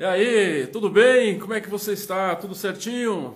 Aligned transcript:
E 0.00 0.04
aí, 0.04 0.68
tudo 0.68 0.88
bem? 0.88 1.40
Como 1.40 1.52
é 1.54 1.60
que 1.60 1.68
você 1.68 1.92
está? 1.92 2.36
Tudo 2.36 2.54
certinho? 2.54 3.34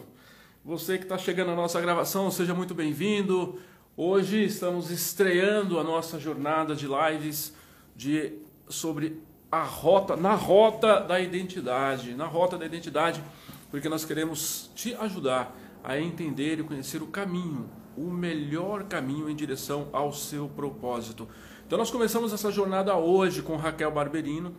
Você 0.65 0.97
que 0.97 1.03
está 1.03 1.19
chegando 1.19 1.49
na 1.49 1.57
nossa 1.57 1.81
gravação, 1.81 2.31
seja 2.31 2.55
muito 2.55 2.73
bem-vindo. 2.73 3.59
Hoje 3.97 4.45
estamos 4.45 4.89
estreando 4.89 5.81
a 5.81 5.83
nossa 5.83 6.21
jornada 6.21 6.77
de 6.77 6.87
lives 6.87 7.53
de, 7.97 8.35
sobre 8.69 9.21
a 9.51 9.65
rota, 9.65 10.15
na 10.15 10.37
rota 10.37 11.01
da 11.01 11.19
identidade, 11.19 12.15
na 12.15 12.27
rota 12.27 12.57
da 12.57 12.65
identidade, 12.65 13.21
porque 13.69 13.89
nós 13.89 14.05
queremos 14.05 14.71
te 14.73 14.95
ajudar 14.95 15.59
a 15.83 15.99
entender 15.99 16.61
e 16.61 16.63
conhecer 16.63 17.03
o 17.03 17.09
caminho, 17.09 17.69
o 17.97 18.05
melhor 18.05 18.85
caminho 18.85 19.29
em 19.29 19.35
direção 19.35 19.89
ao 19.93 20.13
seu 20.13 20.47
propósito. 20.49 21.27
Então 21.67 21.77
nós 21.77 21.91
começamos 21.91 22.33
essa 22.33 22.53
jornada 22.53 22.95
hoje 22.95 23.43
com 23.43 23.57
Raquel 23.57 23.91
Barberino 23.91 24.55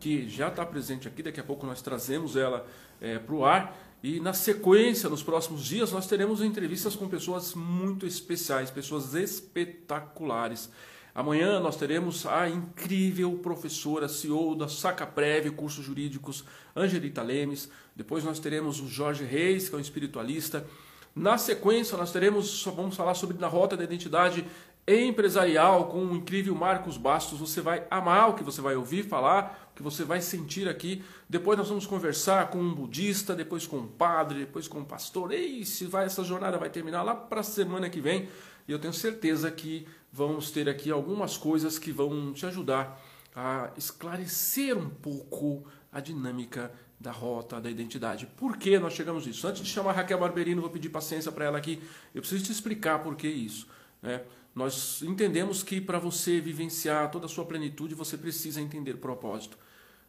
que 0.00 0.28
já 0.28 0.48
está 0.48 0.64
presente 0.64 1.08
aqui, 1.08 1.22
daqui 1.22 1.40
a 1.40 1.44
pouco 1.44 1.66
nós 1.66 1.82
trazemos 1.82 2.36
ela 2.36 2.66
é, 3.00 3.18
para 3.18 3.34
o 3.34 3.44
ar. 3.44 3.76
E 4.02 4.20
na 4.20 4.32
sequência, 4.32 5.08
nos 5.08 5.22
próximos 5.22 5.64
dias, 5.64 5.90
nós 5.92 6.06
teremos 6.06 6.40
entrevistas 6.40 6.94
com 6.94 7.08
pessoas 7.08 7.54
muito 7.54 8.06
especiais, 8.06 8.70
pessoas 8.70 9.14
espetaculares. 9.14 10.70
Amanhã 11.14 11.58
nós 11.60 11.76
teremos 11.76 12.26
a 12.26 12.46
incrível 12.46 13.38
professora, 13.38 14.06
CEO 14.06 14.54
da 14.54 14.68
Sacaprev, 14.68 15.50
cursos 15.50 15.82
jurídicos, 15.82 16.44
Angelita 16.76 17.22
Lemes. 17.22 17.70
Depois 17.96 18.22
nós 18.22 18.38
teremos 18.38 18.80
o 18.80 18.86
Jorge 18.86 19.24
Reis, 19.24 19.68
que 19.68 19.74
é 19.74 19.78
um 19.78 19.80
espiritualista. 19.80 20.66
Na 21.14 21.38
sequência, 21.38 21.96
nós 21.96 22.12
teremos, 22.12 22.62
vamos 22.64 22.94
falar 22.94 23.14
sobre 23.14 23.38
na 23.38 23.46
rota 23.46 23.78
da 23.78 23.84
identidade 23.84 24.44
empresarial 24.86 25.86
com 25.86 26.04
o 26.04 26.14
incrível 26.14 26.54
Marcos 26.54 26.98
Bastos. 26.98 27.40
Você 27.40 27.62
vai 27.62 27.84
amar 27.90 28.28
o 28.28 28.34
que 28.34 28.44
você 28.44 28.60
vai 28.60 28.76
ouvir 28.76 29.04
falar, 29.04 29.65
que 29.76 29.82
você 29.82 30.02
vai 30.02 30.22
sentir 30.22 30.68
aqui. 30.68 31.04
Depois 31.28 31.58
nós 31.58 31.68
vamos 31.68 31.86
conversar 31.86 32.48
com 32.48 32.58
um 32.58 32.74
budista, 32.74 33.36
depois 33.36 33.66
com 33.66 33.76
um 33.76 33.86
padre, 33.86 34.40
depois 34.40 34.66
com 34.66 34.78
um 34.78 34.84
pastor. 34.84 35.32
E 35.32 35.66
se 35.66 35.84
vai 35.84 36.06
essa 36.06 36.24
jornada 36.24 36.56
vai 36.56 36.70
terminar 36.70 37.02
lá 37.02 37.14
para 37.14 37.40
a 37.40 37.44
semana 37.44 37.90
que 37.90 38.00
vem. 38.00 38.26
E 38.66 38.72
eu 38.72 38.78
tenho 38.78 38.94
certeza 38.94 39.50
que 39.50 39.86
vamos 40.10 40.50
ter 40.50 40.66
aqui 40.66 40.90
algumas 40.90 41.36
coisas 41.36 41.78
que 41.78 41.92
vão 41.92 42.32
te 42.32 42.46
ajudar 42.46 43.00
a 43.34 43.70
esclarecer 43.76 44.76
um 44.76 44.88
pouco 44.88 45.64
a 45.92 46.00
dinâmica 46.00 46.72
da 46.98 47.12
rota, 47.12 47.60
da 47.60 47.70
identidade. 47.70 48.26
Por 48.34 48.56
que 48.56 48.78
nós 48.78 48.94
chegamos 48.94 49.26
nisso? 49.26 49.46
Antes 49.46 49.62
de 49.62 49.68
chamar 49.68 49.90
a 49.90 49.94
Raquel 49.96 50.18
Barberino, 50.18 50.62
vou 50.62 50.70
pedir 50.70 50.88
paciência 50.88 51.30
para 51.30 51.44
ela 51.44 51.58
aqui. 51.58 51.82
Eu 52.14 52.22
preciso 52.22 52.44
te 52.44 52.50
explicar 52.50 53.00
por 53.00 53.14
que 53.14 53.28
isso. 53.28 53.68
Né? 54.00 54.22
Nós 54.54 55.02
entendemos 55.02 55.62
que 55.62 55.82
para 55.82 55.98
você 55.98 56.40
vivenciar 56.40 57.10
toda 57.10 57.26
a 57.26 57.28
sua 57.28 57.44
plenitude, 57.44 57.94
você 57.94 58.16
precisa 58.16 58.58
entender 58.58 58.94
propósito. 58.94 59.58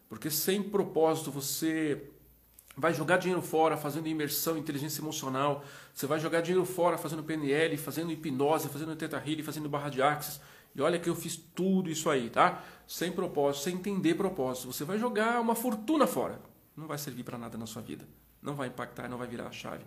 Porque 0.08 0.30
sem 0.30 0.62
propósito 0.62 1.30
você 1.30 2.10
vai 2.76 2.94
jogar 2.94 3.18
dinheiro 3.18 3.42
fora 3.42 3.76
fazendo 3.76 4.06
imersão, 4.06 4.56
inteligência 4.56 5.00
emocional, 5.00 5.64
você 5.92 6.06
vai 6.06 6.20
jogar 6.20 6.40
dinheiro 6.40 6.64
fora 6.64 6.96
fazendo 6.96 7.24
PNL, 7.24 7.76
fazendo 7.76 8.12
hipnose, 8.12 8.68
fazendo 8.68 8.94
Theta 8.94 9.16
Healing, 9.18 9.42
fazendo 9.42 9.68
barra 9.68 9.90
de 9.90 10.00
axis. 10.00 10.40
E 10.74 10.80
olha 10.80 10.98
que 10.98 11.08
eu 11.08 11.16
fiz 11.16 11.36
tudo 11.36 11.90
isso 11.90 12.08
aí, 12.08 12.30
tá? 12.30 12.62
Sem 12.86 13.10
propósito, 13.10 13.64
sem 13.64 13.74
entender 13.74 14.14
propósito. 14.14 14.72
Você 14.72 14.84
vai 14.84 14.96
jogar 14.96 15.40
uma 15.40 15.56
fortuna 15.56 16.06
fora. 16.06 16.40
Não 16.76 16.86
vai 16.86 16.96
servir 16.96 17.24
para 17.24 17.36
nada 17.36 17.58
na 17.58 17.66
sua 17.66 17.82
vida. 17.82 18.06
Não 18.40 18.54
vai 18.54 18.68
impactar, 18.68 19.08
não 19.08 19.18
vai 19.18 19.26
virar 19.26 19.48
a 19.48 19.52
chave. 19.52 19.84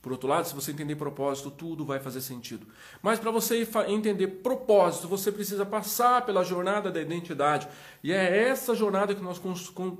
Por 0.00 0.12
outro 0.12 0.28
lado, 0.28 0.46
se 0.46 0.54
você 0.54 0.70
entender 0.70 0.94
propósito, 0.94 1.50
tudo 1.50 1.84
vai 1.84 1.98
fazer 1.98 2.20
sentido. 2.20 2.66
Mas 3.02 3.18
para 3.18 3.30
você 3.30 3.66
entender 3.88 4.28
propósito, 4.28 5.08
você 5.08 5.32
precisa 5.32 5.66
passar 5.66 6.24
pela 6.24 6.44
jornada 6.44 6.90
da 6.90 7.00
identidade. 7.00 7.68
E 8.02 8.12
é 8.12 8.48
essa 8.48 8.74
jornada 8.74 9.14
que 9.14 9.22
nós 9.22 9.40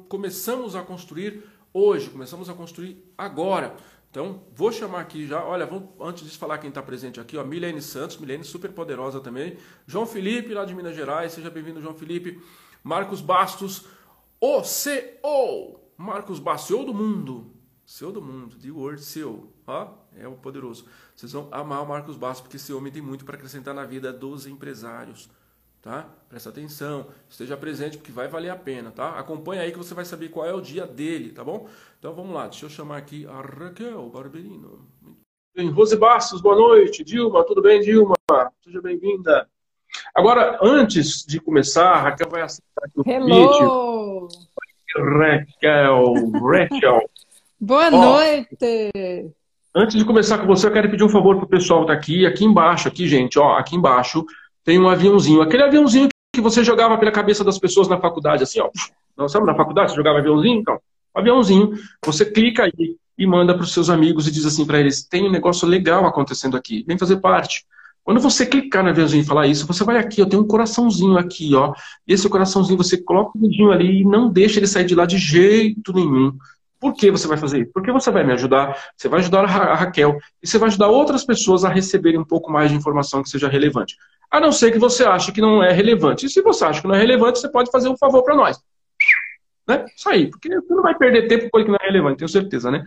começamos 0.09 0.77
a 0.77 0.83
construir 0.83 1.43
hoje, 1.73 2.11
começamos 2.11 2.49
a 2.49 2.55
construir 2.55 3.05
agora. 3.17 3.75
Então, 4.11 4.43
vou 4.55 4.73
chamar 4.73 5.01
aqui 5.01 5.27
já, 5.27 5.45
olha, 5.45 5.67
vamos, 5.67 5.91
antes 6.01 6.25
de 6.25 6.39
falar 6.39 6.59
quem 6.59 6.69
está 6.69 6.83
presente 6.83 7.21
aqui, 7.21 7.37
ó, 7.37 7.45
Milene 7.45 7.83
Santos, 7.83 8.17
Milene 8.17 8.43
super 8.43 8.73
poderosa 8.73 9.21
também, 9.21 9.59
João 9.87 10.07
Felipe, 10.07 10.55
lá 10.55 10.65
de 10.65 10.75
Minas 10.75 10.97
Gerais, 10.97 11.33
seja 11.33 11.51
bem-vindo, 11.51 11.81
João 11.83 11.95
Felipe, 11.95 12.41
Marcos 12.83 13.21
Bastos, 13.21 13.85
o 14.41 14.65
CEO, 14.65 15.79
Marcos 15.97 16.39
Bastos, 16.39 16.69
CEO 16.69 16.85
do 16.87 16.95
mundo, 16.95 17.53
CEO 17.85 18.11
do 18.11 18.23
mundo, 18.23 18.57
the 18.57 18.71
world 18.71 19.03
CEO, 19.03 19.53
Ó, 19.69 19.87
é 20.17 20.27
o 20.27 20.33
poderoso. 20.33 20.87
Vocês 21.15 21.31
vão 21.31 21.47
amar 21.53 21.83
o 21.83 21.87
Marcos 21.87 22.17
Bastos, 22.17 22.41
porque 22.41 22.57
esse 22.57 22.73
homem 22.73 22.91
tem 22.91 23.03
muito 23.03 23.23
para 23.27 23.37
acrescentar 23.37 23.75
na 23.75 23.85
vida 23.85 24.11
dos 24.11 24.47
empresários. 24.47 25.29
Tá? 25.83 26.09
Presta 26.29 26.49
atenção, 26.49 27.07
esteja 27.29 27.57
presente 27.57 27.99
porque 27.99 28.11
vai 28.11 28.27
valer 28.27 28.49
a 28.49 28.57
pena, 28.57 28.91
tá? 28.91 29.11
Acompanha 29.11 29.63
aí 29.63 29.71
que 29.71 29.79
você 29.79 29.95
vai 29.95 30.05
saber 30.05 30.31
qual 30.31 30.45
é 30.45 30.53
o 30.53 30.61
dia 30.61 30.87
dele, 30.87 31.31
tá 31.31 31.45
bom? 31.45 31.69
Então 31.99 32.13
vamos 32.15 32.35
lá, 32.35 32.49
deixa 32.49 32.67
eu 32.67 32.71
chamar 32.71 32.97
aqui 32.97 33.27
a 33.27 33.41
Raquel 33.41 34.09
Barberino. 34.09 34.89
Bem, 35.55 35.71
Rose 35.71 35.97
Bastos, 35.97 36.41
boa 36.41 36.57
noite. 36.57 37.05
Dilma, 37.05 37.45
tudo 37.45 37.63
bem, 37.63 37.81
Dilma? 37.81 38.17
Seja 38.65 38.81
bem-vinda. 38.83 39.49
Agora, 40.15 40.59
antes 40.63 41.25
de 41.25 41.41
começar, 41.41 41.91
a 41.91 42.01
Raquel 42.01 42.29
vai 42.29 42.43
aceitar 42.43 42.85
aqui 42.85 43.01
o 43.01 43.09
Hello! 43.09 44.29
convite. 44.29 44.49
Raquel, 44.97 46.15
Raquel. 46.41 47.11
Boa 47.61 47.87
Ó, 47.87 47.91
noite! 47.91 49.35
Antes 49.79 49.97
de 49.97 50.05
começar 50.05 50.39
com 50.39 50.47
você, 50.49 50.67
eu 50.67 50.73
quero 50.73 50.91
pedir 50.91 51.05
um 51.05 51.09
favor 51.09 51.37
pro 51.37 51.47
pessoal 51.47 51.83
que 51.83 51.87
tá 51.87 51.93
aqui. 51.93 52.27
Aqui 52.27 52.45
embaixo, 52.45 52.89
aqui, 52.89 53.07
gente, 53.07 53.39
ó, 53.39 53.57
aqui 53.57 53.77
embaixo 53.77 54.27
tem 54.65 54.77
um 54.77 54.89
aviãozinho. 54.89 55.41
Aquele 55.41 55.63
aviãozinho 55.63 56.09
que 56.35 56.41
você 56.41 56.65
jogava 56.65 56.99
pela 56.99 57.13
cabeça 57.13 57.45
das 57.45 57.61
pessoas 57.61 57.87
na 57.87 57.97
faculdade, 57.97 58.43
assim, 58.43 58.59
ó. 58.61 58.69
Nós 59.17 59.31
sabe 59.31 59.47
na 59.47 59.55
faculdade, 59.55 59.93
você 59.93 59.97
jogava 59.97 60.19
aviãozinho? 60.19 60.59
Então, 60.59 60.81
aviãozinho, 61.15 61.75
você 62.05 62.25
clica 62.25 62.65
aí 62.65 62.97
e 63.17 63.25
manda 63.25 63.55
para 63.55 63.63
os 63.63 63.73
seus 63.73 63.89
amigos 63.89 64.27
e 64.27 64.33
diz 64.33 64.45
assim 64.45 64.67
para 64.67 64.81
eles: 64.81 65.05
tem 65.05 65.29
um 65.29 65.31
negócio 65.31 65.69
legal 65.69 66.05
acontecendo 66.07 66.57
aqui, 66.57 66.85
vem 66.85 66.99
fazer 66.99 67.19
parte. 67.19 67.65
Quando 68.03 68.19
você 68.19 68.47
clicar 68.47 68.83
no 68.83 68.91
aviãozinho 68.91 69.23
e 69.23 69.27
falar 69.27 69.47
isso, 69.47 69.65
você 69.65 69.85
vai 69.85 69.97
aqui, 69.99 70.21
ó, 70.21 70.27
tem 70.27 70.41
um 70.41 70.45
coraçãozinho 70.45 71.17
aqui, 71.17 71.55
ó. 71.55 71.73
Esse 72.05 72.29
coraçãozinho 72.29 72.77
você 72.77 72.97
coloca 72.97 73.39
o 73.39 73.41
dedinho 73.41 73.71
ali 73.71 74.01
e 74.01 74.05
não 74.05 74.29
deixa 74.29 74.59
ele 74.59 74.67
sair 74.67 74.87
de 74.87 74.97
lá 74.97 75.07
de 75.07 75.19
jeito 75.19 75.93
nenhum. 75.93 76.37
Por 76.81 76.95
que 76.95 77.11
você 77.11 77.27
vai 77.27 77.37
fazer 77.37 77.63
isso? 77.63 77.73
Porque 77.73 77.91
você 77.91 78.11
vai 78.11 78.25
me 78.25 78.33
ajudar, 78.33 78.77
você 78.97 79.09
vai 79.09 79.21
ajudar 79.21 79.45
a 79.45 79.75
Raquel 79.75 80.17
e 80.43 80.47
você 80.47 80.59
vai 80.59 80.69
ajudar 80.69 80.89
outras 80.89 81.25
pessoas 81.25 81.65
a 81.65 81.69
receberem 81.69 82.21
um 82.21 82.25
pouco 82.25 82.53
mais 82.53 82.71
de 82.71 82.77
informação 82.77 83.23
que 83.23 83.29
seja 83.29 83.49
relevante. 83.49 83.97
A 84.31 84.41
não 84.41 84.53
ser 84.53 84.71
que 84.71 84.79
você 84.79 85.05
ache 85.05 85.33
que 85.33 85.41
não 85.41 85.63
é 85.63 85.73
relevante. 85.73 86.27
E 86.27 86.29
se 86.29 86.41
você 86.43 86.65
acha 86.65 86.81
que 86.81 86.87
não 86.87 86.95
é 86.95 86.99
relevante, 86.99 87.41
você 87.41 87.51
pode 87.51 87.71
fazer 87.71 87.89
um 87.89 87.97
favor 87.97 88.23
para 88.23 88.37
nós. 88.37 88.63
Né? 89.67 89.85
Isso 89.95 90.09
aí, 90.09 90.31
porque 90.31 90.49
você 90.49 90.75
não 90.75 90.83
vai 90.83 90.95
perder 90.97 91.29
tempo 91.29 91.45
com 91.45 91.51
coisa 91.51 91.67
que 91.67 91.73
não 91.73 91.79
é 91.81 91.87
relevante, 91.87 92.19
tenho 92.19 92.29
certeza, 92.29 92.71
né? 92.71 92.83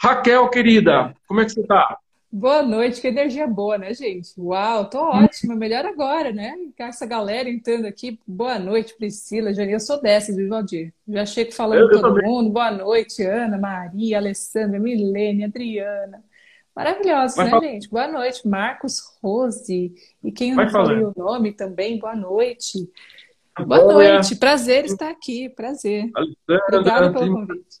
Raquel, 0.00 0.48
querida, 0.48 1.14
como 1.26 1.40
é 1.40 1.44
que 1.44 1.52
você 1.52 1.60
está? 1.60 1.96
Boa 2.30 2.62
noite, 2.62 3.00
que 3.00 3.08
energia 3.08 3.46
boa, 3.46 3.78
né, 3.78 3.94
gente? 3.94 4.38
Uau, 4.38 4.90
tô 4.90 4.98
ótima, 4.98 5.54
melhor 5.54 5.86
agora, 5.86 6.30
né? 6.30 6.54
Essa 6.78 7.06
galera 7.06 7.48
entrando 7.48 7.86
aqui. 7.86 8.20
Boa 8.26 8.58
noite, 8.58 8.94
Priscila, 8.98 9.54
Jane. 9.54 9.72
Eu 9.72 9.80
sou 9.80 10.00
dessa, 10.00 10.34
viu, 10.34 10.46
Valdir? 10.46 10.92
Já 11.08 11.24
chego 11.24 11.52
falando 11.52 11.78
eu, 11.78 11.86
eu 11.86 11.90
todo 12.02 12.14
também. 12.16 12.28
mundo. 12.30 12.50
Boa 12.50 12.70
noite, 12.70 13.22
Ana, 13.22 13.56
Maria, 13.56 14.18
Alessandra, 14.18 14.78
Milene, 14.78 15.44
Adriana. 15.44 16.22
Maravilhosos, 16.76 17.34
Vai 17.34 17.46
né, 17.46 17.50
falar. 17.50 17.62
gente? 17.62 17.88
Boa 17.88 18.08
noite, 18.08 18.46
Marcos, 18.46 19.00
Rose. 19.22 19.94
E 20.22 20.30
quem 20.30 20.54
não 20.54 20.68
falou 20.68 21.12
o 21.16 21.18
nome 21.18 21.52
também, 21.52 21.98
boa 21.98 22.14
noite. 22.14 22.90
Boa 23.66 23.92
noite, 23.92 24.36
prazer 24.36 24.84
estar 24.84 25.08
aqui, 25.08 25.48
prazer. 25.48 26.10
Alessandra, 26.14 26.78
Obrigada 26.78 27.12
pelo 27.12 27.32
convite. 27.32 27.78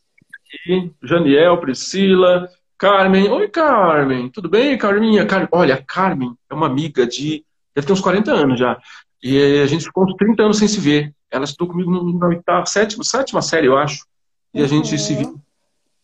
Janiel, 1.02 1.60
Priscila, 1.60 2.48
Carmen, 2.78 3.28
oi 3.28 3.48
Carmen, 3.48 4.28
tudo 4.30 4.48
bem, 4.48 4.78
Carminha? 4.78 5.26
Car... 5.26 5.48
Olha, 5.50 5.74
a 5.74 5.82
Carmen 5.82 6.36
é 6.48 6.54
uma 6.54 6.66
amiga 6.66 7.04
de. 7.04 7.44
deve 7.74 7.86
ter 7.86 7.92
uns 7.92 8.00
40 8.00 8.32
anos 8.32 8.60
já. 8.60 8.80
E 9.20 9.60
a 9.60 9.66
gente 9.66 9.84
ficou 9.84 10.04
uns 10.04 10.14
30 10.14 10.44
anos 10.44 10.58
sem 10.58 10.68
se 10.68 10.78
ver. 10.78 11.12
Ela 11.28 11.44
estudou 11.44 11.72
comigo 11.72 11.90
na 12.16 12.28
oitava, 12.28 12.64
sétima, 12.66 13.02
sétima 13.02 13.42
série, 13.42 13.66
eu 13.66 13.76
acho. 13.76 14.06
E 14.54 14.60
a 14.60 14.62
uhum. 14.62 14.68
gente 14.68 14.96
se 14.96 15.14
viu 15.16 15.40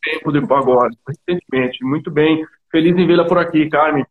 tempo 0.03 0.33
depois 0.33 0.61
agora, 0.61 0.91
recentemente. 1.09 1.83
Muito 1.85 2.11
bem. 2.11 2.45
Feliz 2.73 2.97
em 2.97 3.07
vê-la 3.07 3.25
por 3.25 3.39
aqui, 3.39 3.71
Carmen. 3.71 4.05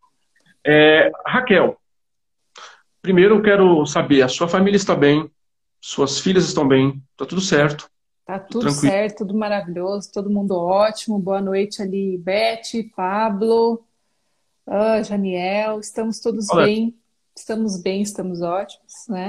É, 0.66 1.12
Raquel, 1.26 1.78
primeiro 3.02 3.36
eu 3.36 3.42
quero 3.42 3.86
saber, 3.86 4.22
a 4.22 4.30
sua 4.30 4.48
família 4.48 4.78
está 4.78 4.96
bem? 4.96 5.30
Suas 5.82 6.22
filhas 6.22 6.46
estão 6.46 6.66
bem? 6.66 7.04
Está 7.12 7.26
tudo 7.26 7.42
certo? 7.42 7.90
Tá 8.26 8.40
tudo 8.40 8.68
Tranquilo. 8.68 8.94
certo, 8.94 9.18
tudo 9.20 9.34
maravilhoso, 9.34 10.12
todo 10.12 10.30
mundo 10.30 10.56
ótimo. 10.56 11.20
Boa 11.20 11.42
noite 11.42 11.82
ali, 11.82 12.18
Beth, 12.18 12.90
Pablo, 12.96 13.84
uh, 14.66 15.04
Janiel. 15.04 15.80
Estamos 15.82 16.22
todos 16.22 16.50
Olá. 16.50 16.64
bem, 16.64 16.96
estamos 17.36 17.82
bem, 17.82 18.02
estamos 18.02 18.42
ótimos, 18.42 19.08
né? 19.10 19.28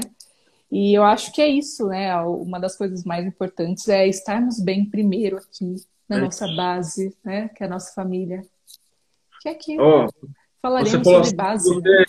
E 0.70 0.96
eu 0.96 1.02
acho 1.02 1.32
que 1.32 1.42
é 1.42 1.48
isso, 1.48 1.88
né? 1.88 2.16
Uma 2.22 2.60
das 2.60 2.76
coisas 2.76 3.04
mais 3.04 3.26
importantes 3.26 3.88
é 3.88 4.06
estarmos 4.06 4.60
bem 4.60 4.88
primeiro 4.88 5.38
aqui 5.38 5.76
na 6.08 6.18
é 6.18 6.20
nossa 6.20 6.46
base, 6.54 7.16
né? 7.24 7.48
Que 7.48 7.64
é 7.64 7.66
a 7.66 7.70
nossa 7.70 7.92
família. 7.94 8.42
Que 9.40 9.48
é 9.48 9.52
aqui 9.52 9.76
oh, 9.78 10.08
falaremos 10.62 10.92
sobre 10.92 11.20
assim 11.20 11.36
base. 11.36 11.68
Você, 11.68 12.04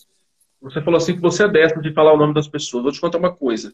você 0.62 0.82
falou 0.82 0.98
assim 0.98 1.16
que 1.16 1.22
você 1.22 1.46
é 1.46 1.48
dessa 1.48 1.82
de 1.82 1.94
falar 1.94 2.14
o 2.14 2.18
nome 2.18 2.36
das 2.36 2.48
pessoas. 2.48 2.84
Vou 2.84 2.92
te 2.92 3.02
contar 3.02 3.18
uma 3.18 3.36
coisa. 3.36 3.74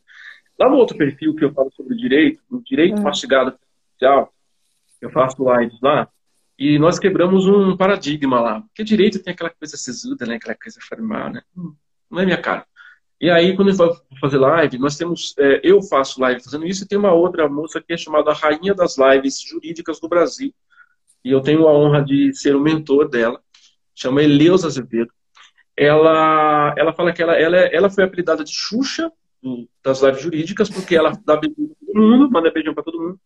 Lá 0.59 0.69
no 0.69 0.75
outro 0.75 0.97
perfil 0.97 1.35
que 1.35 1.43
eu 1.43 1.53
falo 1.53 1.71
sobre 1.71 1.95
direito, 1.95 2.41
o 2.49 2.61
direito 2.61 2.97
é. 2.97 3.01
mastigado 3.01 3.57
social, 3.93 4.33
eu 5.01 5.09
faço 5.09 5.43
lives 5.53 5.79
lá, 5.81 6.07
e 6.57 6.77
nós 6.77 6.99
quebramos 6.99 7.47
um 7.47 7.75
paradigma 7.75 8.39
lá. 8.39 8.61
Porque 8.61 8.83
direito 8.83 9.21
tem 9.21 9.33
aquela 9.33 9.49
coisa 9.49 9.75
sisuda, 9.75 10.27
né? 10.27 10.35
Aquela 10.35 10.55
coisa 10.55 10.79
formal, 10.87 11.31
né? 11.31 11.41
Hum, 11.57 11.73
não 12.09 12.19
é 12.19 12.25
minha 12.25 12.37
cara. 12.37 12.65
E 13.19 13.29
aí, 13.29 13.55
quando 13.55 13.69
eu 13.69 13.75
vou 13.75 13.95
fazer 14.19 14.37
live, 14.37 14.77
nós 14.77 14.97
temos, 14.97 15.35
é, 15.39 15.59
eu 15.63 15.81
faço 15.81 16.19
live 16.21 16.43
fazendo 16.43 16.65
isso, 16.65 16.83
e 16.83 16.87
tem 16.87 16.97
uma 16.97 17.13
outra 17.13 17.47
moça 17.49 17.81
que 17.81 17.93
é 17.93 17.97
chamada 17.97 18.33
Rainha 18.33 18.73
das 18.73 18.95
Lives 18.97 19.41
Jurídicas 19.41 19.99
do 19.99 20.07
Brasil. 20.07 20.53
E 21.23 21.31
eu 21.31 21.41
tenho 21.41 21.67
a 21.67 21.73
honra 21.73 22.03
de 22.03 22.33
ser 22.33 22.55
o 22.55 22.59
mentor 22.59 23.07
dela, 23.09 23.39
chama 23.93 24.23
Eleusa 24.23 24.67
Azevedo. 24.67 25.11
Ela, 25.77 26.73
ela 26.77 26.93
fala 26.93 27.13
que 27.13 27.21
ela, 27.21 27.33
ela, 27.33 27.57
ela 27.57 27.89
foi 27.89 28.03
apelidada 28.03 28.43
de 28.43 28.51
Xuxa 28.51 29.11
do, 29.41 29.67
das 29.83 30.01
lives 30.01 30.21
jurídicas, 30.21 30.69
porque 30.69 30.95
ela 30.95 31.11
dá 31.25 31.37
beijão 31.37 31.67
para 31.67 31.87
todo 31.87 32.01
mundo, 32.01 32.31
manda 32.31 32.51
beijão 32.51 32.73
para 32.73 32.83
todo 32.83 33.01
mundo. 33.01 33.19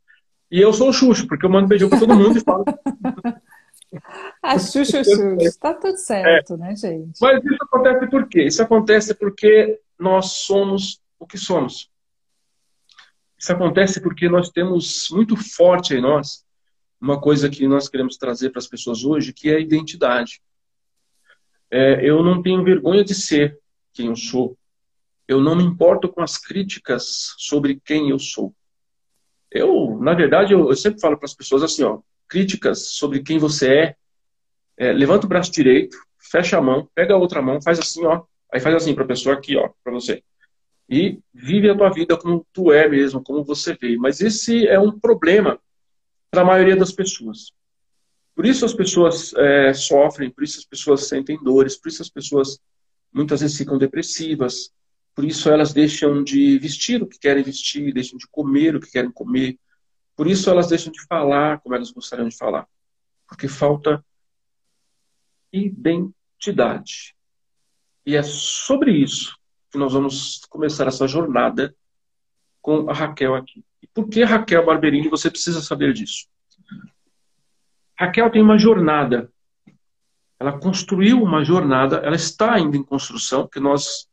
E 0.49 0.61
eu 0.61 0.71
sou 0.71 0.89
o 0.89 0.93
Xuxa, 0.93 1.25
porque 1.27 1.45
eu 1.45 1.49
mando 1.49 1.67
beijão 1.67 1.89
para 1.89 1.99
todo 1.99 2.15
mundo 2.15 2.37
e 2.37 2.41
falo. 2.41 2.63
A 4.41 4.59
Xuxa, 4.59 5.03
Xuxa. 5.03 5.37
Está 5.39 5.73
tudo 5.73 5.97
certo, 5.97 6.53
é. 6.55 6.57
né, 6.57 6.75
gente? 6.75 7.17
Mas 7.21 7.43
isso 7.43 7.57
acontece 7.61 8.09
por 8.09 8.27
quê? 8.27 8.43
Isso 8.43 8.61
acontece 8.61 9.15
porque 9.15 9.79
nós 9.97 10.31
somos 10.31 11.01
o 11.19 11.25
que 11.25 11.37
somos. 11.37 11.89
Isso 13.37 13.51
acontece 13.51 14.01
porque 14.01 14.27
nós 14.27 14.49
temos 14.49 15.07
muito 15.11 15.35
forte 15.37 15.93
em 15.93 16.01
nós 16.01 16.43
uma 16.99 17.19
coisa 17.19 17.49
que 17.49 17.67
nós 17.67 17.87
queremos 17.87 18.17
trazer 18.17 18.49
para 18.49 18.59
as 18.59 18.67
pessoas 18.67 19.03
hoje, 19.03 19.33
que 19.33 19.49
é 19.49 19.55
a 19.55 19.59
identidade. 19.59 20.41
É, 21.69 22.07
eu 22.07 22.23
não 22.23 22.41
tenho 22.41 22.63
vergonha 22.63 23.03
de 23.03 23.13
ser 23.13 23.59
quem 23.93 24.07
eu 24.07 24.15
sou. 24.15 24.57
Eu 25.27 25.41
não 25.41 25.55
me 25.55 25.63
importo 25.63 26.09
com 26.09 26.21
as 26.21 26.37
críticas 26.37 27.33
sobre 27.37 27.81
quem 27.83 28.09
eu 28.09 28.19
sou. 28.19 28.53
Eu, 29.51 29.97
na 30.01 30.13
verdade, 30.13 30.53
eu, 30.53 30.69
eu 30.69 30.75
sempre 30.75 30.99
falo 30.99 31.17
para 31.17 31.25
as 31.25 31.33
pessoas 31.33 31.63
assim, 31.63 31.83
ó, 31.83 31.99
críticas 32.27 32.89
sobre 32.89 33.21
quem 33.23 33.37
você 33.37 33.73
é, 33.73 33.95
é, 34.77 34.93
levanta 34.93 35.25
o 35.25 35.29
braço 35.29 35.51
direito, 35.51 35.97
fecha 36.19 36.57
a 36.57 36.61
mão, 36.61 36.89
pega 36.93 37.13
a 37.13 37.17
outra 37.17 37.41
mão, 37.41 37.61
faz 37.61 37.79
assim, 37.79 38.05
ó, 38.05 38.23
Aí 38.55 38.61
faz 38.61 38.75
assim 38.75 38.95
para 38.95 39.03
a 39.03 39.07
pessoa 39.07 39.35
aqui, 39.35 39.57
ó, 39.57 39.69
para 39.83 39.91
você. 39.91 40.23
E 40.89 41.19
vive 41.33 41.69
a 41.69 41.75
tua 41.75 41.89
vida 41.89 42.15
como 42.17 42.47
tu 42.53 42.71
é 42.71 42.87
mesmo, 42.87 43.21
como 43.21 43.43
você 43.43 43.73
vê. 43.73 43.97
Mas 43.97 44.21
esse 44.21 44.65
é 44.65 44.79
um 44.79 44.97
problema 44.97 45.59
para 46.31 46.41
a 46.41 46.45
maioria 46.45 46.75
das 46.75 46.93
pessoas. 46.93 47.51
Por 48.33 48.45
isso 48.45 48.63
as 48.63 48.73
pessoas 48.73 49.33
é, 49.33 49.73
sofrem, 49.73 50.29
por 50.29 50.43
isso 50.43 50.59
as 50.59 50.65
pessoas 50.65 51.07
sentem 51.07 51.37
dores, 51.43 51.75
por 51.75 51.89
isso 51.89 52.01
as 52.01 52.09
pessoas 52.09 52.57
muitas 53.11 53.41
vezes 53.41 53.57
ficam 53.57 53.77
depressivas, 53.77 54.71
por 55.15 55.23
isso 55.23 55.49
elas 55.49 55.73
deixam 55.73 56.23
de 56.23 56.59
vestir 56.59 57.01
o 57.01 57.07
que 57.07 57.17
querem 57.17 57.41
vestir, 57.41 57.93
deixam 57.93 58.17
de 58.17 58.27
comer 58.27 58.75
o 58.75 58.79
que 58.81 58.91
querem 58.91 59.11
comer, 59.11 59.57
por 60.15 60.27
isso 60.27 60.49
elas 60.49 60.67
deixam 60.67 60.91
de 60.91 61.01
falar 61.07 61.59
como 61.61 61.73
elas 61.73 61.91
gostariam 61.91 62.27
de 62.27 62.37
falar, 62.37 62.67
porque 63.27 63.47
falta 63.47 64.03
identidade. 65.51 67.15
E 68.05 68.15
é 68.15 68.21
sobre 68.21 68.91
isso 68.91 69.37
que 69.71 69.77
nós 69.77 69.93
vamos 69.93 70.41
começar 70.49 70.87
essa 70.87 71.07
jornada 71.07 71.75
com 72.61 72.89
a 72.89 72.93
Raquel 72.93 73.35
aqui. 73.35 73.63
E 73.81 73.87
por 73.87 74.09
que 74.09 74.23
Raquel 74.23 74.65
Barberini? 74.65 75.09
Você 75.09 75.29
precisa 75.29 75.61
saber 75.61 75.93
disso. 75.93 76.27
Raquel 77.97 78.29
tem 78.29 78.41
uma 78.41 78.57
jornada. 78.57 79.31
Ela 80.39 80.59
construiu 80.59 81.21
uma 81.21 81.43
jornada, 81.43 81.97
ela 81.97 82.15
está 82.15 82.53
ainda 82.53 82.75
em 82.75 82.83
construção, 82.83 83.43
porque 83.43 83.59
nós, 83.59 84.09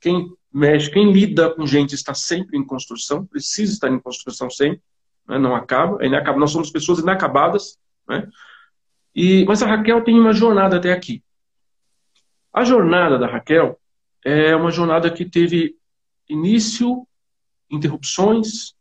quem 0.00 0.34
mexe, 0.52 0.90
quem 0.90 1.12
lida 1.12 1.50
com 1.54 1.66
gente 1.66 1.94
está 1.94 2.14
sempre 2.14 2.58
em 2.58 2.64
construção, 2.64 3.24
precisa 3.26 3.72
estar 3.72 3.88
em 3.88 3.98
construção 3.98 4.48
sempre, 4.50 4.82
né? 5.26 5.38
não 5.38 5.54
acaba, 5.54 6.02
é 6.02 6.06
inacaba. 6.06 6.38
Nós 6.38 6.50
somos 6.50 6.70
pessoas 6.70 6.98
inacabadas, 6.98 7.78
né? 8.08 8.28
E, 9.14 9.44
mas 9.46 9.62
a 9.62 9.66
Raquel 9.66 10.04
tem 10.04 10.18
uma 10.18 10.32
jornada 10.32 10.76
até 10.76 10.92
aqui. 10.92 11.22
A 12.52 12.64
jornada 12.64 13.18
da 13.18 13.26
Raquel 13.26 13.78
é 14.24 14.54
uma 14.54 14.70
jornada 14.70 15.10
que 15.10 15.24
teve 15.24 15.76
início, 16.28 17.06
interrupções, 17.70 18.74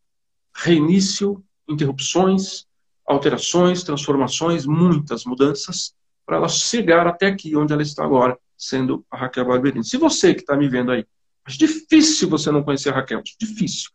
reinício, 0.53 1.43
interrupções, 1.67 2.65
alterações, 3.05 3.83
transformações, 3.83 4.65
muitas 4.65 5.25
mudanças, 5.25 5.95
para 6.25 6.37
ela 6.37 6.49
chegar 6.49 7.07
até 7.07 7.27
aqui, 7.27 7.55
onde 7.55 7.73
ela 7.73 7.81
está 7.81 8.03
agora, 8.03 8.37
sendo 8.57 9.05
a 9.09 9.17
Raquel 9.17 9.45
Barberini. 9.45 9.85
Se 9.85 9.97
você 9.97 10.33
que 10.33 10.41
está 10.41 10.55
me 10.57 10.67
vendo 10.67 10.91
aí, 10.91 11.05
acho 11.47 11.57
difícil 11.57 12.29
você 12.29 12.51
não 12.51 12.61
conhecer 12.61 12.89
a 12.89 12.95
Raquel, 12.95 13.23
difícil, 13.39 13.89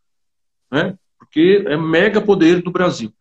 né? 0.71 0.97
porque 1.17 1.63
é 1.67 1.77
mega 1.77 2.19
poder 2.19 2.61
do 2.61 2.71
Brasil. 2.71 3.13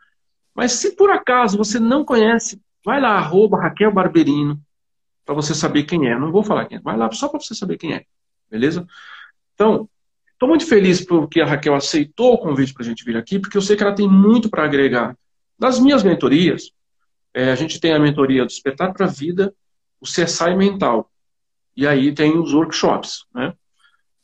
Mas 0.54 0.72
se 0.72 0.96
por 0.96 1.10
acaso 1.10 1.56
você 1.56 1.78
não 1.78 2.04
conhece, 2.04 2.60
vai 2.84 3.00
lá, 3.00 3.10
arroba 3.10 3.60
Raquel 3.60 3.92
Barberino, 3.92 4.60
para 5.24 5.34
você 5.34 5.54
saber 5.54 5.84
quem 5.84 6.08
é. 6.08 6.18
Não 6.18 6.32
vou 6.32 6.42
falar 6.42 6.66
quem 6.66 6.78
é, 6.78 6.80
vai 6.80 6.96
lá 6.96 7.10
só 7.12 7.28
para 7.28 7.40
você 7.40 7.54
saber 7.54 7.78
quem 7.78 7.94
é. 7.94 8.04
Beleza? 8.50 8.86
Então, 9.54 9.88
estou 10.32 10.48
muito 10.48 10.66
feliz 10.66 11.04
porque 11.04 11.40
a 11.40 11.46
Raquel 11.46 11.74
aceitou 11.74 12.34
o 12.34 12.38
convite 12.38 12.74
para 12.74 12.82
a 12.82 12.86
gente 12.86 13.04
vir 13.04 13.16
aqui, 13.16 13.38
porque 13.38 13.56
eu 13.56 13.62
sei 13.62 13.76
que 13.76 13.82
ela 13.82 13.94
tem 13.94 14.08
muito 14.08 14.50
para 14.50 14.64
agregar. 14.64 15.16
Das 15.58 15.78
minhas 15.78 16.02
mentorias, 16.02 16.72
é, 17.32 17.52
a 17.52 17.54
gente 17.54 17.80
tem 17.80 17.92
a 17.92 17.98
mentoria 17.98 18.44
Despertar 18.44 18.92
para 18.92 19.06
a 19.06 19.08
Vida, 19.08 19.54
o 20.00 20.04
CSI 20.04 20.54
Mental. 20.56 21.10
E 21.74 21.86
aí 21.86 22.12
tem 22.12 22.36
os 22.36 22.52
workshops. 22.52 23.24
Né? 23.34 23.54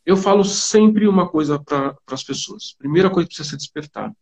Eu 0.08 0.16
falo 0.16 0.43
sempre 0.43 1.06
uma 1.06 1.28
coisa 1.28 1.58
para 1.62 1.94
as 2.10 2.25
pessoas. 2.25 2.75
Primeira 2.78 3.10
coisa 3.10 3.28
que 3.28 3.34
precisa 3.34 3.50
ser 3.50 3.56
despertada. 3.58 4.16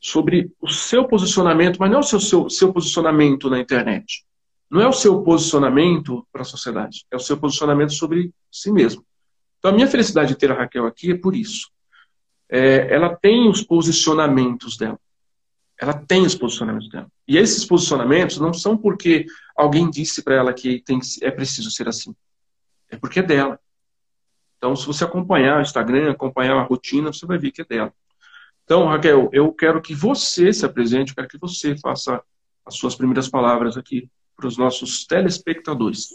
Sobre 0.00 0.52
o 0.60 0.68
seu 0.68 1.08
posicionamento, 1.08 1.78
mas 1.80 1.90
não 1.90 1.98
o 1.98 2.04
seu, 2.04 2.20
seu, 2.20 2.48
seu 2.48 2.72
posicionamento 2.72 3.50
na 3.50 3.58
internet 3.58 4.24
não 4.70 4.80
é 4.80 4.86
o 4.86 4.92
seu 4.92 5.22
posicionamento 5.22 6.26
para 6.30 6.42
a 6.42 6.44
sociedade, 6.44 7.06
é 7.10 7.16
o 7.16 7.20
seu 7.20 7.38
posicionamento 7.38 7.92
sobre 7.92 8.32
si 8.50 8.70
mesmo. 8.70 9.04
Então, 9.58 9.70
a 9.70 9.74
minha 9.74 9.88
felicidade 9.88 10.28
de 10.28 10.38
ter 10.38 10.52
a 10.52 10.54
Raquel 10.54 10.86
aqui 10.86 11.12
é 11.12 11.16
por 11.16 11.34
isso. 11.34 11.70
É, 12.48 12.94
ela 12.94 13.16
tem 13.16 13.48
os 13.48 13.62
posicionamentos 13.62 14.76
dela. 14.76 14.98
Ela 15.80 15.94
tem 15.94 16.22
os 16.26 16.34
posicionamentos 16.34 16.88
dela. 16.90 17.10
E 17.26 17.38
esses 17.38 17.64
posicionamentos 17.64 18.38
não 18.38 18.52
são 18.52 18.76
porque 18.76 19.26
alguém 19.56 19.90
disse 19.90 20.22
para 20.22 20.34
ela 20.34 20.52
que 20.52 20.82
tem, 20.82 20.98
é 21.22 21.30
preciso 21.30 21.70
ser 21.70 21.88
assim. 21.88 22.14
É 22.90 22.96
porque 22.96 23.20
é 23.20 23.22
dela. 23.22 23.58
Então, 24.58 24.74
se 24.76 24.86
você 24.86 25.04
acompanhar 25.04 25.58
o 25.58 25.62
Instagram, 25.62 26.10
acompanhar 26.10 26.56
a 26.56 26.64
rotina, 26.64 27.12
você 27.12 27.24
vai 27.24 27.38
ver 27.38 27.52
que 27.52 27.62
é 27.62 27.64
dela. 27.64 27.92
Então, 28.64 28.86
Raquel, 28.86 29.30
eu 29.32 29.50
quero 29.52 29.80
que 29.80 29.94
você 29.94 30.52
se 30.52 30.66
apresente, 30.66 31.12
eu 31.12 31.16
quero 31.16 31.28
que 31.28 31.38
você 31.38 31.76
faça 31.78 32.20
as 32.66 32.74
suas 32.74 32.94
primeiras 32.94 33.28
palavras 33.28 33.76
aqui 33.76 34.10
para 34.36 34.46
os 34.46 34.58
nossos 34.58 35.06
telespectadores. 35.06 36.08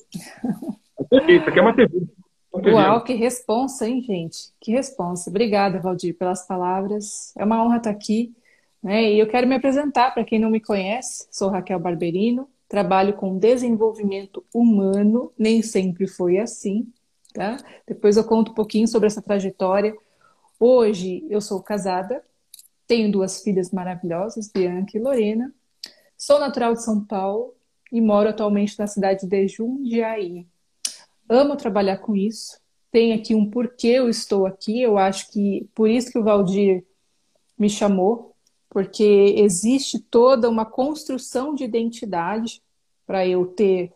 Perfeito, 1.09 1.49
aqui 1.49 1.59
é 1.59 1.61
uma 1.61 1.75
TV. 1.75 2.05
Uau, 2.53 3.03
que 3.03 3.13
responsa, 3.13 3.87
hein, 3.87 4.01
gente? 4.01 4.53
Que 4.61 4.71
responsa. 4.71 5.29
Obrigada, 5.29 5.79
Valdir, 5.79 6.15
pelas 6.15 6.45
palavras. 6.45 7.33
É 7.35 7.43
uma 7.43 7.63
honra 7.63 7.77
estar 7.77 7.89
aqui. 7.89 8.31
Né? 8.81 9.13
E 9.13 9.19
eu 9.19 9.27
quero 9.27 9.47
me 9.47 9.55
apresentar 9.55 10.13
para 10.13 10.23
quem 10.23 10.37
não 10.37 10.51
me 10.51 10.59
conhece. 10.59 11.27
Sou 11.31 11.49
Raquel 11.49 11.79
Barberino, 11.79 12.47
trabalho 12.67 13.13
com 13.13 13.39
desenvolvimento 13.39 14.45
humano, 14.53 15.31
nem 15.37 15.61
sempre 15.61 16.05
foi 16.07 16.37
assim. 16.37 16.87
Tá? 17.33 17.57
Depois 17.87 18.15
eu 18.15 18.23
conto 18.23 18.51
um 18.51 18.55
pouquinho 18.55 18.87
sobre 18.87 19.07
essa 19.07 19.21
trajetória. 19.21 19.95
Hoje 20.59 21.25
eu 21.29 21.41
sou 21.41 21.61
casada, 21.61 22.23
tenho 22.85 23.11
duas 23.11 23.41
filhas 23.41 23.71
maravilhosas, 23.71 24.51
Bianca 24.53 24.97
e 24.97 25.01
Lorena. 25.01 25.53
Sou 26.15 26.39
natural 26.39 26.73
de 26.73 26.83
São 26.83 27.03
Paulo, 27.03 27.55
e 27.93 28.01
moro 28.01 28.27
atualmente 28.27 28.77
na 28.79 28.87
cidade 28.87 29.27
de 29.27 29.47
Jundiaí. 29.47 30.47
Amo 31.29 31.55
trabalhar 31.55 31.97
com 31.97 32.15
isso. 32.15 32.59
Tem 32.91 33.13
aqui 33.13 33.35
um 33.35 33.47
porquê 33.47 33.89
eu 33.89 34.09
estou 34.09 34.47
aqui. 34.47 34.81
Eu 34.81 34.97
acho 34.97 35.31
que 35.31 35.69
por 35.75 35.87
isso 35.87 36.11
que 36.11 36.17
o 36.17 36.23
Valdir 36.23 36.83
me 37.55 37.69
chamou, 37.69 38.35
porque 38.67 39.35
existe 39.37 39.99
toda 39.99 40.49
uma 40.49 40.65
construção 40.65 41.53
de 41.53 41.63
identidade 41.63 42.63
para 43.05 43.27
eu 43.27 43.45
ter 43.45 43.93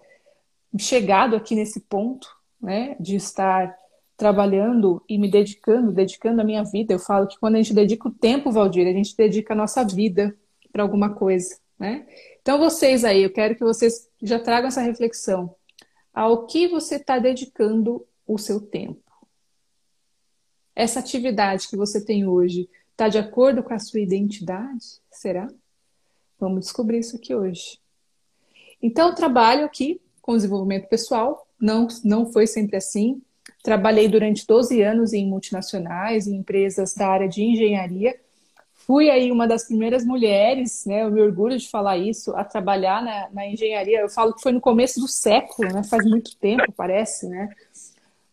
chegado 0.77 1.35
aqui 1.35 1.55
nesse 1.55 1.79
ponto, 1.79 2.36
né, 2.61 2.95
de 2.99 3.15
estar 3.15 3.75
trabalhando 4.15 5.03
e 5.07 5.17
me 5.17 5.29
dedicando, 5.29 5.91
dedicando 5.91 6.41
a 6.41 6.43
minha 6.43 6.63
vida. 6.63 6.93
Eu 6.93 6.99
falo 6.99 7.27
que 7.27 7.39
quando 7.39 7.55
a 7.55 7.57
gente 7.57 7.73
dedica 7.73 8.07
o 8.07 8.11
tempo, 8.11 8.51
Valdir, 8.51 8.87
a 8.87 8.91
gente 8.91 9.15
dedica 9.15 9.53
a 9.53 9.57
nossa 9.57 9.83
vida 9.83 10.35
para 10.71 10.81
alguma 10.81 11.13
coisa, 11.13 11.57
né? 11.77 12.07
Então, 12.41 12.57
vocês 12.57 13.05
aí, 13.05 13.23
eu 13.23 13.31
quero 13.31 13.55
que 13.55 13.63
vocês 13.63 14.09
já 14.21 14.39
tragam 14.39 14.69
essa 14.69 14.81
reflexão. 14.81 15.55
Ao 16.13 16.47
que 16.47 16.67
você 16.67 16.95
está 16.95 17.19
dedicando 17.19 18.05
o 18.25 18.37
seu 18.37 18.59
tempo? 18.59 19.03
Essa 20.75 20.99
atividade 20.99 21.67
que 21.67 21.77
você 21.77 22.03
tem 22.03 22.25
hoje 22.27 22.69
está 22.91 23.07
de 23.07 23.17
acordo 23.17 23.61
com 23.61 23.73
a 23.73 23.79
sua 23.79 23.99
identidade? 23.99 24.99
Será? 25.11 25.47
Vamos 26.39 26.61
descobrir 26.61 26.99
isso 26.99 27.15
aqui 27.15 27.35
hoje. 27.35 27.79
Então, 28.81 29.13
trabalho 29.13 29.65
aqui 29.65 30.01
com 30.21 30.35
desenvolvimento 30.35 30.87
pessoal, 30.87 31.46
não, 31.59 31.87
não 32.03 32.31
foi 32.31 32.47
sempre 32.47 32.77
assim. 32.77 33.21
Trabalhei 33.63 34.07
durante 34.07 34.45
12 34.45 34.81
anos 34.81 35.13
em 35.13 35.27
multinacionais, 35.27 36.27
em 36.27 36.35
empresas 36.37 36.93
da 36.93 37.07
área 37.07 37.27
de 37.27 37.43
engenharia, 37.43 38.15
fui 38.87 39.09
aí 39.09 39.29
uma 39.29 39.45
das 39.45 39.65
primeiras 39.65 40.05
mulheres, 40.05 40.85
né? 40.85 41.03
Eu 41.03 41.11
me 41.11 41.21
orgulho 41.21 41.57
de 41.57 41.69
falar 41.69 41.97
isso, 41.97 42.33
a 42.37 42.45
trabalhar 42.45 43.03
na, 43.03 43.29
na 43.31 43.45
engenharia. 43.45 43.99
Eu 43.99 44.07
falo 44.07 44.33
que 44.33 44.41
foi 44.41 44.53
no 44.53 44.61
começo 44.61 45.01
do 45.01 45.09
século, 45.09 45.73
né? 45.73 45.83
Faz 45.83 46.05
muito 46.05 46.37
tempo, 46.37 46.71
parece, 46.71 47.27
né? 47.27 47.49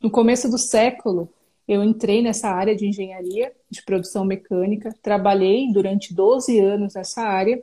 No 0.00 0.08
começo 0.08 0.48
do 0.48 0.56
século, 0.56 1.28
eu 1.66 1.82
entrei 1.82 2.22
nessa 2.22 2.50
área 2.50 2.76
de 2.76 2.86
engenharia 2.86 3.50
de 3.68 3.82
produção 3.82 4.24
mecânica, 4.24 4.94
trabalhei 5.02 5.72
durante 5.72 6.14
12 6.14 6.60
anos 6.60 6.94
nessa 6.94 7.22
área. 7.22 7.60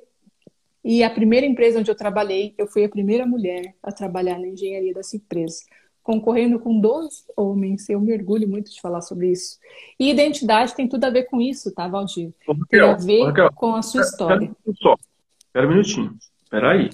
E 0.83 1.03
a 1.03 1.09
primeira 1.09 1.45
empresa 1.45 1.79
onde 1.79 1.91
eu 1.91 1.95
trabalhei, 1.95 2.55
eu 2.57 2.67
fui 2.67 2.83
a 2.83 2.89
primeira 2.89 3.25
mulher 3.25 3.75
a 3.83 3.91
trabalhar 3.91 4.39
na 4.39 4.47
engenharia 4.47 4.93
dessa 4.93 5.15
empresa 5.15 5.61
concorrendo 6.03 6.59
com 6.59 6.79
12 6.79 7.23
homens. 7.35 7.89
Eu 7.89 7.99
me 7.99 8.13
orgulho 8.13 8.47
muito 8.47 8.71
de 8.71 8.81
falar 8.81 9.01
sobre 9.01 9.31
isso. 9.31 9.57
E 9.99 10.09
identidade 10.09 10.75
tem 10.75 10.87
tudo 10.87 11.03
a 11.05 11.09
ver 11.09 11.23
com 11.23 11.39
isso, 11.39 11.73
tá, 11.73 11.87
Valdir? 11.87 12.33
Raquel, 12.47 12.65
tem 12.67 12.81
a 12.81 12.95
ver 12.95 13.25
Raquel, 13.25 13.51
com 13.53 13.75
a 13.75 13.81
sua 13.81 14.01
história. 14.01 14.51
Só, 14.81 14.95
espera 15.39 15.67
um 15.67 15.69
minutinho. 15.69 16.17
Espera 16.43 16.71
aí. 16.71 16.89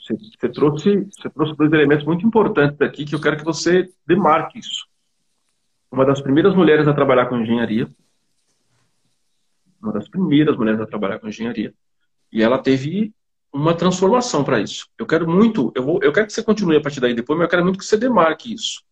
Você, 0.00 0.14
você, 0.14 0.48
trouxe, 0.48 1.08
você 1.10 1.30
trouxe 1.30 1.56
dois 1.56 1.72
elementos 1.72 2.04
muito 2.04 2.26
importantes 2.26 2.80
aqui 2.80 3.04
que 3.04 3.14
eu 3.14 3.20
quero 3.20 3.36
que 3.36 3.44
você 3.44 3.88
demarque 4.06 4.58
isso. 4.58 4.86
Uma 5.90 6.04
das 6.04 6.20
primeiras 6.20 6.54
mulheres 6.54 6.86
a 6.86 6.94
trabalhar 6.94 7.26
com 7.26 7.40
engenharia. 7.40 7.88
Uma 9.82 9.92
das 9.92 10.08
primeiras 10.08 10.56
mulheres 10.56 10.80
a 10.80 10.86
trabalhar 10.86 11.18
com 11.18 11.28
engenharia. 11.28 11.74
E 12.32 12.42
ela 12.42 12.58
teve 12.58 13.12
uma 13.56 13.74
transformação 13.74 14.44
para 14.44 14.60
isso. 14.60 14.86
Eu 14.98 15.06
quero 15.06 15.26
muito, 15.26 15.72
eu, 15.74 15.82
vou, 15.82 15.98
eu 16.02 16.12
quero 16.12 16.26
que 16.26 16.32
você 16.32 16.42
continue 16.42 16.76
a 16.76 16.80
partir 16.80 17.00
daí 17.00 17.14
depois, 17.14 17.38
mas 17.38 17.46
eu 17.46 17.50
quero 17.50 17.64
muito 17.64 17.78
que 17.78 17.84
você 17.86 17.96
demarque 17.96 18.52
isso. 18.52 18.82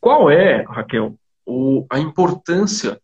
Qual 0.00 0.30
é, 0.30 0.62
Raquel, 0.62 1.18
o, 1.44 1.86
a 1.90 1.98
importância 1.98 2.98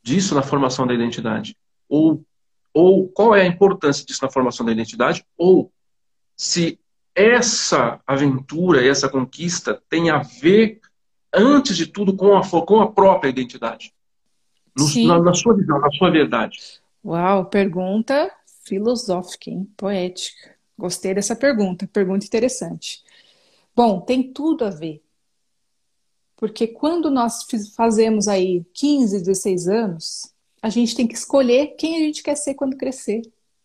disso 0.00 0.36
na 0.36 0.42
formação 0.42 0.86
da 0.86 0.94
identidade? 0.94 1.56
Ou, 1.88 2.24
ou 2.72 3.08
qual 3.08 3.34
é 3.34 3.42
a 3.42 3.46
importância 3.46 4.06
disso 4.06 4.24
na 4.24 4.30
formação 4.30 4.64
da 4.64 4.70
identidade? 4.70 5.26
Ou 5.36 5.72
se 6.36 6.78
essa 7.12 8.00
aventura, 8.06 8.86
essa 8.86 9.08
conquista 9.08 9.82
tem 9.88 10.10
a 10.10 10.18
ver, 10.18 10.80
antes 11.34 11.76
de 11.76 11.86
tudo, 11.86 12.14
com 12.14 12.36
a, 12.36 12.42
com 12.64 12.80
a 12.80 12.90
própria 12.90 13.30
identidade? 13.30 13.92
No, 14.78 15.06
na, 15.06 15.20
na 15.20 15.34
sua 15.34 15.54
visão, 15.54 15.80
na 15.80 15.90
sua 15.90 16.10
verdade. 16.10 16.80
Uau, 17.04 17.46
pergunta 17.46 18.32
filosófica, 18.72 19.50
hein? 19.50 19.70
poética. 19.76 20.56
Gostei 20.78 21.12
dessa 21.12 21.36
pergunta, 21.36 21.86
pergunta 21.86 22.24
interessante. 22.24 23.04
Bom, 23.76 24.00
tem 24.00 24.32
tudo 24.32 24.64
a 24.64 24.70
ver. 24.70 25.02
Porque 26.36 26.66
quando 26.66 27.10
nós 27.10 27.46
fazemos 27.76 28.28
aí 28.28 28.64
15, 28.72 29.18
16 29.18 29.68
anos, 29.68 30.32
a 30.62 30.70
gente 30.70 30.96
tem 30.96 31.06
que 31.06 31.14
escolher 31.14 31.76
quem 31.76 31.96
a 31.96 31.98
gente 31.98 32.22
quer 32.22 32.34
ser 32.34 32.54
quando 32.54 32.78
crescer. 32.78 33.20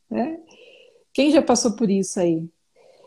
Né? 0.10 0.40
Quem 1.14 1.32
já 1.32 1.42
passou 1.42 1.72
por 1.72 1.90
isso 1.90 2.20
aí? 2.20 2.50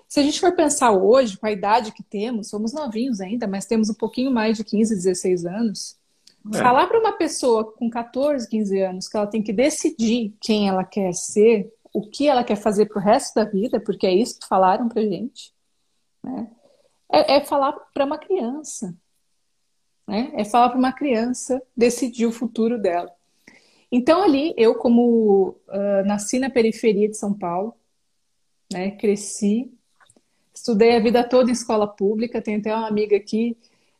Se 0.09 0.21
a 0.21 0.23
gente 0.23 0.40
for 0.40 0.57
pensar 0.57 0.90
hoje, 0.90 1.37
com 1.37 1.47
a 1.47 1.52
idade 1.52 1.92
que 1.92 2.02
temos, 2.02 2.49
somos 2.49 2.73
novinhos 2.73 3.21
ainda, 3.21 3.47
mas 3.47 3.66
temos 3.66 3.90
um 3.90 3.95
pouquinho 3.95 4.30
mais 4.30 4.57
de 4.57 4.64
15, 4.64 4.97
16 4.97 5.45
anos. 5.45 5.97
É. 6.52 6.59
Falar 6.59 6.87
para 6.87 6.99
uma 6.99 7.12
pessoa 7.12 7.71
com 7.73 7.90
14, 7.90 8.49
15 8.49 8.80
anos 8.80 9.09
que 9.09 9.16
ela 9.16 9.26
tem 9.26 9.42
que 9.42 9.52
decidir 9.52 10.35
quem 10.40 10.66
ela 10.66 10.83
quer 10.83 11.12
ser, 11.12 11.71
o 11.92 12.02
que 12.09 12.28
ela 12.28 12.44
quer 12.44 12.56
fazer 12.56 12.87
para 12.87 12.99
o 12.99 13.02
resto 13.02 13.35
da 13.35 13.44
vida, 13.44 13.80
porque 13.80 14.06
é 14.06 14.14
isso 14.14 14.38
que 14.38 14.47
falaram 14.47 14.88
para 14.88 15.02
gente, 15.02 15.52
né? 16.23 16.50
é, 17.11 17.37
é 17.37 17.44
falar 17.44 17.73
para 17.92 18.04
uma 18.04 18.18
criança. 18.18 18.94
Né? 20.06 20.32
É 20.35 20.44
falar 20.44 20.70
para 20.70 20.78
uma 20.78 20.92
criança 20.92 21.61
decidir 21.76 22.26
o 22.26 22.32
futuro 22.32 22.78
dela. 22.78 23.12
Então, 23.92 24.23
ali, 24.23 24.54
eu, 24.56 24.76
como 24.76 25.56
uh, 25.68 26.06
nasci 26.06 26.38
na 26.38 26.49
periferia 26.49 27.09
de 27.09 27.16
São 27.16 27.35
Paulo, 27.35 27.75
né, 28.73 28.92
cresci, 28.92 29.73
estudei 30.54 30.97
a 30.97 31.00
vida 31.00 31.25
toda 31.25 31.50
em 31.50 31.52
escola 31.52 31.88
pública, 31.88 32.40
tenho 32.40 32.61
até 32.61 32.75
uma 32.75 32.87
amiga 32.87 33.16
aqui, 33.16 33.56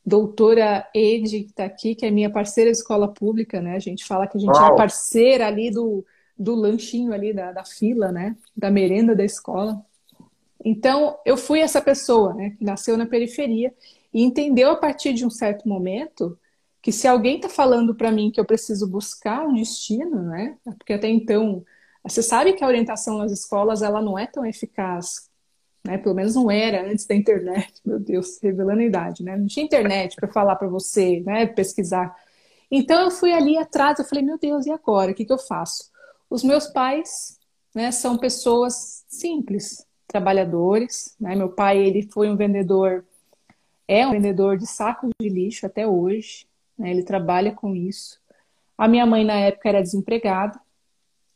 doutora 0.07 0.89
Ed, 0.95 1.41
que 1.41 1.51
está 1.51 1.65
aqui, 1.65 1.97
que 1.97 2.07
é 2.07 2.11
minha 2.11 2.31
parceira 2.31 2.71
de 2.71 2.77
escola 2.77 3.09
pública, 3.09 3.61
né? 3.61 3.75
A 3.75 3.81
gente 3.81 4.05
fala 4.05 4.29
que 4.29 4.39
a 4.39 4.41
gente 4.41 4.57
Uau. 4.57 4.75
é 4.75 4.77
parceira 4.77 5.49
ali 5.49 5.71
do, 5.71 6.05
do 6.41 6.55
lanchinho 6.55 7.13
ali 7.13 7.35
da, 7.35 7.53
da 7.53 7.65
fila, 7.65 8.11
né? 8.11 8.35
Da 8.57 8.71
merenda 8.71 9.15
da 9.15 9.23
escola. 9.23 9.85
Então, 10.65 11.19
eu 11.27 11.37
fui 11.37 11.61
essa 11.61 11.83
pessoa, 11.83 12.33
né? 12.33 12.51
Que 12.59 12.65
nasceu 12.65 12.97
na 12.97 13.05
periferia 13.05 13.75
e 14.13 14.23
entendeu 14.23 14.71
a 14.71 14.77
partir 14.77 15.13
de 15.13 15.27
um 15.27 15.31
certo 15.31 15.69
momento 15.69 16.39
que 16.83 16.91
se 16.91 17.07
alguém 17.07 17.37
está 17.37 17.49
falando 17.51 17.95
para 17.95 18.11
mim 18.11 18.31
que 18.31 18.41
eu 18.41 18.45
preciso 18.47 18.89
buscar 18.89 19.47
um 19.47 19.55
destino, 19.55 20.23
né? 20.23 20.57
Porque 20.79 20.95
até 20.95 21.09
então, 21.11 21.63
você 22.03 22.23
sabe 22.23 22.55
que 22.55 22.65
a 22.65 22.67
orientação 22.67 23.19
nas 23.19 23.31
escolas 23.31 23.83
ela 23.83 24.01
não 24.01 24.19
é 24.19 24.27
tão 24.27 24.47
eficaz, 24.47 25.29
né? 25.87 25.99
Pelo 25.99 26.15
menos 26.15 26.35
não 26.35 26.51
era 26.51 26.91
antes 26.91 27.07
da 27.07 27.15
internet. 27.15 27.83
Meu 27.85 28.01
Deus, 28.01 28.39
revelando 28.43 28.81
a 28.81 28.85
idade, 28.85 29.23
né? 29.23 29.37
Não 29.37 29.47
tinha 29.47 29.67
internet 29.67 30.17
para 30.17 30.29
falar 30.29 30.57
para 30.57 30.69
você, 30.69 31.21
né? 31.21 31.45
Pesquisar. 31.45 32.17
Então 32.71 33.03
eu 33.03 33.11
fui 33.11 33.31
ali 33.31 33.59
atrás, 33.59 33.99
eu 33.99 34.07
falei, 34.07 34.25
meu 34.25 34.39
Deus, 34.39 34.65
e 34.65 34.71
agora? 34.71 35.13
O 35.13 35.15
que, 35.15 35.27
que 35.27 35.33
eu 35.33 35.39
faço? 35.39 35.91
Os 36.31 36.45
meus 36.45 36.69
pais 36.69 37.41
né, 37.75 37.91
são 37.91 38.17
pessoas 38.17 39.05
simples, 39.09 39.85
trabalhadores. 40.07 41.17
Né? 41.21 41.35
Meu 41.35 41.51
pai 41.51 41.79
ele 41.79 42.03
foi 42.03 42.31
um 42.31 42.37
vendedor, 42.37 43.05
é 43.89 44.07
um 44.07 44.13
vendedor 44.13 44.57
de 44.57 44.67
sacos 44.67 45.11
de 45.21 45.29
lixo 45.29 45.67
até 45.67 45.87
hoje. 45.87 46.47
Né? 46.79 46.93
Ele 46.93 47.03
trabalha 47.03 47.53
com 47.53 47.75
isso. 47.75 48.21
A 48.79 48.87
minha 48.87 49.05
mãe 49.05 49.25
na 49.25 49.35
época 49.35 49.69
era 49.69 49.83
desempregada. 49.83 50.59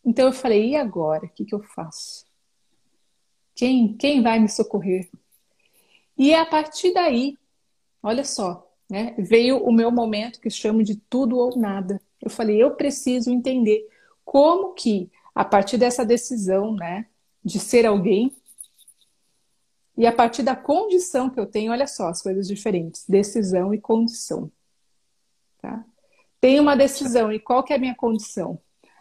Então 0.04 0.26
eu 0.26 0.32
falei, 0.32 0.70
e 0.70 0.76
agora? 0.76 1.26
O 1.26 1.28
que, 1.28 1.44
que 1.44 1.54
eu 1.54 1.60
faço? 1.60 2.24
Quem, 3.54 3.96
quem 3.96 4.22
vai 4.22 4.38
me 4.38 4.48
socorrer? 4.48 5.10
E 6.16 6.32
a 6.32 6.46
partir 6.46 6.92
daí, 6.92 7.36
olha 8.00 8.24
só, 8.24 8.70
né, 8.88 9.14
veio 9.18 9.58
o 9.64 9.72
meu 9.72 9.90
momento 9.90 10.40
que 10.40 10.48
chamo 10.50 10.84
de 10.84 10.96
tudo 10.96 11.36
ou 11.36 11.58
nada. 11.58 12.00
Eu 12.20 12.30
falei, 12.30 12.62
eu 12.62 12.76
preciso 12.76 13.30
entender 13.30 13.88
como 14.24 14.72
que, 14.74 15.10
a 15.34 15.44
partir 15.44 15.78
dessa 15.78 16.04
decisão, 16.04 16.74
né, 16.74 17.06
de 17.44 17.58
ser 17.58 17.86
alguém, 17.86 18.32
e 19.96 20.06
a 20.06 20.12
partir 20.12 20.42
da 20.42 20.56
condição 20.56 21.30
que 21.30 21.38
eu 21.38 21.46
tenho, 21.46 21.70
olha 21.70 21.86
só 21.86 22.08
as 22.08 22.20
coisas 22.20 22.48
diferentes: 22.48 23.04
decisão 23.08 23.72
e 23.72 23.80
condição. 23.80 24.50
Tá? 25.62 25.84
Tenho 26.40 26.62
uma 26.62 26.76
decisão, 26.76 27.32
e 27.32 27.38
qual 27.38 27.62
que 27.62 27.72
é 27.72 27.76
a 27.76 27.78
minha 27.78 27.94
condição? 27.94 28.58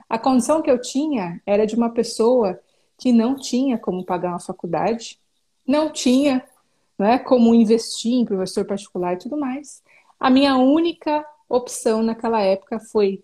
A 0.08 0.20
condição 0.20 0.62
que 0.62 0.70
eu 0.70 0.80
tinha 0.80 1.42
era 1.46 1.66
de 1.66 1.76
uma 1.76 1.90
pessoa 1.90 2.60
que 2.98 3.12
não 3.12 3.36
tinha 3.36 3.78
como 3.78 4.06
pagar 4.06 4.30
uma 4.30 4.40
faculdade, 4.40 5.20
não 5.68 5.92
tinha 5.92 6.48
né, 6.98 7.18
como 7.18 7.56
investir 7.56 8.14
em 8.14 8.26
professor 8.26 8.66
particular 8.66 9.14
e 9.14 9.18
tudo 9.18 9.38
mais. 9.38 9.82
A 10.20 10.30
minha 10.30 10.56
única 10.56 11.26
opção 11.50 12.04
naquela 12.04 12.42
época 12.42 12.80
foi 12.80 13.24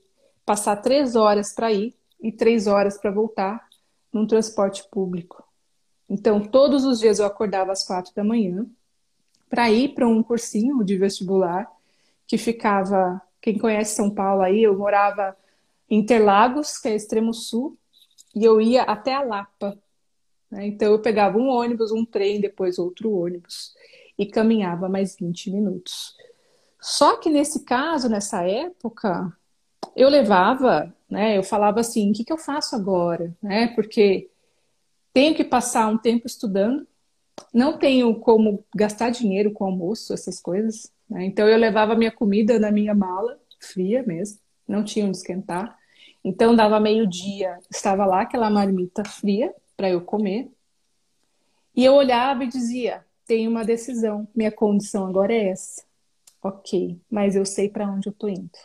passar 0.50 0.78
três 0.78 1.16
horas 1.16 1.54
para 1.54 1.72
ir 1.72 1.96
e 2.20 2.32
três 2.32 2.66
horas 2.66 2.98
para 2.98 3.12
voltar 3.12 3.70
num 4.12 4.26
transporte 4.26 4.84
público. 4.90 5.44
Então, 6.10 6.42
todos 6.42 6.86
os 6.86 7.00
dias 7.00 7.20
eu 7.20 7.28
acordava 7.28 7.72
às 7.72 7.84
quatro 7.84 8.12
da 8.16 8.24
manhã 8.24 8.66
para 9.48 9.70
ir 9.70 9.94
para 9.94 10.08
um 10.08 10.24
cursinho 10.24 10.84
de 10.84 10.98
vestibular 10.98 11.72
que 12.26 12.36
ficava, 12.36 13.22
quem 13.40 13.60
conhece 13.60 13.96
São 13.96 14.10
Paulo 14.10 14.42
aí, 14.42 14.64
eu 14.64 14.76
morava 14.76 15.38
em 15.88 16.00
Interlagos, 16.00 16.80
que 16.80 16.88
é 16.88 16.96
extremo 16.96 17.32
sul, 17.32 17.78
e 18.36 18.44
eu 18.44 18.60
ia 18.60 18.82
até 18.82 19.14
a 19.14 19.22
Lapa. 19.22 19.78
Né? 20.50 20.66
Então, 20.66 20.92
eu 20.92 21.00
pegava 21.00 21.38
um 21.38 21.48
ônibus, 21.48 21.92
um 21.92 22.04
trem, 22.04 22.42
depois 22.42 22.80
outro 22.80 23.14
ônibus, 23.14 23.76
e 24.18 24.26
caminhava 24.26 24.90
mais 24.90 25.16
20 25.16 25.52
minutos. 25.52 26.16
Só 26.82 27.18
que 27.18 27.30
nesse 27.30 27.64
caso, 27.66 28.10
nessa 28.10 28.42
época, 28.42 29.32
eu 29.96 30.10
levava, 30.10 30.94
né? 31.10 31.38
Eu 31.38 31.44
falava 31.44 31.80
assim, 31.80 32.12
o 32.12 32.14
que, 32.14 32.24
que 32.24 32.32
eu 32.32 32.38
faço 32.38 32.76
agora, 32.76 33.36
né? 33.42 33.68
Porque 33.76 34.30
tenho 35.14 35.36
que 35.36 35.44
passar 35.44 35.88
um 35.88 35.98
tempo 35.98 36.28
estudando, 36.28 36.88
não 37.54 37.78
tenho 37.78 38.14
como 38.20 38.64
gastar 38.76 39.10
dinheiro 39.10 39.52
com 39.52 39.66
almoço, 39.66 40.14
essas 40.14 40.40
coisas. 40.40 40.92
Né? 41.10 41.26
Então 41.26 41.48
eu 41.48 41.58
levava 41.58 41.96
minha 41.96 42.12
comida 42.12 42.60
na 42.60 42.72
minha 42.72 42.94
mala, 42.94 43.40
fria 43.60 44.04
mesmo, 44.04 44.40
não 44.68 44.84
tinha 44.84 45.06
onde 45.06 45.18
esquentar. 45.18 45.78
Então 46.24 46.56
dava 46.56 46.80
meio 46.80 47.08
dia, 47.08 47.58
estava 47.72 48.06
lá 48.06 48.22
aquela 48.22 48.50
marmita 48.50 49.04
fria 49.04 49.54
para 49.76 49.90
eu 49.90 50.02
comer. 50.02 50.52
E 51.76 51.86
eu 51.86 51.94
olhava 51.94 52.44
e 52.44 52.48
dizia: 52.48 53.06
tenho 53.26 53.50
uma 53.50 53.64
decisão, 53.64 54.28
minha 54.36 54.52
condição 54.52 55.08
agora 55.08 55.34
é 55.34 55.50
essa. 55.50 55.84
Ok, 56.42 57.00
mas 57.10 57.36
eu 57.36 57.46
sei 57.46 57.70
para 57.70 57.90
onde 57.90 58.08
eu 58.08 58.12
estou 58.12 58.30
indo. 58.30 58.58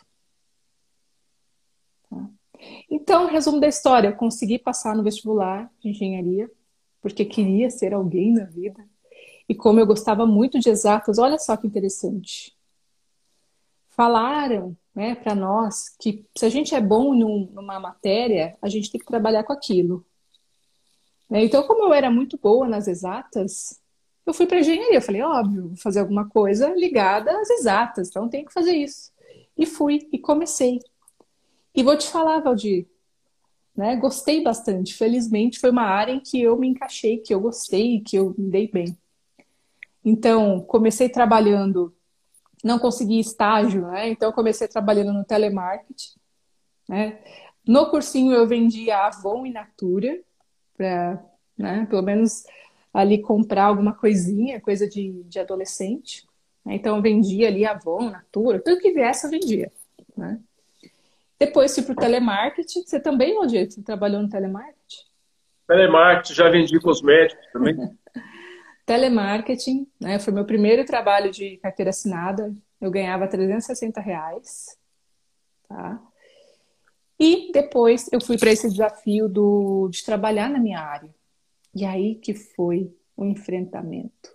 Então, 2.91 3.27
resumo 3.27 3.61
da 3.61 3.69
história: 3.69 4.09
eu 4.09 4.17
consegui 4.17 4.59
passar 4.59 4.97
no 4.97 5.03
vestibular 5.03 5.71
de 5.81 5.91
engenharia, 5.91 6.51
porque 7.01 7.25
queria 7.25 7.71
ser 7.71 7.93
alguém 7.93 8.33
na 8.33 8.45
vida. 8.45 8.85
E 9.49 9.55
como 9.55 9.79
eu 9.79 9.87
gostava 9.87 10.27
muito 10.27 10.59
de 10.59 10.71
exatas, 10.71 11.19
olha 11.19 11.39
só 11.39 11.57
que 11.57 11.67
interessante. 11.67 12.57
falaram 13.91 14.77
né, 14.95 15.15
para 15.15 15.35
nós 15.35 15.89
que 15.99 16.25
se 16.37 16.47
a 16.47 16.49
gente 16.49 16.75
é 16.75 16.81
bom 16.81 17.15
num, 17.15 17.51
numa 17.53 17.81
matéria, 17.81 18.57
a 18.63 18.69
gente 18.69 18.91
tem 18.91 19.01
que 19.01 19.07
trabalhar 19.07 19.45
com 19.45 19.53
aquilo. 19.53 20.05
Né? 21.29 21.45
Então, 21.45 21.67
como 21.67 21.85
eu 21.85 21.93
era 21.93 22.11
muito 22.11 22.39
boa 22.39 22.69
nas 22.69 22.87
exatas, 22.87 23.81
eu 24.25 24.33
fui 24.33 24.47
para 24.47 24.61
engenharia. 24.61 24.97
Eu 24.97 25.03
falei, 25.03 25.23
óbvio, 25.23 25.69
vou 25.69 25.77
fazer 25.77 26.01
alguma 26.01 26.29
coisa 26.29 26.73
ligada 26.75 27.37
às 27.39 27.51
exatas, 27.51 28.09
então 28.09 28.29
tem 28.29 28.45
que 28.45 28.53
fazer 28.53 28.73
isso. 28.73 29.13
E 29.57 29.67
fui 29.67 30.09
e 30.13 30.19
comecei. 30.19 30.81
E 31.75 31.83
vou 31.83 31.97
te 31.97 32.09
falar, 32.09 32.41
Valdir, 32.41 32.87
né? 33.77 33.97
Gostei 33.97 34.43
bastante. 34.43 34.95
Felizmente 34.95 35.59
foi 35.59 35.71
uma 35.71 35.83
área 35.83 36.13
em 36.13 36.21
que 36.21 36.41
eu 36.41 36.57
me 36.57 36.69
encaixei, 36.69 37.19
que 37.19 37.35
eu 37.35 37.41
gostei, 37.41 38.01
que 38.01 38.17
eu 38.17 38.35
me 38.39 38.51
dei 38.51 38.69
bem. 38.69 38.97
Então, 40.05 40.61
comecei 40.61 41.09
trabalhando, 41.09 41.95
não 42.63 42.79
consegui 42.79 43.19
estágio, 43.19 43.89
né? 43.89 44.09
Então 44.09 44.31
comecei 44.33 44.69
trabalhando 44.69 45.13
no 45.13 45.25
telemarketing, 45.25 46.19
né? 46.89 47.19
No 47.67 47.91
cursinho 47.91 48.33
eu 48.33 48.47
vendia 48.47 49.07
Avon 49.07 49.47
e 49.47 49.51
Natura 49.51 50.21
para, 50.77 51.25
né, 51.57 51.87
pelo 51.89 52.03
menos 52.03 52.45
ali 52.93 53.23
comprar 53.23 53.65
alguma 53.65 53.95
coisinha, 53.95 54.61
coisa 54.61 54.87
de, 54.89 55.23
de 55.25 55.41
adolescente. 55.41 56.27
Né? 56.65 56.75
Então 56.75 56.97
eu 56.97 57.03
vendia 57.03 57.49
ali 57.49 57.65
Avon, 57.65 58.11
Natura, 58.11 58.61
tudo 58.61 58.81
que 58.81 58.93
viesse 58.93 59.27
eu 59.27 59.31
vendia, 59.31 59.73
né? 60.17 60.39
Depois 61.45 61.75
fui 61.75 61.83
para 61.83 61.93
o 61.93 61.97
telemarketing. 61.97 62.85
Você 62.87 62.99
também, 62.99 63.35
Valdir? 63.35 63.71
Você 63.71 63.83
trabalhou 63.83 64.23
no 64.23 64.31
telemarketing? 64.31 65.05
Telemarketing, 65.69 66.35
já 66.35 66.49
vendi 66.49 66.81
cosméticos 66.81 67.47
também. 67.53 67.77
telemarketing, 68.87 69.87
né? 70.01 70.19
Foi 70.19 70.33
meu 70.33 70.47
primeiro 70.47 70.87
trabalho 70.87 71.31
de 71.31 71.59
carteira 71.59 71.91
assinada. 71.91 72.55
Eu 72.81 72.91
ganhava 72.91 73.29
360 73.29 74.01
reais. 74.01 74.79
Tá? 75.69 76.01
E 77.21 77.53
depois 77.53 78.09
eu 78.11 78.23
fui 78.23 78.39
para 78.39 78.51
esse 78.51 78.71
desafio 78.71 79.29
do, 79.29 79.91
de 79.91 80.03
trabalhar 80.03 80.49
na 80.49 80.59
minha 80.59 80.81
área. 80.81 81.15
E 81.75 81.85
aí 81.85 82.15
que 82.15 82.33
foi 82.33 82.91
o 83.15 83.25
enfrentamento. 83.25 84.31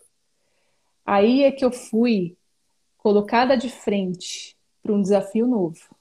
Aí 1.03 1.43
é 1.43 1.51
que 1.51 1.65
eu 1.65 1.71
fui 1.71 2.37
colocada 2.99 3.57
de 3.57 3.69
frente 3.69 4.55
para 4.83 4.93
um 4.93 5.01
desafio 5.01 5.47
novo 5.47 5.98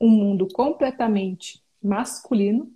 um 0.00 0.08
mundo 0.08 0.48
completamente 0.52 1.62
masculino, 1.82 2.72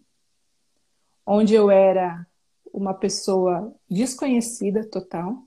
onde 1.26 1.54
eu 1.54 1.70
era 1.70 2.26
uma 2.72 2.94
pessoa 2.94 3.74
desconhecida 3.88 4.84
total, 4.84 5.42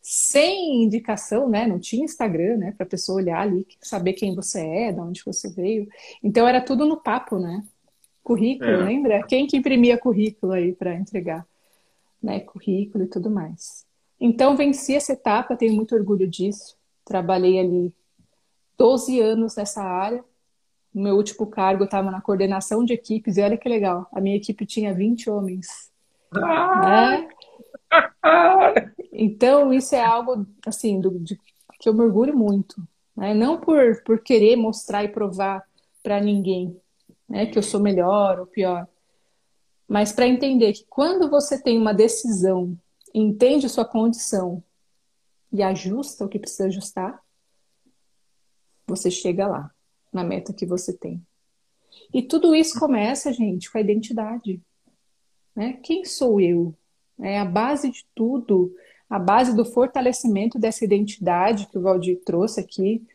sem 0.00 0.82
indicação, 0.82 1.48
né? 1.48 1.66
Não 1.66 1.78
tinha 1.78 2.04
Instagram, 2.04 2.56
né? 2.56 2.72
Para 2.72 2.84
a 2.84 2.88
pessoa 2.88 3.18
olhar 3.18 3.40
ali, 3.40 3.66
saber 3.80 4.14
quem 4.14 4.34
você 4.34 4.60
é, 4.60 4.92
de 4.92 5.00
onde 5.00 5.22
você 5.24 5.48
veio. 5.48 5.88
Então 6.22 6.46
era 6.46 6.60
tudo 6.60 6.86
no 6.86 6.96
papo, 6.96 7.38
né? 7.38 7.64
Currículo, 8.22 8.70
é. 8.70 8.84
lembra? 8.84 9.22
Quem 9.24 9.46
que 9.46 9.56
imprimia 9.56 9.96
currículo 9.96 10.52
aí 10.52 10.72
para 10.72 10.94
entregar, 10.94 11.46
né? 12.20 12.40
Currículo 12.40 13.04
e 13.04 13.06
tudo 13.06 13.30
mais. 13.30 13.86
Então 14.20 14.56
venci 14.56 14.94
essa 14.94 15.12
etapa, 15.12 15.56
tenho 15.56 15.74
muito 15.74 15.94
orgulho 15.94 16.28
disso. 16.28 16.76
Trabalhei 17.04 17.58
ali 17.58 17.92
12 18.76 19.20
anos 19.20 19.56
nessa 19.56 19.82
área, 19.82 20.24
no 20.94 21.02
meu 21.02 21.16
último 21.16 21.46
cargo, 21.46 21.82
eu 21.82 21.86
estava 21.86 22.10
na 22.10 22.20
coordenação 22.20 22.84
de 22.84 22.92
equipes, 22.92 23.36
e 23.36 23.42
olha 23.42 23.56
que 23.56 23.68
legal, 23.68 24.06
a 24.12 24.20
minha 24.20 24.36
equipe 24.36 24.66
tinha 24.66 24.94
20 24.94 25.30
homens. 25.30 25.90
Ah! 26.34 26.80
Né? 26.80 27.28
Então, 29.12 29.72
isso 29.72 29.94
é 29.94 30.02
algo, 30.02 30.46
assim, 30.66 31.00
do, 31.00 31.18
de, 31.18 31.38
que 31.78 31.88
eu 31.88 31.94
me 31.94 32.02
orgulho 32.02 32.36
muito. 32.36 32.76
Né? 33.16 33.34
Não 33.34 33.60
por, 33.60 34.02
por 34.04 34.22
querer 34.22 34.56
mostrar 34.56 35.04
e 35.04 35.08
provar 35.08 35.62
para 36.02 36.20
ninguém 36.20 36.76
né, 37.28 37.46
que 37.46 37.58
eu 37.58 37.62
sou 37.62 37.80
melhor 37.80 38.40
ou 38.40 38.46
pior, 38.46 38.86
mas 39.88 40.12
para 40.12 40.26
entender 40.26 40.72
que 40.72 40.84
quando 40.88 41.30
você 41.30 41.62
tem 41.62 41.78
uma 41.78 41.92
decisão, 41.92 42.76
entende 43.14 43.68
sua 43.68 43.84
condição 43.84 44.62
e 45.52 45.62
ajusta 45.62 46.24
o 46.24 46.28
que 46.28 46.38
precisa 46.38 46.66
ajustar, 46.66 47.22
você 48.86 49.10
chega 49.10 49.46
lá 49.46 49.70
na 50.12 50.22
meta 50.22 50.52
que 50.52 50.66
você 50.66 50.92
tem. 50.92 51.24
E 52.12 52.22
tudo 52.22 52.54
isso 52.54 52.78
começa, 52.78 53.32
gente, 53.32 53.70
com 53.70 53.78
a 53.78 53.80
identidade. 53.80 54.60
Né? 55.54 55.74
Quem 55.82 56.04
sou 56.04 56.40
eu? 56.40 56.74
É 57.18 57.38
a 57.38 57.44
base 57.44 57.90
de 57.90 58.04
tudo, 58.14 58.74
a 59.08 59.18
base 59.18 59.54
do 59.54 59.64
fortalecimento 59.64 60.58
dessa 60.58 60.84
identidade 60.84 61.66
que 61.66 61.78
o 61.78 61.82
Valdir 61.82 62.20
trouxe 62.24 62.60
aqui, 62.60 63.06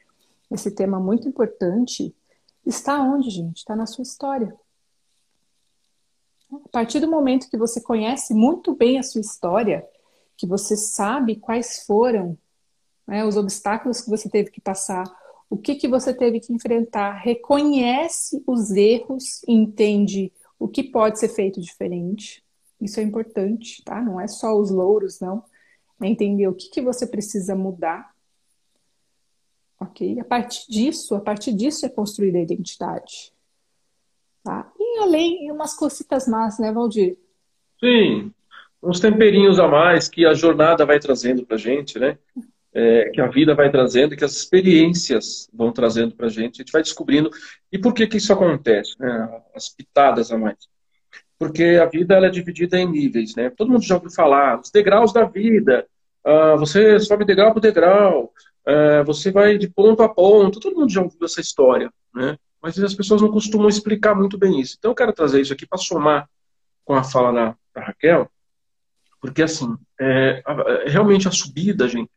esse 0.49 0.71
tema 0.71 0.99
muito 0.99 1.27
importante, 1.27 2.15
está 2.65 3.01
onde, 3.01 3.29
gente? 3.29 3.57
Está 3.57 3.75
na 3.75 3.85
sua 3.85 4.03
história. 4.03 4.55
A 6.51 6.69
partir 6.69 6.99
do 6.99 7.09
momento 7.09 7.49
que 7.49 7.57
você 7.57 7.81
conhece 7.81 8.33
muito 8.33 8.73
bem 8.73 8.97
a 8.97 9.03
sua 9.03 9.19
história, 9.19 9.85
que 10.37 10.47
você 10.47 10.77
sabe 10.77 11.35
quais 11.35 11.83
foram 11.85 12.37
né, 13.05 13.25
os 13.25 13.35
obstáculos 13.35 13.99
que 13.99 14.09
você 14.09 14.29
teve 14.29 14.51
que 14.51 14.61
passar, 14.61 15.03
o 15.49 15.57
que, 15.57 15.75
que 15.75 15.87
você 15.87 16.13
teve 16.13 16.39
que 16.39 16.53
enfrentar, 16.53 17.13
reconhece 17.13 18.43
os 18.45 18.71
erros, 18.71 19.41
entende 19.47 20.31
o 20.59 20.67
que 20.67 20.83
pode 20.83 21.19
ser 21.19 21.29
feito 21.29 21.61
diferente. 21.61 22.43
Isso 22.81 22.99
é 22.99 23.03
importante, 23.03 23.83
tá? 23.83 24.01
Não 24.01 24.19
é 24.19 24.27
só 24.27 24.57
os 24.57 24.69
louros, 24.69 25.19
não. 25.19 25.43
É 26.01 26.07
entender 26.07 26.47
o 26.47 26.53
que, 26.53 26.69
que 26.69 26.81
você 26.81 27.07
precisa 27.07 27.55
mudar. 27.55 28.13
Ok? 29.79 30.19
A 30.19 30.25
partir 30.25 30.69
disso, 30.69 31.15
a 31.15 31.21
partir 31.21 31.53
disso 31.53 31.85
é 31.85 31.89
construir 31.89 32.35
a 32.35 32.41
identidade. 32.41 33.33
Tá? 34.43 34.71
E 34.77 34.99
além, 34.99 35.51
umas 35.51 35.73
cositas 35.73 36.27
más, 36.27 36.59
né, 36.59 36.71
Valdir? 36.71 37.17
Sim, 37.79 38.33
uns 38.81 38.99
temperinhos 38.99 39.59
a 39.59 39.67
mais 39.67 40.07
que 40.07 40.25
a 40.25 40.33
jornada 40.33 40.85
vai 40.85 40.99
trazendo 40.99 41.45
pra 41.45 41.57
gente, 41.57 41.99
né? 41.99 42.17
É, 42.77 43.09
que 43.09 43.19
a 43.19 43.25
vida 43.25 43.55
vai 43.55 43.71
trazendo, 43.71 44.15
que 44.15 44.23
as 44.23 44.33
experiências 44.33 45.49
vão 45.51 45.71
trazendo 45.71 46.15
para 46.15 46.27
a 46.27 46.29
gente, 46.29 46.57
a 46.57 46.63
gente 46.63 46.71
vai 46.71 46.83
descobrindo. 46.83 47.31
E 47.71 47.79
por 47.79 47.91
que, 47.91 48.05
que 48.05 48.17
isso 48.17 48.31
acontece? 48.31 48.93
Né? 48.99 49.41
As 49.55 49.67
pitadas 49.67 50.31
a 50.31 50.37
mais. 50.37 50.57
Porque 51.39 51.79
a 51.81 51.87
vida 51.87 52.13
ela 52.13 52.27
é 52.27 52.29
dividida 52.29 52.77
em 52.77 52.87
níveis. 52.87 53.35
Né? 53.35 53.49
Todo 53.49 53.71
mundo 53.71 53.83
já 53.83 53.95
ouviu 53.95 54.11
falar, 54.11 54.59
os 54.59 54.69
degraus 54.69 55.11
da 55.11 55.25
vida. 55.25 55.87
Ah, 56.23 56.55
você 56.55 56.99
sobe 56.99 57.25
degrau 57.25 57.51
por 57.51 57.61
degrau, 57.61 58.31
ah, 58.63 59.01
você 59.03 59.31
vai 59.31 59.57
de 59.57 59.67
ponto 59.67 60.03
a 60.03 60.09
ponto. 60.09 60.59
Todo 60.59 60.75
mundo 60.75 60.91
já 60.91 61.01
ouviu 61.01 61.25
essa 61.25 61.41
história. 61.41 61.91
Né? 62.13 62.37
Mas 62.61 62.77
as 62.77 62.93
pessoas 62.93 63.23
não 63.23 63.31
costumam 63.31 63.69
explicar 63.69 64.13
muito 64.13 64.37
bem 64.37 64.61
isso. 64.61 64.75
Então 64.77 64.91
eu 64.91 64.95
quero 64.95 65.13
trazer 65.13 65.41
isso 65.41 65.53
aqui 65.53 65.65
para 65.65 65.79
somar 65.79 66.29
com 66.85 66.93
a 66.93 67.03
fala 67.03 67.31
da, 67.33 67.55
da 67.73 67.87
Raquel, 67.87 68.29
porque 69.19 69.41
assim, 69.41 69.75
é, 69.99 70.41
realmente 70.85 71.27
a 71.27 71.31
subida, 71.31 71.87
gente, 71.87 72.09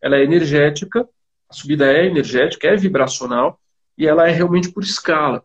ela 0.00 0.16
é 0.16 0.22
energética, 0.22 1.08
a 1.48 1.52
subida 1.52 1.90
é 1.90 2.06
energética, 2.06 2.68
é 2.68 2.76
vibracional, 2.76 3.60
e 3.96 4.06
ela 4.06 4.28
é 4.28 4.30
realmente 4.30 4.70
por 4.70 4.82
escala. 4.82 5.42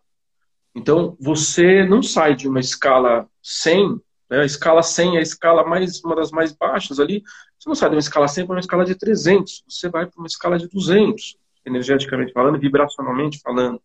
Então, 0.74 1.16
você 1.20 1.84
não 1.84 2.02
sai 2.02 2.34
de 2.34 2.48
uma 2.48 2.60
escala 2.60 3.28
100, 3.42 4.00
né? 4.30 4.40
a 4.40 4.44
escala 4.44 4.82
100 4.82 5.16
é 5.16 5.18
a 5.18 5.22
escala 5.22 5.64
mais, 5.64 6.02
uma 6.02 6.16
das 6.16 6.30
mais 6.30 6.52
baixas 6.52 6.98
ali, 7.00 7.22
você 7.58 7.68
não 7.68 7.74
sai 7.74 7.88
de 7.88 7.96
uma 7.96 8.00
escala 8.00 8.28
100 8.28 8.46
para 8.46 8.54
uma 8.54 8.60
escala 8.60 8.84
de 8.84 8.94
300, 8.94 9.64
você 9.68 9.88
vai 9.88 10.06
para 10.06 10.18
uma 10.18 10.26
escala 10.26 10.58
de 10.58 10.68
200, 10.68 11.36
energeticamente 11.64 12.32
falando, 12.32 12.58
vibracionalmente 12.58 13.40
falando. 13.40 13.80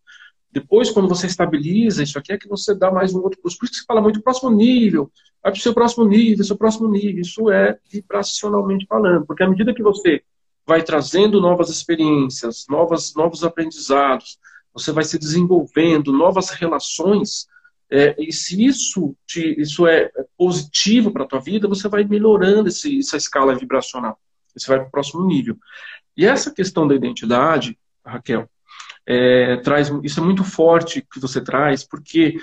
Depois, 0.52 0.90
quando 0.90 1.08
você 1.08 1.26
estabiliza 1.26 2.02
isso 2.02 2.18
aqui, 2.18 2.32
é 2.32 2.38
que 2.38 2.48
você 2.48 2.74
dá 2.74 2.90
mais 2.90 3.14
um 3.14 3.22
outro 3.22 3.40
curso. 3.40 3.56
Por 3.56 3.64
isso 3.64 3.74
que 3.74 3.80
se 3.80 3.86
fala 3.86 4.00
muito 4.00 4.20
próximo 4.20 4.50
nível, 4.50 5.10
vai 5.42 5.52
para 5.52 5.58
o 5.58 5.62
seu 5.62 5.72
próximo 5.72 6.04
nível, 6.04 6.44
seu 6.44 6.56
próximo 6.56 6.88
nível. 6.88 7.20
Isso 7.20 7.50
é 7.50 7.78
vibracionalmente 7.90 8.84
falando. 8.86 9.24
Porque 9.26 9.44
à 9.44 9.48
medida 9.48 9.72
que 9.72 9.82
você 9.82 10.22
vai 10.70 10.84
trazendo 10.84 11.40
novas 11.40 11.68
experiências, 11.68 12.64
novas, 12.68 13.12
novos 13.16 13.42
aprendizados, 13.42 14.38
você 14.72 14.92
vai 14.92 15.02
se 15.02 15.18
desenvolvendo 15.18 16.12
novas 16.12 16.50
relações, 16.50 17.48
é, 17.90 18.14
e 18.16 18.32
se 18.32 18.64
isso, 18.64 19.16
te, 19.26 19.60
isso 19.60 19.84
é 19.84 20.12
positivo 20.38 21.10
para 21.10 21.24
a 21.24 21.26
tua 21.26 21.40
vida, 21.40 21.66
você 21.66 21.88
vai 21.88 22.04
melhorando 22.04 22.68
esse, 22.68 23.00
essa 23.00 23.16
escala 23.16 23.56
vibracional. 23.56 24.16
Você 24.56 24.68
vai 24.68 24.78
para 24.78 24.86
o 24.86 24.92
próximo 24.92 25.26
nível. 25.26 25.56
E 26.16 26.24
essa 26.24 26.54
questão 26.54 26.86
da 26.86 26.94
identidade, 26.94 27.76
Raquel, 28.06 28.48
é, 29.04 29.56
traz 29.56 29.90
isso 30.04 30.20
é 30.20 30.22
muito 30.22 30.44
forte 30.44 31.04
que 31.12 31.18
você 31.18 31.42
traz, 31.42 31.82
porque 31.82 32.36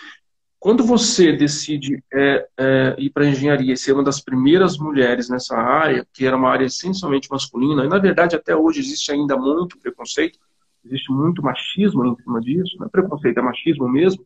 quando 0.59 0.83
você 0.83 1.31
decide 1.33 2.03
é, 2.11 2.47
é, 2.57 2.95
ir 2.97 3.09
para 3.11 3.23
a 3.23 3.27
engenharia 3.29 3.73
e 3.73 3.77
ser 3.77 3.93
uma 3.93 4.03
das 4.03 4.19
primeiras 4.19 4.77
mulheres 4.77 5.29
nessa 5.29 5.55
área, 5.55 6.05
que 6.11 6.25
era 6.25 6.35
uma 6.35 6.49
área 6.49 6.65
essencialmente 6.65 7.29
masculina, 7.29 7.85
e 7.85 7.87
na 7.87 7.99
verdade 7.99 8.35
até 8.35 8.55
hoje 8.55 8.79
existe 8.79 9.11
ainda 9.11 9.37
muito 9.37 9.77
preconceito, 9.77 10.39
existe 10.83 11.11
muito 11.11 11.43
machismo 11.43 12.05
em 12.05 12.15
cima 12.15 12.41
disso, 12.41 12.75
não 12.79 12.87
é 12.87 12.89
preconceito, 12.89 13.37
é 13.37 13.41
machismo 13.41 13.87
mesmo, 13.87 14.25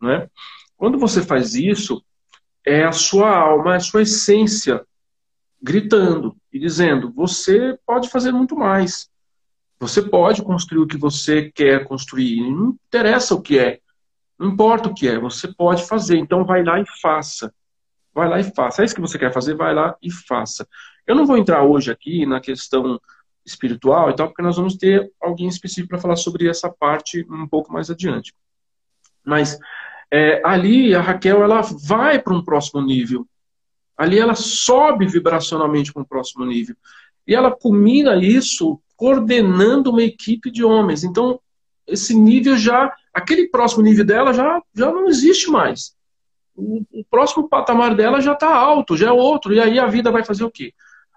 né? 0.00 0.28
Quando 0.76 0.98
você 0.98 1.22
faz 1.22 1.54
isso, 1.54 2.02
é 2.64 2.84
a 2.84 2.92
sua 2.92 3.36
alma, 3.36 3.74
é 3.74 3.76
a 3.76 3.80
sua 3.80 4.02
essência 4.02 4.84
gritando 5.62 6.36
e 6.52 6.58
dizendo: 6.58 7.12
você 7.12 7.78
pode 7.86 8.08
fazer 8.08 8.32
muito 8.32 8.56
mais. 8.56 9.08
Você 9.78 10.00
pode 10.00 10.42
construir 10.42 10.80
o 10.82 10.86
que 10.86 10.96
você 10.96 11.50
quer 11.54 11.84
construir, 11.84 12.40
não 12.50 12.76
interessa 12.88 13.34
o 13.34 13.42
que 13.42 13.58
é, 13.58 13.78
não 14.38 14.48
importa 14.48 14.88
o 14.88 14.94
que 14.94 15.08
é, 15.08 15.18
você 15.18 15.48
pode 15.48 15.86
fazer. 15.86 16.18
Então 16.18 16.44
vai 16.44 16.62
lá 16.62 16.80
e 16.80 16.84
faça. 17.00 17.52
Vai 18.12 18.28
lá 18.28 18.40
e 18.40 18.44
faça. 18.54 18.82
É 18.82 18.84
isso 18.84 18.94
que 18.94 19.00
você 19.00 19.18
quer 19.18 19.32
fazer, 19.32 19.54
vai 19.54 19.74
lá 19.74 19.96
e 20.02 20.10
faça. 20.10 20.66
Eu 21.06 21.14
não 21.14 21.26
vou 21.26 21.36
entrar 21.36 21.62
hoje 21.62 21.90
aqui 21.90 22.26
na 22.26 22.40
questão 22.40 23.00
espiritual 23.44 24.10
e 24.10 24.16
tal, 24.16 24.28
porque 24.28 24.42
nós 24.42 24.56
vamos 24.56 24.76
ter 24.76 25.10
alguém 25.20 25.46
específico 25.46 25.90
para 25.90 26.00
falar 26.00 26.16
sobre 26.16 26.48
essa 26.48 26.68
parte 26.68 27.24
um 27.30 27.46
pouco 27.46 27.72
mais 27.72 27.90
adiante. 27.90 28.34
Mas 29.24 29.58
é, 30.10 30.40
ali 30.44 30.94
a 30.94 31.00
Raquel 31.00 31.42
ela 31.42 31.60
vai 31.60 32.18
para 32.18 32.34
um 32.34 32.44
próximo 32.44 32.82
nível. 32.82 33.26
Ali 33.96 34.18
ela 34.18 34.34
sobe 34.34 35.06
vibracionalmente 35.06 35.92
para 35.92 36.02
um 36.02 36.06
próximo 36.06 36.44
nível. 36.44 36.76
E 37.26 37.34
ela 37.34 37.50
culmina 37.50 38.16
isso 38.16 38.80
coordenando 38.96 39.90
uma 39.90 40.02
equipe 40.02 40.50
de 40.50 40.64
homens. 40.64 41.04
Então, 41.04 41.40
esse 41.86 42.14
nível 42.14 42.56
já, 42.56 42.92
aquele 43.16 43.48
próximo 43.48 43.82
nível 43.82 44.04
dela 44.04 44.34
já, 44.34 44.62
já 44.74 44.92
não 44.92 45.08
existe 45.08 45.50
mais. 45.50 45.96
O, 46.54 46.82
o 46.92 47.04
próximo 47.10 47.48
patamar 47.48 47.94
dela 47.94 48.20
já 48.20 48.34
está 48.34 48.54
alto, 48.54 48.94
já 48.94 49.08
é 49.08 49.12
outro. 49.12 49.54
E 49.54 49.60
aí 49.60 49.78
a 49.78 49.86
vida 49.86 50.10
vai 50.10 50.22
fazer 50.22 50.44
o 50.44 50.50
quê? 50.50 50.74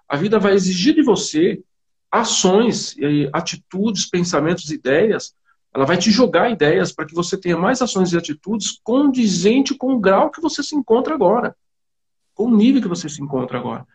A 0.08 0.16
vida 0.16 0.38
vai 0.38 0.54
exigir 0.54 0.94
de 0.94 1.02
você 1.02 1.62
ações, 2.10 2.96
atitudes, 3.34 4.08
pensamentos, 4.08 4.70
ideias. 4.70 5.34
Ela 5.74 5.84
vai 5.84 5.98
te 5.98 6.10
jogar 6.10 6.50
ideias 6.50 6.90
para 6.90 7.04
que 7.04 7.14
você 7.14 7.38
tenha 7.38 7.56
mais 7.56 7.82
ações 7.82 8.12
e 8.12 8.16
atitudes 8.16 8.80
condizente 8.82 9.74
com 9.74 9.92
o 9.92 10.00
grau 10.00 10.30
que 10.30 10.40
você 10.40 10.62
se 10.62 10.74
encontra 10.74 11.14
agora, 11.14 11.54
com 12.34 12.46
o 12.46 12.56
nível 12.56 12.80
que 12.80 12.88
você 12.88 13.08
se 13.10 13.22
encontra 13.22 13.58
agora. 13.58 13.86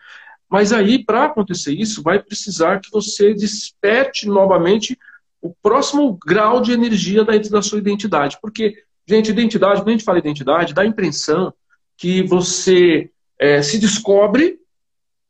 Mas 0.47 0.71
aí, 0.71 1.03
para 1.03 1.25
acontecer 1.25 1.73
isso, 1.73 2.03
vai 2.03 2.21
precisar 2.21 2.79
que 2.79 2.91
você 2.91 3.33
desperte 3.33 4.27
novamente 4.27 4.97
o 5.45 5.55
próximo 5.61 6.17
grau 6.25 6.61
de 6.61 6.71
energia 6.71 7.23
dentro 7.23 7.49
da 7.51 7.61
sua 7.61 7.77
identidade. 7.77 8.37
Porque, 8.41 8.75
gente, 9.07 9.29
identidade, 9.29 9.81
quando 9.81 9.89
a 9.89 9.91
gente 9.91 10.03
fala 10.03 10.19
identidade, 10.19 10.73
dá 10.73 10.81
a 10.81 10.85
impressão 10.85 11.53
que 11.97 12.23
você 12.23 13.09
é, 13.39 13.61
se 13.61 13.77
descobre, 13.77 14.57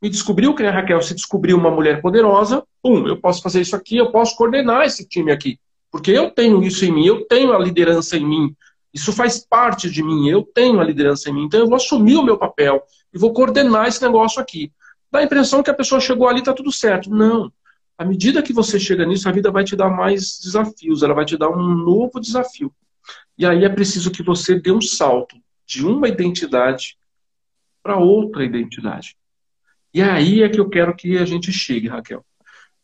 me 0.01 0.09
descobriu, 0.09 0.53
que 0.53 0.63
a 0.63 0.71
Raquel 0.71 1.01
se 1.01 1.13
descobriu 1.13 1.57
uma 1.57 1.71
mulher 1.71 2.01
poderosa, 2.01 2.63
pum, 2.81 3.07
eu 3.07 3.17
posso 3.17 3.41
fazer 3.41 3.61
isso 3.61 3.75
aqui, 3.75 3.97
eu 3.97 4.11
posso 4.11 4.35
coordenar 4.35 4.85
esse 4.85 5.07
time 5.07 5.31
aqui. 5.31 5.59
Porque 5.91 6.11
eu 6.11 6.29
tenho 6.29 6.63
isso 6.63 6.85
em 6.85 6.91
mim, 6.91 7.05
eu 7.05 7.25
tenho 7.25 7.53
a 7.53 7.59
liderança 7.59 8.17
em 8.17 8.25
mim. 8.25 8.55
Isso 8.93 9.11
faz 9.11 9.39
parte 9.39 9.89
de 9.89 10.01
mim, 10.01 10.29
eu 10.29 10.43
tenho 10.43 10.79
a 10.79 10.83
liderança 10.83 11.29
em 11.29 11.33
mim. 11.33 11.43
Então 11.43 11.59
eu 11.59 11.67
vou 11.67 11.75
assumir 11.75 12.15
o 12.15 12.23
meu 12.23 12.37
papel 12.37 12.83
e 13.13 13.17
vou 13.17 13.33
coordenar 13.33 13.87
esse 13.87 14.01
negócio 14.01 14.41
aqui 14.41 14.71
dá 15.15 15.19
a 15.19 15.23
impressão 15.23 15.63
que 15.63 15.69
a 15.69 15.73
pessoa 15.73 16.01
chegou 16.01 16.27
ali 16.27 16.39
e 16.39 16.41
está 16.41 16.53
tudo 16.53 16.71
certo. 16.71 17.09
Não. 17.09 17.51
À 17.97 18.03
medida 18.03 18.43
que 18.43 18.51
você 18.51 18.79
chega 18.79 19.05
nisso, 19.05 19.27
a 19.27 19.31
vida 19.31 19.51
vai 19.51 19.63
te 19.63 19.75
dar 19.75 19.89
mais 19.89 20.39
desafios, 20.41 21.01
ela 21.01 21.13
vai 21.13 21.25
te 21.25 21.37
dar 21.37 21.49
um 21.49 21.75
novo 21.75 22.19
desafio. 22.19 22.73
E 23.37 23.45
aí 23.45 23.63
é 23.63 23.69
preciso 23.69 24.11
que 24.11 24.23
você 24.23 24.59
dê 24.59 24.71
um 24.71 24.81
salto 24.81 25.37
de 25.65 25.85
uma 25.85 26.07
identidade 26.07 26.97
para 27.81 27.97
outra 27.97 28.43
identidade. 28.43 29.15
E 29.93 30.01
aí 30.01 30.43
é 30.43 30.49
que 30.49 30.59
eu 30.59 30.69
quero 30.69 30.95
que 30.95 31.17
a 31.17 31.25
gente 31.25 31.51
chegue, 31.51 31.87
Raquel. 31.87 32.25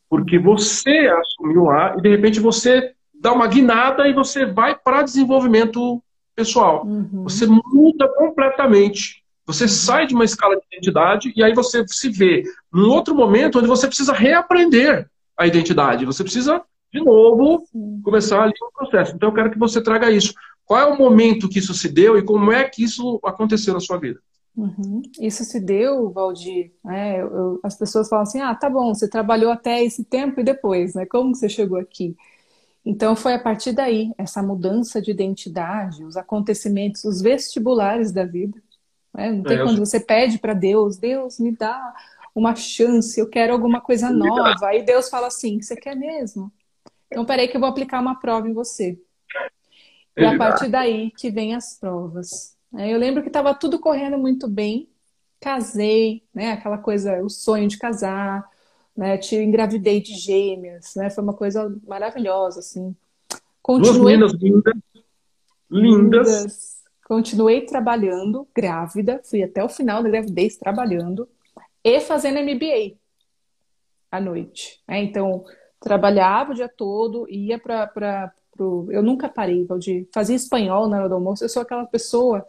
Porque 0.08 0.38
você 0.38 1.08
assumiu 1.08 1.64
lá 1.64 1.96
e 1.98 2.00
de 2.00 2.08
repente 2.08 2.40
você 2.40 2.94
dá 3.12 3.32
uma 3.32 3.46
guinada 3.46 4.08
e 4.08 4.12
você 4.12 4.46
vai 4.46 4.76
para 4.76 5.02
desenvolvimento 5.02 6.02
pessoal. 6.34 6.86
Uhum. 6.86 7.24
Você 7.24 7.46
muda 7.46 8.08
completamente. 8.14 9.21
Você 9.46 9.66
sai 9.66 10.06
de 10.06 10.14
uma 10.14 10.24
escala 10.24 10.56
de 10.56 10.62
identidade 10.72 11.32
e 11.36 11.42
aí 11.42 11.52
você 11.52 11.84
se 11.88 12.08
vê 12.08 12.44
num 12.72 12.88
outro 12.88 13.14
momento 13.14 13.58
onde 13.58 13.68
você 13.68 13.86
precisa 13.86 14.12
reaprender 14.12 15.08
a 15.36 15.46
identidade. 15.46 16.06
Você 16.06 16.22
precisa, 16.22 16.62
de 16.92 17.02
novo, 17.04 17.64
começar 18.04 18.42
ali 18.42 18.52
um 18.62 18.72
processo. 18.72 19.14
Então 19.14 19.30
eu 19.30 19.34
quero 19.34 19.50
que 19.50 19.58
você 19.58 19.82
traga 19.82 20.10
isso. 20.10 20.32
Qual 20.64 20.80
é 20.80 20.86
o 20.86 20.96
momento 20.96 21.48
que 21.48 21.58
isso 21.58 21.74
se 21.74 21.88
deu 21.88 22.16
e 22.16 22.22
como 22.22 22.52
é 22.52 22.64
que 22.68 22.84
isso 22.84 23.20
aconteceu 23.24 23.74
na 23.74 23.80
sua 23.80 23.98
vida? 23.98 24.20
Uhum. 24.56 25.02
Isso 25.20 25.44
se 25.44 25.58
deu, 25.58 26.10
Valdir. 26.10 26.72
Né? 26.84 27.20
Eu, 27.20 27.26
eu, 27.26 27.60
as 27.62 27.76
pessoas 27.76 28.08
falam 28.08 28.22
assim: 28.22 28.40
ah, 28.40 28.54
tá 28.54 28.68
bom, 28.68 28.94
você 28.94 29.08
trabalhou 29.08 29.50
até 29.50 29.82
esse 29.82 30.04
tempo 30.04 30.40
e 30.40 30.44
depois, 30.44 30.94
né? 30.94 31.06
Como 31.06 31.34
você 31.34 31.48
chegou 31.48 31.78
aqui? 31.78 32.14
Então 32.84 33.14
foi 33.16 33.34
a 33.34 33.38
partir 33.38 33.72
daí, 33.72 34.12
essa 34.18 34.42
mudança 34.42 35.00
de 35.00 35.10
identidade, 35.10 36.04
os 36.04 36.16
acontecimentos, 36.16 37.04
os 37.04 37.22
vestibulares 37.22 38.12
da 38.12 38.24
vida, 38.24 38.60
né? 39.12 39.30
Não 39.30 39.42
tem 39.42 39.58
é, 39.58 39.62
quando 39.62 39.78
você 39.78 40.00
pede 40.00 40.38
para 40.38 40.54
Deus, 40.54 40.96
Deus 40.96 41.38
me 41.38 41.52
dá 41.52 41.94
uma 42.34 42.54
chance, 42.56 43.18
eu 43.20 43.28
quero 43.28 43.52
alguma 43.52 43.80
coisa 43.80 44.10
nova. 44.10 44.66
Aí 44.66 44.82
Deus 44.82 45.08
fala 45.08 45.26
assim: 45.26 45.60
você 45.60 45.76
quer 45.76 45.94
mesmo? 45.94 46.50
Então 47.06 47.24
peraí 47.24 47.48
que 47.48 47.56
eu 47.56 47.60
vou 47.60 47.68
aplicar 47.68 48.00
uma 48.00 48.18
prova 48.18 48.48
em 48.48 48.54
você. 48.54 48.98
E 50.16 50.24
a 50.24 50.36
partir 50.36 50.68
daí 50.68 51.10
que 51.10 51.30
vem 51.30 51.54
as 51.54 51.78
provas. 51.78 52.56
Eu 52.72 52.98
lembro 52.98 53.22
que 53.22 53.28
estava 53.28 53.54
tudo 53.54 53.78
correndo 53.78 54.16
muito 54.16 54.48
bem, 54.48 54.88
casei, 55.38 56.22
né? 56.34 56.52
Aquela 56.52 56.78
coisa, 56.78 57.22
o 57.22 57.28
sonho 57.28 57.68
de 57.68 57.76
casar, 57.76 58.48
né? 58.96 59.18
Te 59.18 59.36
engravidei 59.36 60.00
de 60.00 60.14
gêmeas, 60.14 60.94
né? 60.96 61.10
Foi 61.10 61.22
uma 61.22 61.34
coisa 61.34 61.74
maravilhosa, 61.86 62.60
assim. 62.60 62.96
Continuei... 63.62 64.16
Duas 64.16 64.32
meninas 64.32 64.32
lindas, 64.32 64.74
lindas, 65.70 66.28
lindas 66.28 66.71
Continuei 67.12 67.60
trabalhando, 67.66 68.48
grávida, 68.56 69.20
fui 69.22 69.42
até 69.42 69.62
o 69.62 69.68
final 69.68 70.02
da 70.02 70.08
gravidez 70.08 70.56
trabalhando 70.56 71.28
e 71.84 72.00
fazendo 72.00 72.40
MBA 72.40 72.96
à 74.10 74.18
noite. 74.18 74.82
Né? 74.88 75.02
Então, 75.02 75.44
trabalhava 75.78 76.52
o 76.52 76.54
dia 76.54 76.70
todo, 76.70 77.28
ia 77.28 77.58
para. 77.58 78.32
Eu 78.88 79.02
nunca 79.02 79.28
parei, 79.28 79.68
de 79.78 80.08
fazer 80.10 80.34
espanhol 80.34 80.88
na 80.88 81.00
hora 81.00 81.08
do 81.10 81.16
almoço. 81.16 81.44
Eu 81.44 81.50
sou 81.50 81.60
aquela 81.60 81.84
pessoa 81.84 82.46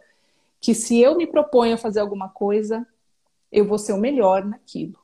que, 0.58 0.72
se 0.72 0.98
eu 0.98 1.14
me 1.14 1.26
proponho 1.26 1.74
a 1.74 1.78
fazer 1.78 2.00
alguma 2.00 2.30
coisa, 2.30 2.86
eu 3.52 3.66
vou 3.66 3.76
ser 3.76 3.92
o 3.92 3.98
melhor 3.98 4.46
naquilo. 4.46 4.98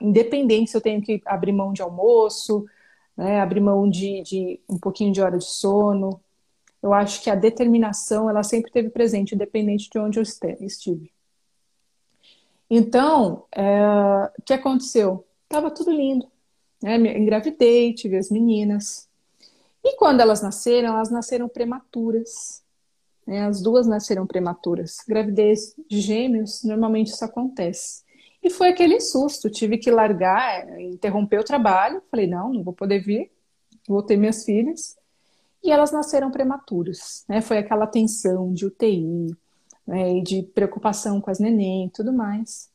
Independente 0.00 0.70
se 0.70 0.76
eu 0.76 0.80
tenho 0.80 1.02
que 1.02 1.20
abrir 1.26 1.50
mão 1.50 1.72
de 1.72 1.82
almoço, 1.82 2.64
né, 3.16 3.40
abrir 3.40 3.60
mão 3.60 3.90
de, 3.90 4.22
de 4.22 4.60
um 4.68 4.78
pouquinho 4.78 5.12
de 5.12 5.20
hora 5.20 5.36
de 5.36 5.46
sono, 5.46 6.22
eu 6.82 6.92
acho 6.94 7.22
que 7.22 7.30
a 7.30 7.34
determinação 7.34 8.28
ela 8.30 8.42
sempre 8.42 8.70
teve 8.70 8.88
presente, 8.88 9.34
independente 9.34 9.90
de 9.90 9.98
onde 9.98 10.18
eu 10.18 10.22
estive. 10.22 11.12
Então, 12.68 13.44
é, 13.52 13.82
o 14.38 14.42
que 14.44 14.52
aconteceu? 14.52 15.26
Tava 15.48 15.70
tudo 15.70 15.90
lindo. 15.90 16.26
Né? 16.82 16.96
Engravidei, 17.18 17.92
tive 17.92 18.16
as 18.16 18.30
meninas. 18.30 19.08
E 19.84 19.96
quando 19.96 20.20
elas 20.20 20.40
nasceram, 20.40 20.94
elas 20.94 21.10
nasceram 21.10 21.48
prematuras. 21.48 22.62
Né? 23.26 23.44
As 23.44 23.60
duas 23.60 23.86
nasceram 23.86 24.26
prematuras. 24.26 24.98
Gravidez 25.06 25.74
de 25.88 26.00
gêmeos, 26.00 26.62
normalmente 26.64 27.08
isso 27.08 27.24
acontece. 27.24 28.04
E 28.42 28.48
foi 28.48 28.68
aquele 28.68 29.00
susto. 29.00 29.50
Tive 29.50 29.76
que 29.76 29.90
largar, 29.90 30.80
interromper 30.80 31.40
o 31.40 31.44
trabalho. 31.44 32.02
Falei, 32.10 32.26
não, 32.26 32.54
não 32.54 32.62
vou 32.62 32.72
poder 32.72 33.00
vir. 33.00 33.30
Vou 33.86 34.02
ter 34.02 34.16
minhas 34.16 34.44
filhas 34.44 34.99
e 35.62 35.70
elas 35.70 35.92
nasceram 35.92 36.30
prematuras. 36.30 37.24
Né? 37.28 37.40
Foi 37.40 37.58
aquela 37.58 37.86
tensão 37.86 38.52
de 38.52 38.66
UTI, 38.66 39.36
né, 39.86 40.20
de 40.20 40.42
preocupação 40.42 41.20
com 41.20 41.30
as 41.30 41.38
neném 41.38 41.86
e 41.86 41.90
tudo 41.90 42.12
mais. 42.12 42.70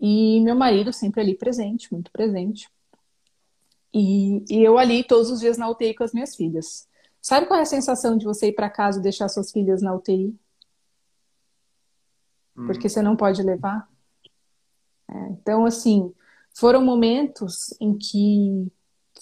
E 0.00 0.40
meu 0.40 0.54
marido 0.54 0.92
sempre 0.92 1.20
ali 1.20 1.34
presente, 1.34 1.92
muito 1.92 2.10
presente. 2.12 2.70
E, 3.92 4.44
e, 4.48 4.62
eu 4.62 4.78
ali 4.78 5.02
todos 5.02 5.30
os 5.30 5.40
dias 5.40 5.56
na 5.56 5.68
UTI 5.68 5.94
com 5.94 6.04
as 6.04 6.12
minhas 6.12 6.36
filhas. 6.36 6.86
Sabe 7.20 7.46
qual 7.46 7.58
é 7.58 7.62
a 7.62 7.66
sensação 7.66 8.16
de 8.16 8.24
você 8.24 8.48
ir 8.48 8.52
para 8.52 8.70
casa 8.70 9.00
e 9.00 9.02
deixar 9.02 9.28
suas 9.28 9.50
filhas 9.50 9.82
na 9.82 9.94
UTI? 9.94 10.38
Hum. 12.56 12.66
Porque 12.66 12.88
você 12.88 13.02
não 13.02 13.16
pode 13.16 13.42
levar? 13.42 13.88
É, 15.10 15.28
então, 15.30 15.64
assim, 15.64 16.12
foram 16.54 16.84
momentos 16.84 17.74
em 17.80 17.96
que 17.96 18.70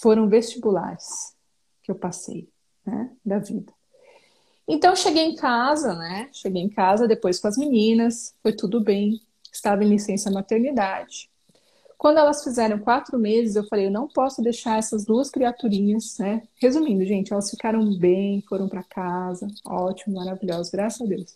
foram 0.00 0.28
vestibulares 0.28 1.34
que 1.82 1.90
eu 1.90 1.94
passei 1.94 2.48
né, 2.86 3.10
da 3.24 3.38
vida. 3.38 3.72
Então 4.68 4.96
cheguei 4.96 5.24
em 5.24 5.36
casa, 5.36 5.94
né? 5.94 6.28
Cheguei 6.32 6.62
em 6.62 6.68
casa 6.68 7.06
depois 7.06 7.38
com 7.38 7.48
as 7.48 7.56
meninas, 7.56 8.34
foi 8.42 8.52
tudo 8.52 8.80
bem, 8.80 9.20
estava 9.52 9.84
em 9.84 9.88
licença 9.88 10.30
maternidade. 10.30 11.30
Quando 11.98 12.18
elas 12.18 12.44
fizeram 12.44 12.78
quatro 12.78 13.18
meses, 13.18 13.56
eu 13.56 13.64
falei, 13.64 13.86
eu 13.86 13.90
não 13.90 14.06
posso 14.06 14.42
deixar 14.42 14.78
essas 14.78 15.04
duas 15.04 15.30
criaturinhas, 15.30 16.18
né? 16.18 16.42
Resumindo, 16.60 17.04
gente, 17.06 17.32
elas 17.32 17.50
ficaram 17.50 17.96
bem, 17.96 18.44
foram 18.48 18.68
para 18.68 18.82
casa, 18.82 19.46
ótimo, 19.64 20.16
maravilhoso, 20.16 20.70
graças 20.70 21.00
a 21.00 21.04
Deus. 21.04 21.34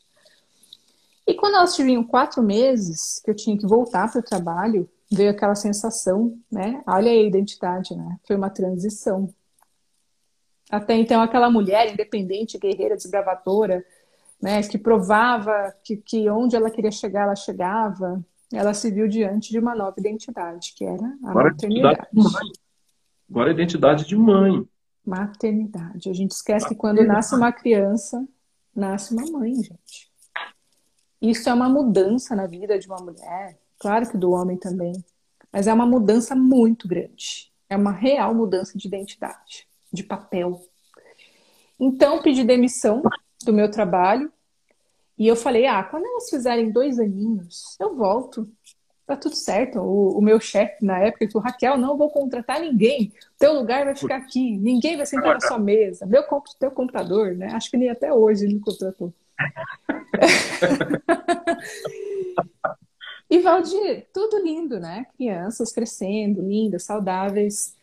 E 1.26 1.34
quando 1.34 1.54
elas 1.54 1.74
tiveram 1.74 2.04
quatro 2.04 2.42
meses, 2.42 3.20
que 3.24 3.30
eu 3.30 3.34
tinha 3.34 3.56
que 3.56 3.66
voltar 3.66 4.10
para 4.10 4.20
o 4.20 4.22
trabalho, 4.22 4.88
veio 5.10 5.30
aquela 5.30 5.54
sensação, 5.54 6.38
né? 6.50 6.82
Olha 6.86 7.10
aí 7.10 7.20
a 7.20 7.26
identidade, 7.26 7.96
né? 7.96 8.18
Foi 8.26 8.36
uma 8.36 8.50
transição. 8.50 9.32
Até 10.70 10.94
então, 10.94 11.20
aquela 11.20 11.50
mulher 11.50 11.92
independente, 11.92 12.58
guerreira, 12.58 12.96
desbravadora, 12.96 13.84
né, 14.40 14.62
que 14.62 14.78
provava 14.78 15.74
que, 15.84 15.96
que 15.96 16.30
onde 16.30 16.56
ela 16.56 16.70
queria 16.70 16.90
chegar, 16.90 17.24
ela 17.24 17.36
chegava, 17.36 18.24
ela 18.52 18.72
se 18.72 18.90
viu 18.90 19.06
diante 19.06 19.50
de 19.50 19.58
uma 19.58 19.74
nova 19.74 19.94
identidade, 19.98 20.72
que 20.74 20.84
era 20.84 21.06
a 21.24 21.30
Agora, 21.30 21.50
maternidade. 21.50 22.08
Agora 23.28 23.50
a 23.50 23.52
identidade 23.52 24.06
de 24.06 24.16
mãe. 24.16 24.66
Maternidade. 25.04 26.08
A 26.08 26.12
gente 26.12 26.32
esquece 26.32 26.68
que 26.68 26.74
quando 26.74 27.04
nasce 27.04 27.34
uma 27.34 27.52
criança, 27.52 28.26
nasce 28.74 29.12
uma 29.12 29.26
mãe, 29.26 29.54
gente. 29.54 30.10
Isso 31.20 31.48
é 31.48 31.54
uma 31.54 31.68
mudança 31.68 32.34
na 32.34 32.46
vida 32.46 32.78
de 32.78 32.86
uma 32.86 32.96
mulher, 32.96 33.58
claro 33.78 34.08
que 34.08 34.16
do 34.16 34.30
homem 34.30 34.56
também, 34.56 34.92
mas 35.52 35.66
é 35.66 35.72
uma 35.72 35.84
mudança 35.84 36.34
muito 36.34 36.88
grande. 36.88 37.52
É 37.68 37.76
uma 37.76 37.92
real 37.92 38.34
mudança 38.34 38.76
de 38.76 38.88
identidade, 38.88 39.68
de 39.92 40.02
papel. 40.02 40.60
Então, 41.78 42.22
pedi 42.22 42.44
demissão 42.44 43.02
do 43.44 43.52
meu 43.52 43.70
trabalho 43.70 44.32
e 45.18 45.26
eu 45.26 45.36
falei: 45.36 45.66
ah, 45.66 45.82
quando 45.82 46.06
elas 46.06 46.28
fizerem 46.28 46.70
dois 46.70 46.98
aninhos, 46.98 47.76
eu 47.78 47.96
volto 47.96 48.48
tá 49.10 49.16
tudo 49.16 49.34
certo. 49.34 49.80
O, 49.80 50.18
o 50.18 50.22
meu 50.22 50.38
chefe 50.38 50.84
na 50.84 50.98
época 50.98 51.28
falou, 51.30 51.44
Raquel, 51.44 51.76
não 51.76 51.96
vou 51.96 52.10
contratar 52.10 52.60
ninguém. 52.60 53.12
Teu 53.38 53.52
lugar 53.52 53.84
vai 53.84 53.96
ficar 53.96 54.16
aqui. 54.16 54.56
Ninguém 54.56 54.96
vai 54.96 55.06
sentar 55.06 55.34
na 55.34 55.40
sua 55.40 55.58
mesa. 55.58 56.06
Meu 56.06 56.22
teu 56.58 56.70
computador, 56.70 57.34
né? 57.34 57.50
Acho 57.52 57.70
que 57.70 57.76
nem 57.76 57.90
até 57.90 58.12
hoje 58.12 58.44
ele 58.44 58.54
não 58.54 58.60
contratou. 58.60 59.12
e 63.28 63.40
Valdir, 63.40 64.06
tudo 64.12 64.44
lindo, 64.44 64.78
né? 64.78 65.06
Crianças 65.16 65.72
crescendo, 65.72 66.42
lindas, 66.42 66.84
saudáveis. 66.84 67.74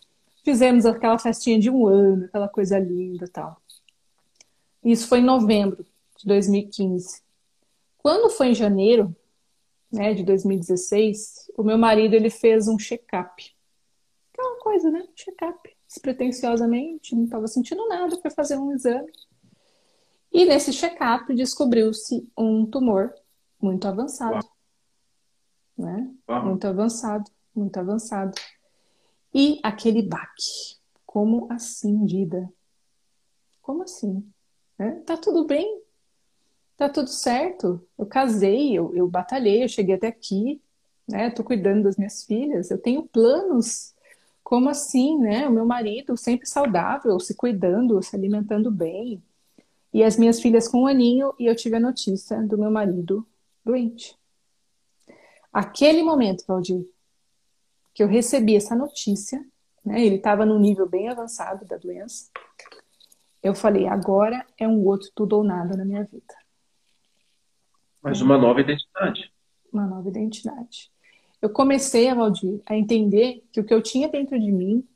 Fizemos 0.47 0.85
aquela 0.85 1.19
festinha 1.19 1.59
de 1.59 1.69
um 1.69 1.85
ano, 1.85 2.23
aquela 2.23 2.47
coisa 2.47 2.79
linda 2.79 3.25
e 3.25 3.27
tal. 3.27 3.61
Isso 4.81 5.05
foi 5.05 5.19
em 5.19 5.25
novembro 5.25 5.85
de 6.17 6.25
2015. 6.25 7.21
Quando 7.97 8.29
foi 8.29 8.47
em 8.47 8.55
janeiro, 8.55 9.13
né, 9.91 10.13
de 10.13 10.23
2016, 10.23 11.51
o 11.57 11.63
meu 11.63 11.77
marido 11.77 12.13
ele 12.13 12.29
fez 12.29 12.69
um 12.69 12.79
check-up. 12.79 13.53
Aquela 14.31 14.57
coisa, 14.61 14.89
né? 14.89 15.05
Check-up. 15.17 15.69
Despretensiosamente, 15.85 17.13
não 17.13 17.25
estava 17.25 17.45
sentindo 17.49 17.85
nada, 17.89 18.15
foi 18.15 18.31
fazer 18.31 18.55
um 18.55 18.71
exame. 18.71 19.11
E 20.31 20.45
nesse 20.45 20.71
check-up 20.71 21.35
descobriu-se 21.35 22.25
um 22.37 22.65
tumor 22.65 23.13
muito 23.61 23.85
avançado. 23.85 24.35
Uau. 24.35 24.57
Né? 25.77 26.09
Uau. 26.29 26.45
Muito 26.45 26.65
avançado, 26.65 27.29
muito 27.53 27.77
avançado. 27.77 28.31
E 29.33 29.59
aquele 29.63 30.01
baque. 30.01 30.77
Como 31.05 31.47
assim, 31.51 32.05
vida? 32.05 32.51
Como 33.61 33.83
assim? 33.83 34.23
Né? 34.77 35.01
Tá 35.05 35.17
tudo 35.17 35.45
bem? 35.45 35.81
tá 36.77 36.87
tudo 36.87 37.09
certo. 37.09 37.81
Eu 37.97 38.05
casei, 38.05 38.77
eu, 38.77 38.95
eu 38.95 39.07
batalhei, 39.07 39.63
eu 39.63 39.67
cheguei 39.67 39.95
até 39.95 40.07
aqui, 40.07 40.61
né? 41.07 41.31
Tô 41.31 41.43
cuidando 41.43 41.83
das 41.83 41.97
minhas 41.97 42.23
filhas, 42.23 42.69
eu 42.69 42.77
tenho 42.77 43.03
planos. 43.03 43.93
Como 44.43 44.69
assim, 44.69 45.17
né? 45.19 45.47
O 45.47 45.51
meu 45.51 45.65
marido 45.65 46.15
sempre 46.15 46.47
saudável, 46.47 47.19
se 47.19 47.33
cuidando, 47.35 48.01
se 48.01 48.15
alimentando 48.15 48.71
bem. 48.71 49.21
E 49.93 50.03
as 50.03 50.17
minhas 50.17 50.39
filhas 50.39 50.67
com 50.67 50.83
um 50.83 50.87
aninho 50.87 51.33
e 51.39 51.47
eu 51.47 51.55
tive 51.55 51.75
a 51.75 51.79
notícia 51.79 52.41
do 52.43 52.57
meu 52.57 52.69
marido 52.69 53.25
doente. 53.65 54.15
Aquele 55.51 56.03
momento, 56.03 56.45
Valdir, 56.47 56.85
que 57.97 58.03
eu 58.03 58.07
recebi 58.07 58.55
essa 58.55 58.75
notícia, 58.75 59.43
né? 59.83 59.99
Ele 60.05 60.17
estava 60.17 60.45
num 60.45 60.59
nível 60.59 60.87
bem 60.87 61.09
avançado 61.09 61.65
da 61.65 61.77
doença. 61.77 62.29
Eu 63.41 63.55
falei, 63.55 63.87
agora 63.87 64.45
é 64.55 64.67
um 64.67 64.85
outro 64.85 65.09
tudo 65.15 65.37
ou 65.37 65.43
nada 65.43 65.75
na 65.75 65.83
minha 65.83 66.03
vida. 66.03 66.35
Mas 67.99 68.21
uma 68.21 68.37
nova 68.37 68.61
identidade. 68.61 69.33
Uma 69.73 69.87
nova 69.87 70.07
identidade. 70.09 70.91
Eu 71.41 71.49
comecei, 71.49 72.13
Valdir, 72.13 72.61
a 72.67 72.77
entender 72.77 73.43
que 73.51 73.59
o 73.59 73.63
que 73.63 73.73
eu 73.73 73.81
tinha 73.81 74.07
dentro 74.07 74.39
de 74.39 74.51
mim, 74.51 74.87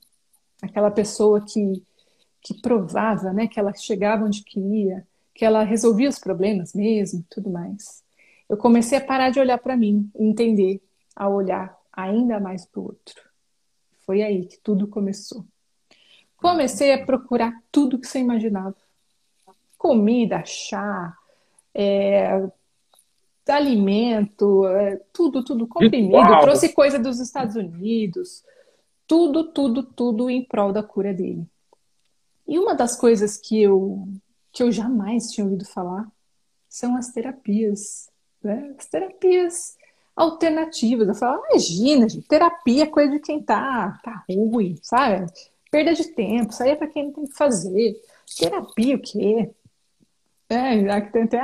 aquela 0.62 0.92
pessoa 0.92 1.44
que, 1.44 1.84
que 2.40 2.62
provava, 2.62 3.34
né, 3.34 3.48
que 3.48 3.60
ela 3.60 3.74
chegava 3.74 4.26
onde 4.26 4.44
queria, 4.44 5.08
que 5.34 5.44
ela 5.44 5.64
resolvia 5.64 6.08
os 6.08 6.20
problemas 6.20 6.76
mesmo, 6.76 7.26
tudo 7.32 7.50
mais. 7.50 8.04
Eu 8.48 8.58
comecei 8.58 9.00
a 9.00 9.04
parar 9.04 9.32
de 9.32 9.40
olhar 9.40 9.58
para 9.58 9.76
mim 9.76 10.08
e 10.16 10.24
entender 10.24 10.80
a 11.16 11.28
olhar 11.28 11.81
ainda 11.94 12.40
mais 12.40 12.66
para 12.66 12.80
o 12.80 12.86
outro. 12.86 13.22
Foi 14.06 14.22
aí 14.22 14.46
que 14.46 14.58
tudo 14.58 14.88
começou. 14.88 15.46
Comecei 16.38 16.92
a 16.94 17.06
procurar 17.06 17.54
tudo 17.72 18.00
que 18.00 18.08
você 18.08 18.20
imaginava: 18.20 18.76
comida, 19.78 20.44
chá, 20.46 21.16
é, 21.74 22.50
alimento, 23.48 24.66
é, 24.68 24.98
tudo, 25.14 25.44
tudo 25.44 25.68
comprimido. 25.68 26.16
Uau. 26.16 26.42
Trouxe 26.42 26.70
coisa 26.70 26.98
dos 26.98 27.20
Estados 27.20 27.56
Unidos, 27.56 28.44
tudo, 29.06 29.52
tudo, 29.52 29.84
tudo 29.84 30.30
em 30.30 30.44
prol 30.44 30.72
da 30.72 30.82
cura 30.82 31.14
dele. 31.14 31.46
E 32.48 32.58
uma 32.58 32.74
das 32.74 32.96
coisas 32.96 33.38
que 33.38 33.62
eu, 33.62 34.08
que 34.52 34.64
eu 34.64 34.72
jamais 34.72 35.32
tinha 35.32 35.46
ouvido 35.46 35.66
falar 35.66 36.10
são 36.68 36.96
as 36.96 37.12
terapias. 37.12 38.10
Né? 38.44 38.74
As 38.78 38.86
terapias 38.88 39.78
alternativas. 40.16 41.08
Eu 41.08 41.16
falo, 41.16 41.44
imagina, 41.50 42.08
gente, 42.08 42.28
terapia 42.28 42.84
é 42.84 42.88
coisa 42.88 43.12
de 43.12 43.20
quem 43.20 43.42
tá, 43.42 44.00
tá 44.04 44.24
ruim, 44.30 44.78
sabe? 44.82 45.32
Perda 45.70 45.94
de 45.94 46.06
tempo, 46.10 46.52
isso 46.52 46.64
aí 46.64 46.72
é 46.72 46.76
para 46.76 46.88
quem 46.88 47.06
não 47.06 47.14
tem 47.14 47.28
que 47.28 47.36
fazer. 47.36 48.02
Terapia 48.38 48.96
o 48.96 49.02
quê? 49.02 49.50
É, 50.50 51.02
tem 51.02 51.24
até 51.24 51.40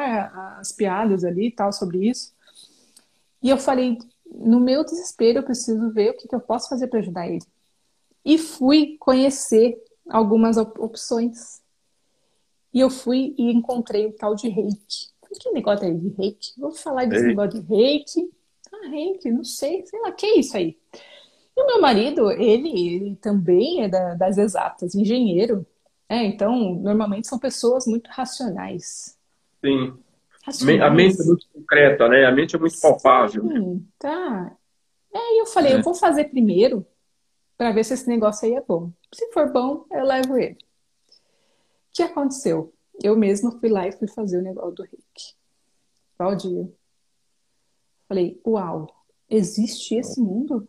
as 0.60 0.72
piadas 0.74 1.24
ali 1.24 1.48
e 1.48 1.52
tal 1.52 1.72
sobre 1.72 2.10
isso. 2.10 2.34
E 3.42 3.50
eu 3.50 3.58
falei, 3.58 3.98
no 4.30 4.60
meu 4.60 4.84
desespero, 4.84 5.40
eu 5.40 5.44
preciso 5.44 5.92
ver 5.92 6.12
o 6.12 6.18
que, 6.18 6.28
que 6.28 6.36
eu 6.36 6.42
posso 6.42 6.68
fazer 6.68 6.88
para 6.88 7.00
ajudar 7.00 7.28
ele. 7.28 7.46
E 8.26 8.38
fui 8.38 8.98
conhecer 9.00 9.82
algumas 10.10 10.58
opções. 10.58 11.62
E 12.74 12.80
eu 12.82 12.90
fui 12.90 13.34
e 13.38 13.52
encontrei 13.52 14.08
o 14.08 14.14
tal 14.14 14.36
de 14.36 14.50
reiki. 14.50 15.08
Que 15.40 15.52
negócio 15.52 15.86
é 15.86 15.92
de 15.92 16.10
reiki? 16.10 16.54
Vou 16.58 16.72
falar 16.72 17.06
desse 17.06 17.24
Ei. 17.24 17.30
negócio 17.30 17.62
de 17.62 17.68
reiki. 17.68 18.30
Ah, 18.84 19.30
não 19.32 19.44
sei, 19.44 19.86
sei 19.86 20.00
lá, 20.02 20.12
que 20.12 20.26
é 20.26 20.40
isso 20.40 20.56
aí? 20.56 20.78
E 21.56 21.62
o 21.62 21.66
meu 21.66 21.82
marido, 21.82 22.32
ele, 22.32 22.70
ele 22.70 23.16
também 23.16 23.84
é 23.84 23.90
da, 23.90 24.14
das 24.14 24.38
exatas, 24.38 24.94
engenheiro. 24.94 25.66
É, 26.08 26.24
então, 26.24 26.76
normalmente 26.76 27.28
são 27.28 27.40
pessoas 27.40 27.88
muito 27.88 28.10
racionais. 28.10 29.18
Sim. 29.64 29.98
Racionais. 30.46 30.82
A 30.82 30.90
mente 30.90 31.22
é 31.22 31.26
muito 31.26 31.48
concreta, 31.54 32.08
né? 32.08 32.26
A 32.26 32.32
mente 32.32 32.56
é 32.56 32.60
muito 32.60 32.80
palpável. 32.80 33.42
Sim, 33.42 33.88
tá. 33.98 34.56
É, 35.14 35.42
eu 35.42 35.46
falei, 35.48 35.74
é. 35.74 35.76
eu 35.78 35.82
vou 35.82 35.96
fazer 35.96 36.26
primeiro 36.26 36.86
para 37.58 37.72
ver 37.72 37.84
se 37.84 37.96
esse 37.96 38.08
negócio 38.08 38.48
aí 38.48 38.54
é 38.54 38.62
bom. 38.62 38.92
Se 39.14 39.32
for 39.32 39.52
bom, 39.52 39.86
eu 39.92 40.06
levo 40.06 40.38
ele. 40.38 40.54
O 40.54 41.94
que 41.94 42.04
aconteceu? 42.04 42.72
Eu 43.04 43.18
mesma 43.18 43.52
fui 43.60 43.70
lá 43.70 43.88
e 43.88 43.92
fui 43.92 44.08
fazer 44.08 44.38
o 44.38 44.44
negócio 44.44 44.72
do 44.74 44.84
Rick. 44.84 45.36
Valdir. 46.18 46.68
Falei, 48.08 48.40
uau, 48.46 48.88
existe 49.30 49.96
esse 49.96 50.20
mundo? 50.20 50.68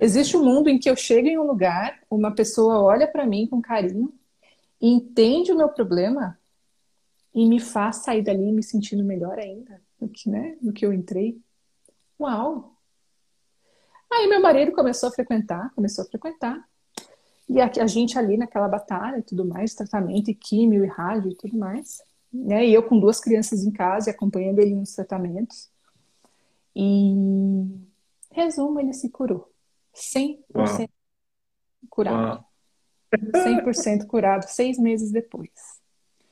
Existe 0.00 0.36
um 0.36 0.44
mundo 0.44 0.68
em 0.68 0.78
que 0.78 0.88
eu 0.90 0.96
chego 0.96 1.28
em 1.28 1.38
um 1.38 1.46
lugar, 1.46 2.00
uma 2.10 2.34
pessoa 2.34 2.82
olha 2.82 3.06
para 3.06 3.26
mim 3.26 3.46
com 3.46 3.60
carinho 3.60 4.12
entende 4.82 5.52
o 5.52 5.56
meu 5.56 5.68
problema 5.68 6.36
e 7.32 7.46
me 7.46 7.60
faz 7.60 7.98
sair 7.98 8.22
dali 8.22 8.50
me 8.50 8.62
sentindo 8.62 9.04
melhor 9.04 9.38
ainda 9.38 9.80
do 9.98 10.08
que, 10.08 10.28
né, 10.28 10.56
do 10.60 10.72
que 10.72 10.84
eu 10.84 10.92
entrei. 10.92 11.40
Uau! 12.20 12.76
Aí 14.12 14.26
meu 14.26 14.42
marido 14.42 14.72
começou 14.72 15.08
a 15.08 15.12
frequentar, 15.12 15.72
começou 15.74 16.04
a 16.04 16.08
frequentar. 16.08 16.68
E 17.48 17.60
a, 17.60 17.86
gente 17.86 18.18
ali 18.18 18.36
naquela 18.36 18.68
batalha 18.68 19.18
e 19.18 19.22
tudo 19.22 19.44
mais, 19.44 19.74
tratamento 19.74 20.30
e 20.30 20.34
químio 20.34 20.84
e 20.84 20.88
rádio 20.88 21.30
e 21.30 21.34
tudo 21.34 21.56
mais. 21.56 22.02
Né? 22.32 22.66
E 22.66 22.74
eu 22.74 22.82
com 22.82 22.98
duas 22.98 23.20
crianças 23.20 23.64
em 23.64 23.70
casa 23.70 24.10
e 24.10 24.12
acompanhando 24.12 24.58
ele 24.58 24.74
nos 24.74 24.94
tratamentos. 24.94 25.70
E 26.74 27.14
resumo, 28.30 28.80
ele 28.80 28.92
se 28.92 29.10
curou. 29.10 29.50
100% 29.94 30.44
Uau. 30.54 30.88
curado. 31.90 32.16
Uau. 32.16 32.52
100% 33.14 34.06
curado 34.06 34.44
seis 34.48 34.78
meses 34.78 35.12
depois. 35.12 35.50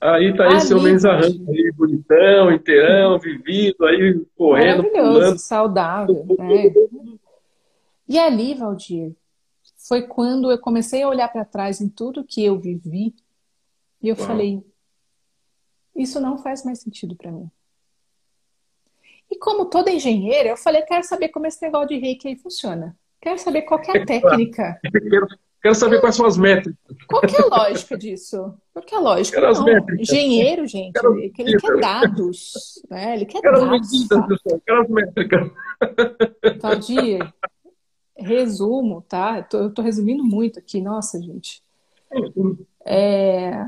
Aí 0.01 0.35
tá 0.35 0.51
aí 0.51 0.61
seu 0.63 0.81
mensarrando 0.81 1.45
aí, 1.51 1.71
bonitão, 1.73 2.51
inteirão, 2.51 3.19
vivido, 3.19 3.85
aí 3.85 4.19
correndo, 4.35 4.79
Maravilhoso, 4.85 5.19
pulando. 5.19 5.39
saudável. 5.39 6.27
Né? 6.39 6.73
E 8.09 8.19
ali, 8.19 8.55
Valdir, 8.55 9.15
foi 9.77 10.07
quando 10.07 10.51
eu 10.51 10.59
comecei 10.59 11.03
a 11.03 11.09
olhar 11.09 11.29
para 11.29 11.45
trás 11.45 11.83
em 11.83 11.89
tudo 11.89 12.25
que 12.25 12.43
eu 12.43 12.59
vivi 12.59 13.15
e 14.03 14.09
eu 14.09 14.17
Uau. 14.17 14.27
falei, 14.27 14.65
isso 15.95 16.19
não 16.19 16.39
faz 16.39 16.65
mais 16.65 16.81
sentido 16.81 17.15
para 17.15 17.31
mim. 17.31 17.51
E 19.31 19.39
como 19.39 19.67
toda 19.67 19.91
engenheira, 19.91 20.51
eu 20.51 20.57
falei, 20.57 20.83
quero 20.83 21.05
saber 21.05 21.29
como 21.29 21.47
esse 21.47 21.63
negócio 21.63 21.89
de 21.89 21.99
reiki 21.99 22.29
aí 22.29 22.37
funciona. 22.37 22.97
Quero 23.21 23.39
saber 23.39 23.63
qual 23.63 23.81
é 23.81 23.99
a 23.99 24.07
técnica. 24.07 24.81
Quero 25.63 25.75
saber 25.75 26.01
quais 26.01 26.17
são 26.17 26.25
as 26.25 26.39
métricas. 26.39 26.75
Qual 27.07 27.21
que 27.21 27.37
é 27.37 27.43
a 27.43 27.47
lógica 27.47 27.99
disso? 27.99 28.55
Qual 28.73 28.83
que 28.83 28.95
é 28.95 28.99
a 28.99 29.01
lógica? 29.01 29.41
Quero 29.41 29.53
Não, 29.63 30.01
engenheiro, 30.01 30.67
gente, 30.67 30.95
Quero 30.95 31.19
ele, 31.19 31.31
quer 31.31 31.77
dados. 31.79 32.83
Né? 32.89 33.15
Ele 33.15 33.27
quer 33.27 33.43
Quero 33.43 33.61
dados. 33.61 33.73
As 33.73 33.93
medidas, 33.93 34.27
pessoal. 34.27 34.63
Quero 34.67 34.83
as 34.83 34.89
métricas. 34.89 35.51
Valdir, 36.63 37.35
resumo, 38.17 39.03
tá? 39.03 39.47
Eu 39.53 39.71
tô, 39.71 39.83
resumindo 39.83 40.25
muito 40.25 40.59
aqui, 40.59 40.81
nossa, 40.81 41.21
gente. 41.21 41.63
É... 42.87 43.67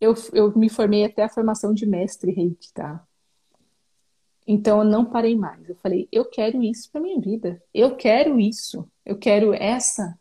Eu, 0.00 0.14
eu 0.32 0.56
me 0.56 0.68
formei 0.68 1.04
até 1.04 1.24
a 1.24 1.28
formação 1.28 1.74
de 1.74 1.84
mestre 1.84 2.30
reiki, 2.30 2.72
tá? 2.72 3.04
Então 4.46 4.78
eu 4.78 4.84
não 4.84 5.04
parei 5.04 5.36
mais. 5.36 5.68
Eu 5.68 5.76
falei, 5.76 6.08
eu 6.10 6.24
quero 6.24 6.62
isso 6.62 6.90
para 6.90 7.00
minha 7.00 7.20
vida. 7.20 7.62
Eu 7.72 7.96
quero 7.96 8.38
isso. 8.38 8.88
Eu 9.04 9.18
quero 9.18 9.54
essa 9.54 10.18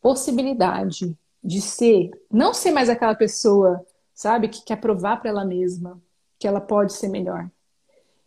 possibilidade 0.00 1.16
de 1.42 1.60
ser, 1.60 2.10
não 2.30 2.52
ser 2.52 2.72
mais 2.72 2.88
aquela 2.88 3.14
pessoa, 3.14 3.84
sabe, 4.12 4.48
que 4.48 4.64
quer 4.64 4.76
provar 4.76 5.18
para 5.18 5.30
ela 5.30 5.44
mesma 5.44 6.02
que 6.38 6.46
ela 6.46 6.60
pode 6.60 6.92
ser 6.92 7.08
melhor. 7.08 7.50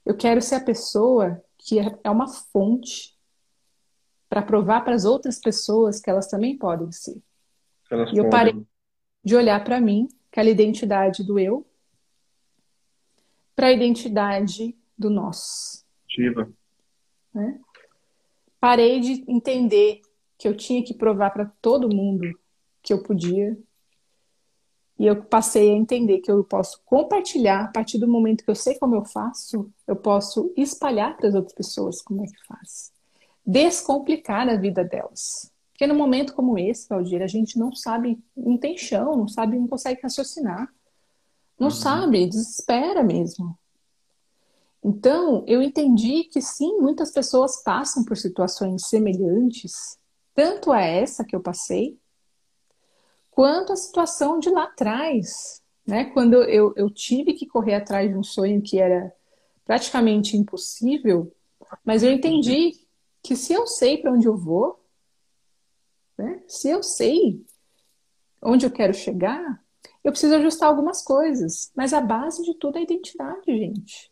Eu 0.05 0.15
quero 0.15 0.41
ser 0.41 0.55
a 0.55 0.63
pessoa 0.63 1.43
que 1.57 1.79
é, 1.79 1.97
é 2.03 2.09
uma 2.09 2.27
fonte 2.27 3.17
para 4.29 4.41
provar 4.41 4.81
para 4.81 4.95
as 4.95 5.05
outras 5.05 5.39
pessoas 5.39 5.99
que 5.99 6.09
elas 6.09 6.27
também 6.27 6.57
podem 6.57 6.91
ser. 6.91 7.21
Elas 7.91 8.11
e 8.11 8.17
eu 8.17 8.29
parei 8.29 8.65
de 9.23 9.35
olhar 9.35 9.63
para 9.63 9.81
mim, 9.81 10.07
aquela 10.31 10.49
identidade 10.49 11.23
do 11.23 11.37
eu, 11.37 11.65
para 13.55 13.67
a 13.67 13.71
identidade 13.71 14.75
do 14.99 15.09
nós. 15.09 15.85
Ativa. 16.05 16.51
Né? 17.33 17.59
Parei 18.59 18.99
de 18.99 19.23
entender 19.27 20.01
que 20.37 20.47
eu 20.47 20.55
tinha 20.55 20.83
que 20.83 20.93
provar 20.93 21.31
para 21.31 21.51
todo 21.61 21.93
mundo 21.93 22.27
que 22.83 22.91
eu 22.91 23.01
podia. 23.01 23.57
E 24.97 25.05
eu 25.05 25.23
passei 25.23 25.71
a 25.71 25.77
entender 25.77 26.19
que 26.19 26.29
eu 26.29 26.43
posso 26.43 26.81
compartilhar 26.83 27.61
a 27.63 27.67
partir 27.67 27.97
do 27.97 28.07
momento 28.07 28.43
que 28.43 28.51
eu 28.51 28.55
sei 28.55 28.77
como 28.77 28.95
eu 28.95 29.05
faço, 29.05 29.71
eu 29.87 29.95
posso 29.95 30.53
espalhar 30.57 31.15
para 31.15 31.29
as 31.29 31.35
outras 31.35 31.53
pessoas 31.53 32.01
como 32.01 32.21
é 32.21 32.27
que 32.27 32.45
faz. 32.45 32.91
Descomplicar 33.45 34.49
a 34.49 34.57
vida 34.57 34.83
delas. 34.83 35.49
Porque 35.71 35.87
num 35.87 35.95
momento 35.95 36.33
como 36.33 36.57
esse, 36.57 36.89
Valdir, 36.89 37.21
a 37.21 37.27
gente 37.27 37.57
não 37.57 37.73
sabe, 37.73 38.21
não 38.35 38.57
tem 38.57 38.77
chão, 38.77 39.15
não 39.15 39.29
sabe, 39.29 39.57
não 39.57 39.67
consegue 39.67 40.01
raciocinar. 40.01 40.69
Não 41.57 41.67
uhum. 41.67 41.71
sabe, 41.71 42.27
desespera 42.27 43.01
mesmo. 43.01 43.57
Então, 44.83 45.43
eu 45.47 45.61
entendi 45.61 46.23
que 46.25 46.41
sim, 46.41 46.79
muitas 46.79 47.11
pessoas 47.11 47.61
passam 47.63 48.03
por 48.03 48.15
situações 48.15 48.87
semelhantes, 48.87 49.97
tanto 50.33 50.71
a 50.71 50.81
essa 50.81 51.23
que 51.25 51.35
eu 51.35 51.41
passei, 51.41 51.99
quanto 53.29 53.73
a 53.73 53.75
situação 53.75 54.39
de 54.39 54.49
lá 54.49 54.63
atrás, 54.63 55.61
né? 55.85 56.05
Quando 56.05 56.43
eu, 56.43 56.73
eu 56.75 56.89
tive 56.89 57.33
que 57.33 57.45
correr 57.45 57.75
atrás 57.75 58.09
de 58.09 58.17
um 58.17 58.23
sonho 58.23 58.61
que 58.61 58.79
era 58.79 59.13
praticamente 59.65 60.37
impossível, 60.37 61.33
mas 61.83 62.03
eu 62.03 62.11
entendi 62.11 62.87
que 63.21 63.35
se 63.35 63.53
eu 63.53 63.67
sei 63.67 63.97
para 63.97 64.11
onde 64.11 64.27
eu 64.27 64.37
vou, 64.37 64.83
né? 66.17 66.41
se 66.47 66.69
eu 66.69 66.81
sei 66.81 67.45
onde 68.41 68.65
eu 68.65 68.71
quero 68.71 68.93
chegar, 68.93 69.63
eu 70.03 70.11
preciso 70.11 70.35
ajustar 70.35 70.69
algumas 70.69 71.01
coisas, 71.01 71.71
mas 71.75 71.93
a 71.93 72.01
base 72.01 72.43
de 72.43 72.53
tudo 72.55 72.77
é 72.77 72.79
a 72.79 72.83
identidade, 72.83 73.45
gente. 73.45 74.11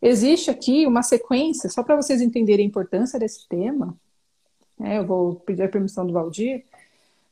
Existe 0.00 0.50
aqui 0.50 0.86
uma 0.86 1.02
sequência, 1.02 1.70
só 1.70 1.82
para 1.82 1.96
vocês 1.96 2.20
entenderem 2.20 2.66
a 2.66 2.68
importância 2.68 3.18
desse 3.18 3.48
tema. 3.48 3.96
Né, 4.78 4.98
eu 4.98 5.06
vou 5.06 5.36
pedir 5.36 5.62
a 5.62 5.68
permissão 5.68 6.06
do 6.06 6.12
Valdir. 6.12 6.64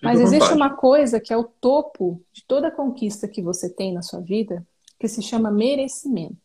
Mas 0.03 0.21
existe 0.21 0.53
uma 0.53 0.71
coisa 0.75 1.19
que 1.19 1.33
é 1.33 1.37
o 1.37 1.45
topo 1.45 2.21
de 2.33 2.45
toda 2.45 2.71
conquista 2.71 3.27
que 3.27 3.41
você 3.41 3.71
tem 3.71 3.93
na 3.93 4.03
sua 4.03 4.21
vida, 4.21 4.67
que 4.99 5.09
se 5.09 5.23
chama 5.23 5.51
merecimento. 5.51 6.39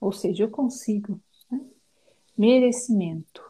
Ou 0.00 0.10
seja, 0.10 0.44
eu 0.44 0.50
consigo. 0.50 1.20
Né? 1.50 1.60
Merecimento. 2.36 3.42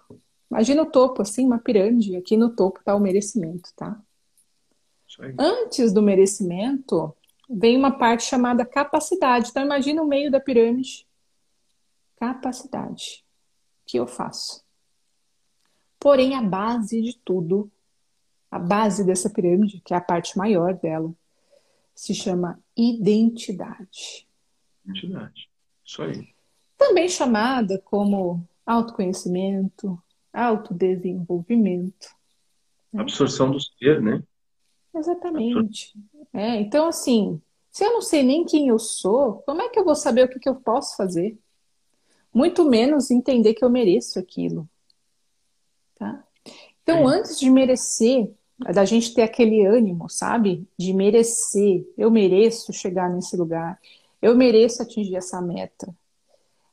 Imagina 0.50 0.82
o 0.82 0.86
topo, 0.86 1.22
assim, 1.22 1.46
uma 1.46 1.58
pirâmide. 1.58 2.16
Aqui 2.16 2.36
no 2.36 2.50
topo 2.50 2.80
está 2.80 2.94
o 2.94 3.00
merecimento, 3.00 3.70
tá? 3.76 3.98
Antes 5.38 5.92
do 5.92 6.02
merecimento, 6.02 7.14
vem 7.48 7.76
uma 7.76 7.92
parte 7.92 8.24
chamada 8.24 8.64
capacidade. 8.64 9.50
Então, 9.50 9.64
imagina 9.64 10.02
o 10.02 10.06
meio 10.06 10.30
da 10.30 10.40
pirâmide 10.40 11.06
capacidade 12.20 13.24
que 13.86 13.96
eu 13.96 14.06
faço. 14.06 14.62
Porém, 15.98 16.34
a 16.34 16.42
base 16.42 17.00
de 17.00 17.18
tudo, 17.24 17.70
a 18.50 18.58
base 18.58 19.04
dessa 19.04 19.30
pirâmide, 19.30 19.80
que 19.82 19.94
é 19.94 19.96
a 19.96 20.02
parte 20.02 20.36
maior 20.36 20.74
dela, 20.74 21.12
se 21.94 22.14
chama 22.14 22.62
identidade. 22.76 24.28
Identidade. 24.84 25.50
Isso 25.84 26.02
aí. 26.02 26.28
Também 26.76 27.08
chamada 27.08 27.78
como 27.78 28.46
autoconhecimento, 28.66 30.00
autodesenvolvimento. 30.32 32.08
Né? 32.92 33.00
Absorção 33.02 33.50
do 33.50 33.58
ser, 33.60 34.00
né? 34.00 34.22
Exatamente. 34.94 35.94
É, 36.32 36.56
então, 36.56 36.86
assim, 36.86 37.40
se 37.70 37.84
eu 37.84 37.92
não 37.92 38.02
sei 38.02 38.22
nem 38.22 38.44
quem 38.44 38.68
eu 38.68 38.78
sou, 38.78 39.42
como 39.42 39.62
é 39.62 39.68
que 39.68 39.78
eu 39.78 39.84
vou 39.84 39.94
saber 39.94 40.24
o 40.24 40.28
que, 40.28 40.38
que 40.38 40.48
eu 40.48 40.56
posso 40.56 40.96
fazer? 40.96 41.38
Muito 42.32 42.64
menos 42.64 43.10
entender 43.10 43.54
que 43.54 43.64
eu 43.64 43.70
mereço 43.70 44.18
aquilo. 44.18 44.68
Tá? 45.96 46.24
Então, 46.82 47.06
antes 47.06 47.38
de 47.38 47.50
merecer, 47.50 48.30
da 48.58 48.84
gente 48.84 49.14
ter 49.14 49.22
aquele 49.22 49.64
ânimo, 49.64 50.08
sabe? 50.08 50.68
De 50.78 50.92
merecer, 50.92 51.86
eu 51.96 52.10
mereço 52.10 52.72
chegar 52.72 53.08
nesse 53.08 53.36
lugar, 53.36 53.80
eu 54.20 54.36
mereço 54.36 54.82
atingir 54.82 55.16
essa 55.16 55.40
meta. 55.40 55.94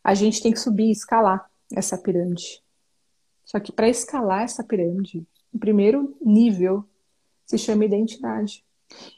A 0.03 0.13
gente 0.13 0.41
tem 0.41 0.51
que 0.51 0.59
subir 0.59 0.87
e 0.87 0.91
escalar 0.91 1.49
essa 1.73 1.97
pirâmide. 1.97 2.61
Só 3.45 3.59
que 3.59 3.71
para 3.71 3.87
escalar 3.87 4.43
essa 4.43 4.63
pirâmide, 4.63 5.25
o 5.53 5.59
primeiro 5.59 6.15
nível 6.21 6.83
se 7.45 7.57
chama 7.57 7.85
identidade. 7.85 8.63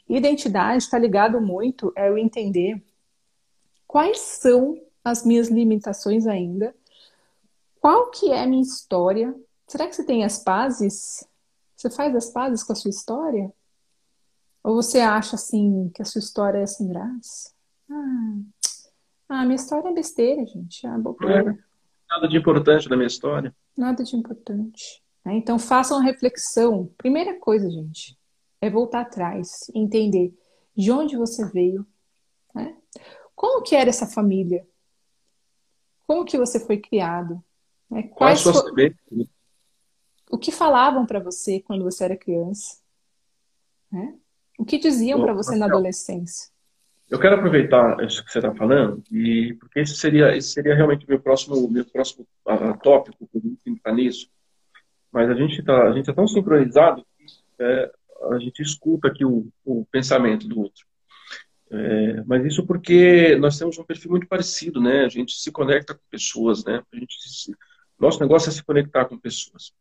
Identidade 0.08 0.84
está 0.84 0.98
ligado 0.98 1.40
muito 1.40 1.92
é 1.96 2.08
eu 2.08 2.16
entender 2.16 2.82
quais 3.86 4.18
são 4.20 4.80
as 5.04 5.24
minhas 5.24 5.48
limitações 5.48 6.26
ainda. 6.26 6.74
Qual 7.80 8.10
que 8.10 8.30
é 8.30 8.42
a 8.42 8.46
minha 8.46 8.62
história? 8.62 9.34
Será 9.66 9.86
que 9.86 9.96
você 9.96 10.04
tem 10.04 10.24
as 10.24 10.42
pazes? 10.42 11.26
Você 11.76 11.88
faz 11.90 12.14
as 12.14 12.30
pazes 12.30 12.62
com 12.62 12.72
a 12.72 12.76
sua 12.76 12.90
história? 12.90 13.52
Ou 14.62 14.74
você 14.74 15.00
acha 15.00 15.36
assim 15.36 15.90
que 15.94 16.02
a 16.02 16.04
sua 16.04 16.18
história 16.18 16.58
é 16.58 16.66
sem 16.66 16.88
graça? 16.88 17.50
Ah, 17.90 18.36
ah 19.30 19.44
minha 19.44 19.56
história 19.56 19.88
é 19.88 19.94
besteira, 19.94 20.44
gente. 20.44 20.86
É 20.86 20.98
bobeira. 20.98 21.58
Nada 22.10 22.28
de 22.28 22.36
importante 22.36 22.88
da 22.88 22.96
minha 22.96 23.06
história. 23.06 23.54
Nada 23.76 24.04
de 24.04 24.14
importante. 24.16 25.02
Né? 25.24 25.36
Então 25.36 25.58
façam 25.58 25.96
uma 25.98 26.04
reflexão. 26.04 26.90
Primeira 26.98 27.38
coisa, 27.38 27.70
gente, 27.70 28.18
é 28.60 28.68
voltar 28.68 29.02
atrás, 29.02 29.70
entender 29.74 30.34
de 30.76 30.90
onde 30.90 31.16
você 31.16 31.46
veio, 31.48 31.86
né? 32.54 32.76
Como 33.34 33.62
que 33.62 33.74
era 33.74 33.88
essa 33.88 34.06
família? 34.06 34.66
Como 36.10 36.24
que 36.24 36.36
você 36.36 36.58
foi 36.58 36.76
criado? 36.76 37.40
Né? 37.88 38.02
Quais 38.02 38.42
Qual 38.42 38.52
for... 38.52 38.74
O 40.28 40.36
que 40.36 40.50
falavam 40.50 41.06
para 41.06 41.20
você 41.20 41.60
quando 41.60 41.84
você 41.84 42.02
era 42.02 42.16
criança? 42.16 42.80
Né? 43.92 44.18
O 44.58 44.64
que 44.64 44.76
diziam 44.76 45.20
para 45.20 45.32
você 45.32 45.54
na 45.54 45.66
adolescência? 45.66 46.50
Eu 47.08 47.20
quero 47.20 47.36
aproveitar 47.36 48.02
isso 48.02 48.24
que 48.24 48.32
você 48.32 48.38
está 48.38 48.52
falando, 48.52 49.04
e 49.08 49.54
porque 49.60 49.78
esse 49.78 49.94
seria, 49.94 50.36
esse 50.36 50.48
seria 50.48 50.74
realmente 50.74 51.06
o 51.06 51.08
meu 51.08 51.20
próximo, 51.20 51.70
meu 51.70 51.84
próximo 51.84 52.26
uh, 52.44 52.76
tópico, 52.82 53.28
que 53.28 53.38
eu 53.38 53.72
entrar 53.72 53.92
nisso. 53.92 54.28
Mas 55.12 55.30
a 55.30 55.34
gente 55.34 55.60
está 55.60 55.90
a 55.90 55.92
gente 55.92 56.10
é 56.10 56.12
tão 56.12 56.26
sincronizado 56.26 57.06
que 57.16 57.24
é, 57.60 57.92
a 58.32 58.38
gente 58.40 58.60
escuta 58.60 59.06
aqui 59.06 59.24
o, 59.24 59.46
o 59.64 59.86
pensamento 59.92 60.48
do 60.48 60.58
outro. 60.58 60.89
É, 61.72 62.22
mas 62.24 62.44
isso 62.44 62.66
porque 62.66 63.36
nós 63.36 63.56
temos 63.56 63.78
um 63.78 63.84
perfil 63.84 64.10
muito 64.10 64.26
parecido, 64.26 64.80
né? 64.80 65.04
A 65.04 65.08
gente 65.08 65.32
se 65.32 65.52
conecta 65.52 65.94
com 65.94 66.00
pessoas, 66.10 66.64
né? 66.64 66.82
A 66.92 66.96
gente 66.96 67.14
se, 67.28 67.54
nosso 67.98 68.20
negócio 68.20 68.48
é 68.48 68.52
se 68.52 68.64
conectar 68.64 69.04
com 69.04 69.18
pessoas. 69.18 69.72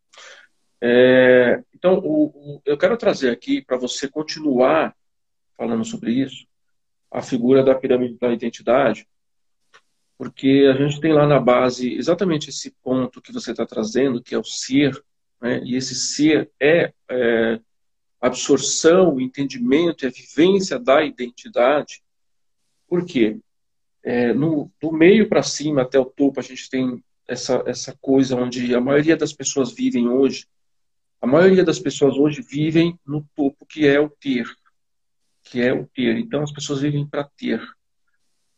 É, 0.81 1.63
então, 1.73 1.99
o, 1.99 2.25
o, 2.27 2.61
eu 2.65 2.77
quero 2.77 2.95
trazer 2.95 3.31
aqui 3.31 3.61
para 3.61 3.77
você 3.77 4.07
continuar 4.07 4.95
falando 5.57 5.83
sobre 5.83 6.13
isso, 6.13 6.45
a 7.11 7.21
figura 7.21 7.63
da 7.63 7.75
pirâmide 7.75 8.17
da 8.17 8.31
identidade, 8.31 9.07
porque 10.17 10.69
a 10.71 10.77
gente 10.77 11.01
tem 11.01 11.11
lá 11.11 11.25
na 11.25 11.39
base 11.39 11.93
exatamente 11.95 12.49
esse 12.49 12.71
ponto 12.83 13.21
que 13.21 13.33
você 13.33 13.51
está 13.51 13.65
trazendo, 13.65 14.21
que 14.21 14.35
é 14.35 14.37
o 14.37 14.43
ser, 14.43 14.93
né? 15.41 15.61
e 15.63 15.75
esse 15.75 15.95
ser 15.95 16.49
é, 16.61 16.93
é 17.09 17.59
absorção, 18.19 19.15
o 19.15 19.21
entendimento 19.21 20.03
e 20.03 20.07
a 20.07 20.11
vivência 20.11 20.77
da 20.77 21.03
identidade. 21.03 22.03
Por 22.87 23.05
quê? 23.05 23.39
É, 24.03 24.33
no, 24.33 24.71
do 24.81 24.91
meio 24.91 25.29
para 25.29 25.43
cima 25.43 25.81
até 25.81 25.99
o 25.99 26.05
topo, 26.05 26.39
a 26.39 26.43
gente 26.43 26.69
tem 26.69 27.03
essa, 27.27 27.63
essa 27.65 27.97
coisa 28.01 28.35
onde 28.35 28.73
a 28.73 28.81
maioria 28.81 29.15
das 29.15 29.31
pessoas 29.31 29.71
vivem 29.71 30.09
hoje. 30.09 30.47
A 31.21 31.27
maioria 31.27 31.63
das 31.63 31.79
pessoas 31.79 32.15
hoje 32.15 32.41
vivem 32.41 32.97
no 33.05 33.25
topo, 33.35 33.65
que 33.65 33.85
é 33.85 33.99
o 33.99 34.09
ter. 34.09 34.47
Que 35.43 35.61
é 35.61 35.73
o 35.73 35.85
ter. 35.85 36.17
Então, 36.17 36.43
as 36.43 36.51
pessoas 36.51 36.81
vivem 36.81 37.05
para 37.05 37.23
ter. 37.23 37.61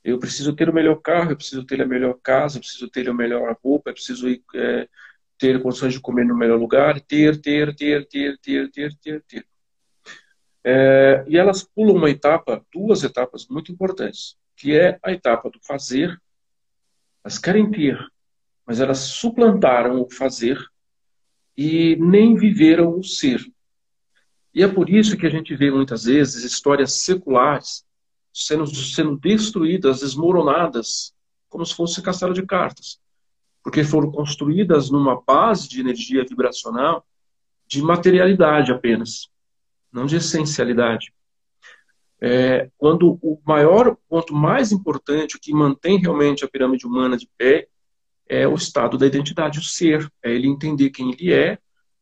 Eu 0.04 0.18
preciso 0.20 0.56
ter 0.56 0.70
o 0.70 0.74
melhor 0.74 0.96
carro, 1.02 1.32
eu 1.32 1.38
preciso 1.38 1.64
ter 1.64 1.82
a 1.82 1.86
melhor 1.86 2.18
casa, 2.24 2.58
eu 2.58 2.62
preciso 2.62 2.90
ter 2.90 3.08
a 3.08 3.14
melhor 3.14 3.56
roupa, 3.64 3.90
eu 3.90 3.94
preciso 3.94 4.28
ir, 4.30 4.44
é, 4.56 4.88
ter 5.38 5.62
condições 5.62 5.94
de 5.94 6.00
comer 6.00 6.26
no 6.26 6.38
melhor 6.38 6.60
lugar, 6.60 7.00
ter, 7.02 7.40
ter, 7.40 7.76
ter, 7.76 8.08
ter, 8.08 8.38
ter, 8.40 8.72
ter, 8.72 8.96
ter, 8.98 9.24
ter. 9.24 9.46
É, 10.64 11.24
e 11.28 11.38
elas 11.38 11.64
pulam 11.64 11.96
uma 11.96 12.10
etapa, 12.10 12.64
duas 12.72 13.04
etapas 13.04 13.48
muito 13.48 13.72
importantes, 13.72 14.38
que 14.56 14.78
é 14.78 15.00
a 15.04 15.12
etapa 15.12 15.50
do 15.50 15.60
fazer. 15.62 16.20
Elas 17.24 17.38
querem 17.38 17.70
ter, 17.72 17.98
mas 18.66 18.80
elas 18.80 19.00
suplantaram 19.00 20.02
o 20.02 20.10
fazer 20.10 20.60
e 21.58 21.96
nem 21.98 22.36
viveram 22.36 22.98
o 22.98 23.04
ser. 23.04 23.42
E 24.54 24.64
é 24.64 24.68
por 24.68 24.90
isso 24.90 25.18
que 25.18 25.26
a 25.26 25.30
gente 25.30 25.56
vê 25.56 25.72
muitas 25.72 26.04
vezes 26.04 26.44
histórias 26.44 26.94
seculares 26.94 27.86
sendo, 28.34 28.66
sendo 28.68 29.18
destruídas, 29.18 30.02
desmoronadas, 30.02 31.14
como 31.50 31.66
se 31.66 31.76
fosse 31.76 32.02
castelo 32.02 32.34
de 32.34 32.46
cartas. 32.46 33.00
Porque 33.64 33.84
foram 33.84 34.12
construídas 34.12 34.90
numa 34.90 35.22
base 35.22 35.70
de 35.70 35.80
energia 35.80 36.26
vibracional 36.28 37.06
de 37.68 37.82
materialidade 37.82 38.72
apenas, 38.72 39.30
não 39.92 40.06
de 40.06 40.16
essencialidade. 40.16 41.14
É, 42.20 42.70
quando 42.78 43.18
o 43.22 43.42
maior 43.46 43.98
ponto 44.08 44.34
mais 44.34 44.72
importante, 44.72 45.36
o 45.36 45.40
que 45.40 45.54
mantém 45.54 45.98
realmente 45.98 46.46
a 46.46 46.48
pirâmide 46.48 46.86
humana 46.86 47.18
de 47.18 47.28
pé, 47.38 47.68
é 48.30 48.48
o 48.48 48.56
estado 48.56 48.98
da 48.98 49.08
identidade, 49.08 49.60
o 49.60 49.64
ser. 49.64 50.10
É 50.24 50.32
ele 50.32 50.48
entender 50.48 50.92
quem 50.92 51.12
ele 51.12 51.34
é, 51.34 51.58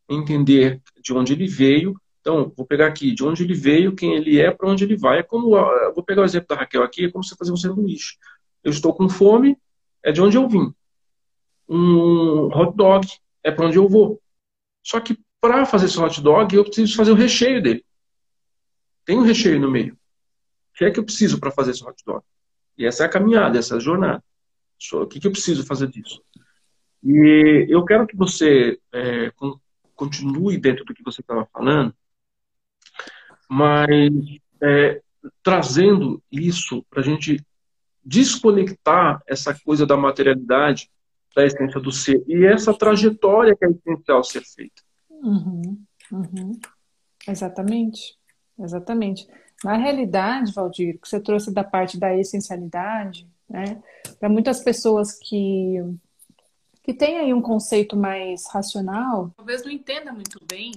entender 0.07 0.81
de 1.01 1.13
onde 1.13 1.33
ele 1.33 1.47
veio. 1.47 1.99
Então, 2.21 2.53
vou 2.55 2.65
pegar 2.65 2.87
aqui, 2.87 3.13
de 3.13 3.23
onde 3.23 3.43
ele 3.43 3.53
veio, 3.53 3.95
quem 3.95 4.13
ele 4.13 4.39
é, 4.39 4.51
para 4.51 4.69
onde 4.69 4.83
ele 4.83 4.97
vai. 4.97 5.19
É 5.19 5.23
como, 5.23 5.51
vou 5.95 6.03
pegar 6.03 6.21
o 6.21 6.25
exemplo 6.25 6.49
da 6.49 6.55
Raquel 6.55 6.83
aqui, 6.83 7.05
é 7.05 7.11
como 7.11 7.23
você 7.23 7.35
fazer 7.35 7.51
um 7.51 7.57
sanduíche. 7.57 8.17
Eu 8.63 8.71
estou 8.71 8.93
com 8.93 9.07
fome, 9.07 9.57
é 10.03 10.11
de 10.11 10.21
onde 10.21 10.37
eu 10.37 10.47
vim. 10.47 10.73
Um 11.67 12.47
hot 12.47 12.75
dog 12.75 13.07
é 13.43 13.51
para 13.51 13.67
onde 13.67 13.77
eu 13.77 13.87
vou. 13.87 14.21
Só 14.83 14.99
que 14.99 15.17
para 15.41 15.65
fazer 15.65 15.85
esse 15.85 15.99
hot 15.99 16.21
dog, 16.21 16.55
eu 16.55 16.63
preciso 16.63 16.95
fazer 16.95 17.11
o 17.11 17.15
recheio 17.15 17.61
dele. 17.61 17.85
Tem 19.05 19.17
um 19.17 19.23
recheio 19.23 19.59
no 19.59 19.71
meio. 19.71 19.93
O 19.93 20.77
que 20.77 20.85
é 20.85 20.91
que 20.91 20.99
eu 20.99 21.03
preciso 21.03 21.39
para 21.39 21.51
fazer 21.51 21.71
esse 21.71 21.83
hot 21.83 22.03
dog? 22.05 22.23
E 22.77 22.85
essa 22.85 23.03
é 23.03 23.05
a 23.05 23.09
caminhada, 23.09 23.57
essa 23.57 23.75
é 23.75 23.77
a 23.77 23.81
jornada. 23.81 24.23
O 24.93 25.07
que, 25.07 25.19
que 25.19 25.27
eu 25.27 25.31
preciso 25.31 25.65
fazer 25.65 25.87
disso? 25.87 26.21
E 27.03 27.65
eu 27.69 27.83
quero 27.83 28.07
que 28.07 28.15
você 28.15 28.79
é, 28.93 29.31
continue 29.95 30.57
dentro 30.57 30.85
do 30.85 30.93
que 30.93 31.03
você 31.03 31.21
estava 31.21 31.45
falando, 31.51 31.93
mas 33.49 34.09
é, 34.61 35.01
trazendo 35.43 36.21
isso 36.31 36.85
para 36.89 37.01
a 37.01 37.03
gente 37.03 37.43
desconectar 38.03 39.21
essa 39.27 39.57
coisa 39.59 39.85
da 39.85 39.97
materialidade 39.97 40.89
da 41.35 41.45
essência 41.45 41.79
do 41.79 41.91
ser 41.91 42.23
e 42.27 42.45
essa 42.45 42.73
trajetória 42.73 43.55
que 43.55 43.65
é 43.65 43.69
essencial 43.69 44.23
ser 44.23 44.43
feita. 44.43 44.81
Uhum, 45.21 45.83
uhum. 46.11 46.59
Exatamente, 47.27 48.17
exatamente. 48.57 49.27
Na 49.63 49.75
realidade, 49.75 50.53
Valdir, 50.53 50.99
que 50.99 51.07
você 51.07 51.19
trouxe 51.19 51.51
da 51.51 51.63
parte 51.63 51.99
da 51.99 52.15
essencialidade, 52.15 53.27
né? 53.49 53.81
Para 54.19 54.29
muitas 54.29 54.63
pessoas 54.63 55.13
que 55.13 55.77
que 56.81 56.93
têm 56.93 57.19
aí 57.19 57.33
um 57.33 57.41
conceito 57.41 57.95
mais 57.95 58.47
racional, 58.47 59.31
talvez 59.37 59.63
não 59.63 59.69
entenda 59.69 60.11
muito 60.11 60.43
bem 60.43 60.71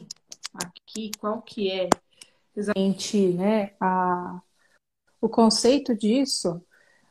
aqui 0.53 1.11
qual 1.18 1.40
que 1.40 1.70
é 1.70 1.88
exatamente, 2.55 3.28
né, 3.28 3.70
a, 3.80 4.40
o 5.20 5.28
conceito 5.28 5.97
disso. 5.97 6.62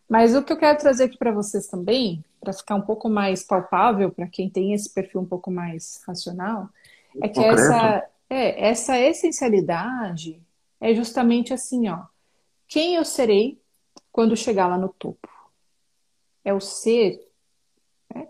Mas 0.08 0.36
o 0.36 0.44
que 0.44 0.52
eu 0.52 0.58
quero 0.58 0.78
trazer 0.78 1.06
aqui 1.06 1.18
para 1.18 1.32
vocês 1.32 1.68
também, 1.68 2.24
para 2.40 2.54
ficar 2.54 2.76
um 2.76 2.82
pouco 2.82 3.10
mais 3.10 3.44
palpável 3.44 4.12
para 4.12 4.28
quem 4.28 4.50
tem 4.50 4.74
esse 4.74 4.94
perfil 4.94 5.22
um 5.22 5.26
pouco 5.26 5.50
mais 5.50 6.02
racional, 6.06 6.70
é 7.22 7.28
que 7.28 7.40
essa, 7.40 8.10
é, 8.30 8.68
essa 8.70 9.00
essencialidade 9.00 10.42
é 10.80 10.94
justamente 10.94 11.54
assim, 11.54 11.90
ó. 11.90 12.04
Quem 12.68 12.96
eu 12.96 13.04
serei 13.04 13.60
quando 14.12 14.38
chegar 14.38 14.68
lá 14.68 14.78
no 14.78 14.90
topo? 14.90 15.28
é 16.44 16.54
o 16.54 16.60
ser. 16.60 17.20
Né? 18.14 18.28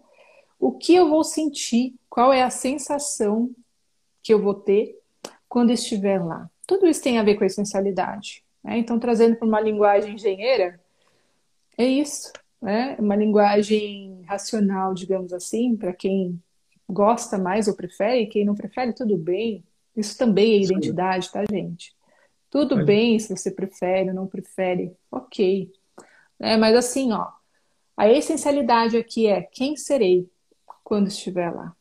O 0.60 0.72
que 0.72 0.96
eu 0.96 1.10
vou 1.10 1.24
sentir? 1.24 1.96
Qual 2.10 2.32
é 2.32 2.44
a 2.44 2.50
sensação 2.50 3.50
que 4.22 4.34
eu 4.34 4.42
vou 4.42 4.54
ter 4.54 5.00
quando 5.48 5.72
estiver 5.72 6.24
lá? 6.24 6.50
Tudo 6.68 6.88
isso 6.88 7.02
tem 7.02 7.18
a 7.18 7.24
ver 7.24 7.36
com 7.36 7.44
a 7.44 7.48
essencialidade. 7.48 8.44
Né? 8.64 8.78
Então, 8.78 9.00
trazendo 9.00 9.36
para 9.36 9.48
uma 9.48 9.62
linguagem 9.62 10.16
engenheira, 10.16 10.80
é 11.78 11.86
isso. 11.86 12.32
Né? 12.62 12.96
Uma 13.00 13.16
linguagem 13.16 14.22
racional, 14.26 14.94
digamos 14.94 15.34
assim, 15.34 15.76
para 15.76 15.94
quem 15.94 16.42
gosta 16.92 17.38
mais 17.38 17.68
ou 17.68 17.76
prefere, 17.76 18.28
quem 18.28 18.46
não 18.46 18.56
prefere, 18.56 18.94
tudo 18.94 19.18
bem. 19.18 19.64
Isso 19.96 20.18
também 20.18 20.54
é 20.54 20.64
identidade, 20.64 21.32
tá, 21.32 21.44
gente? 21.50 21.96
Tudo 22.50 22.84
bem 22.84 23.18
se 23.18 23.36
você 23.36 23.50
prefere 23.50 24.10
ou 24.10 24.16
não 24.16 24.28
prefere, 24.28 24.96
ok. 25.10 25.72
É, 26.40 26.58
mas 26.58 26.76
assim, 26.76 27.14
ó, 27.14 27.28
a 27.96 28.10
essencialidade 28.10 28.98
aqui 28.98 29.28
é 29.28 29.42
quem 29.42 29.76
serei 29.78 30.30
quando 30.84 31.08
estiver 31.08 31.50
lá. 31.50 31.76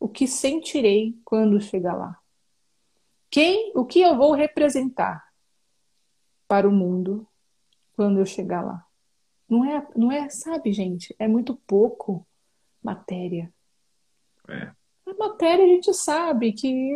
O 0.00 0.08
que 0.08 0.26
sentirei 0.26 1.16
quando 1.24 1.60
chegar 1.60 1.94
lá. 1.94 2.18
Quem, 3.30 3.72
o 3.74 3.84
que 3.84 4.00
eu 4.00 4.16
vou 4.16 4.32
representar 4.32 5.22
para 6.46 6.68
o 6.68 6.72
mundo 6.72 7.26
quando 7.94 8.18
eu 8.18 8.26
chegar 8.26 8.64
lá. 8.64 8.84
Não 9.48 9.64
é, 9.64 9.86
não 9.94 10.10
é, 10.10 10.28
sabe, 10.28 10.72
gente, 10.72 11.14
é 11.18 11.28
muito 11.28 11.54
pouco 11.66 12.26
matéria. 12.82 13.52
É. 14.48 14.72
A 15.06 15.14
matéria 15.18 15.64
a 15.64 15.68
gente 15.68 15.92
sabe 15.94 16.52
que 16.52 16.92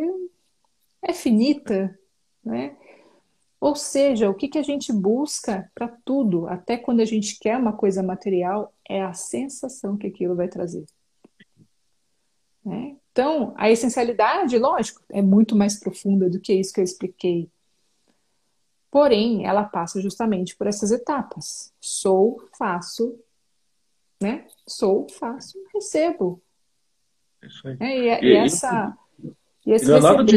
é 1.03 1.12
finita, 1.12 1.98
né? 2.44 2.76
Ou 3.61 3.76
seja, 3.76 4.28
o 4.28 4.34
que, 4.34 4.48
que 4.48 4.59
a 4.59 4.62
gente 4.62 4.92
busca 4.92 5.70
para 5.72 5.86
tudo, 6.05 6.48
até 6.48 6.76
quando 6.76 7.00
a 7.00 7.05
gente 7.05 7.38
quer 7.38 7.57
uma 7.57 7.72
coisa 7.72 8.03
material, 8.03 8.74
é 8.88 9.00
a 9.00 9.12
sensação 9.12 9.96
que 9.96 10.09
aquilo 10.09 10.34
vai 10.34 10.48
trazer. 10.48 10.84
Né? 12.64 12.96
Então, 13.12 13.55
a 13.57 13.70
essencialidade, 13.70 14.59
lógico, 14.59 15.00
é 15.09 15.22
muito 15.22 15.55
mais 15.55 15.78
profunda 15.78 16.28
do 16.28 16.40
que 16.40 16.53
isso 16.53 16.72
que 16.72 16.80
eu 16.80 16.84
expliquei. 16.84 17.48
Porém, 18.90 19.46
ela 19.46 19.64
passa 19.64 20.00
justamente 20.00 20.57
por 20.57 20.66
essas 20.66 20.90
etapas. 20.90 21.72
Sou, 21.80 22.42
faço, 22.59 23.16
né? 24.20 24.46
Sou, 24.66 25.09
faço, 25.09 25.57
recebo. 25.72 26.42
Isso 27.43 27.68
aí. 27.68 27.76
É, 27.80 27.99
e, 27.99 28.24
e, 28.24 28.32
e, 28.32 28.36
essa, 28.36 28.97
e 29.66 29.72
esse 29.72 29.90
é 29.90 29.95
receber... 29.95 30.24
De... 30.24 30.36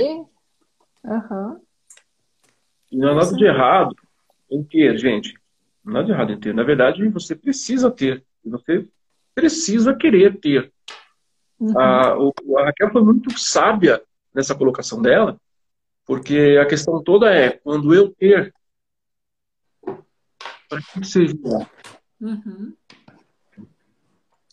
Uhum. 1.04 1.62
E 2.92 2.98
não 2.98 3.10
há 3.10 3.16
nada 3.16 3.36
de 3.36 3.46
errado 3.46 3.96
em 4.50 4.64
ter, 4.64 4.98
gente. 4.98 5.40
Não 5.84 5.92
há 5.92 5.94
nada 5.96 6.06
de 6.06 6.12
errado 6.12 6.32
em 6.32 6.40
ter. 6.40 6.54
Na 6.54 6.64
verdade, 6.64 7.08
você 7.10 7.36
precisa 7.36 7.92
ter. 7.92 8.24
Você 8.44 8.88
precisa 9.34 9.96
querer 9.96 10.40
ter. 10.40 10.72
Uhum. 11.60 11.78
A, 11.78 12.14
a 12.62 12.66
Raquel 12.66 12.92
foi 12.92 13.04
muito 13.04 13.38
sábia 13.38 14.02
nessa 14.34 14.56
colocação 14.56 15.02
dela, 15.02 15.40
porque 16.06 16.58
a 16.62 16.66
questão 16.66 17.02
toda 17.02 17.34
é, 17.34 17.52
quando 17.52 17.94
eu 17.94 18.10
ter, 18.10 18.54
para 20.68 20.82
que 20.82 21.06
seja? 21.06 21.34
Uhum. 22.20 22.74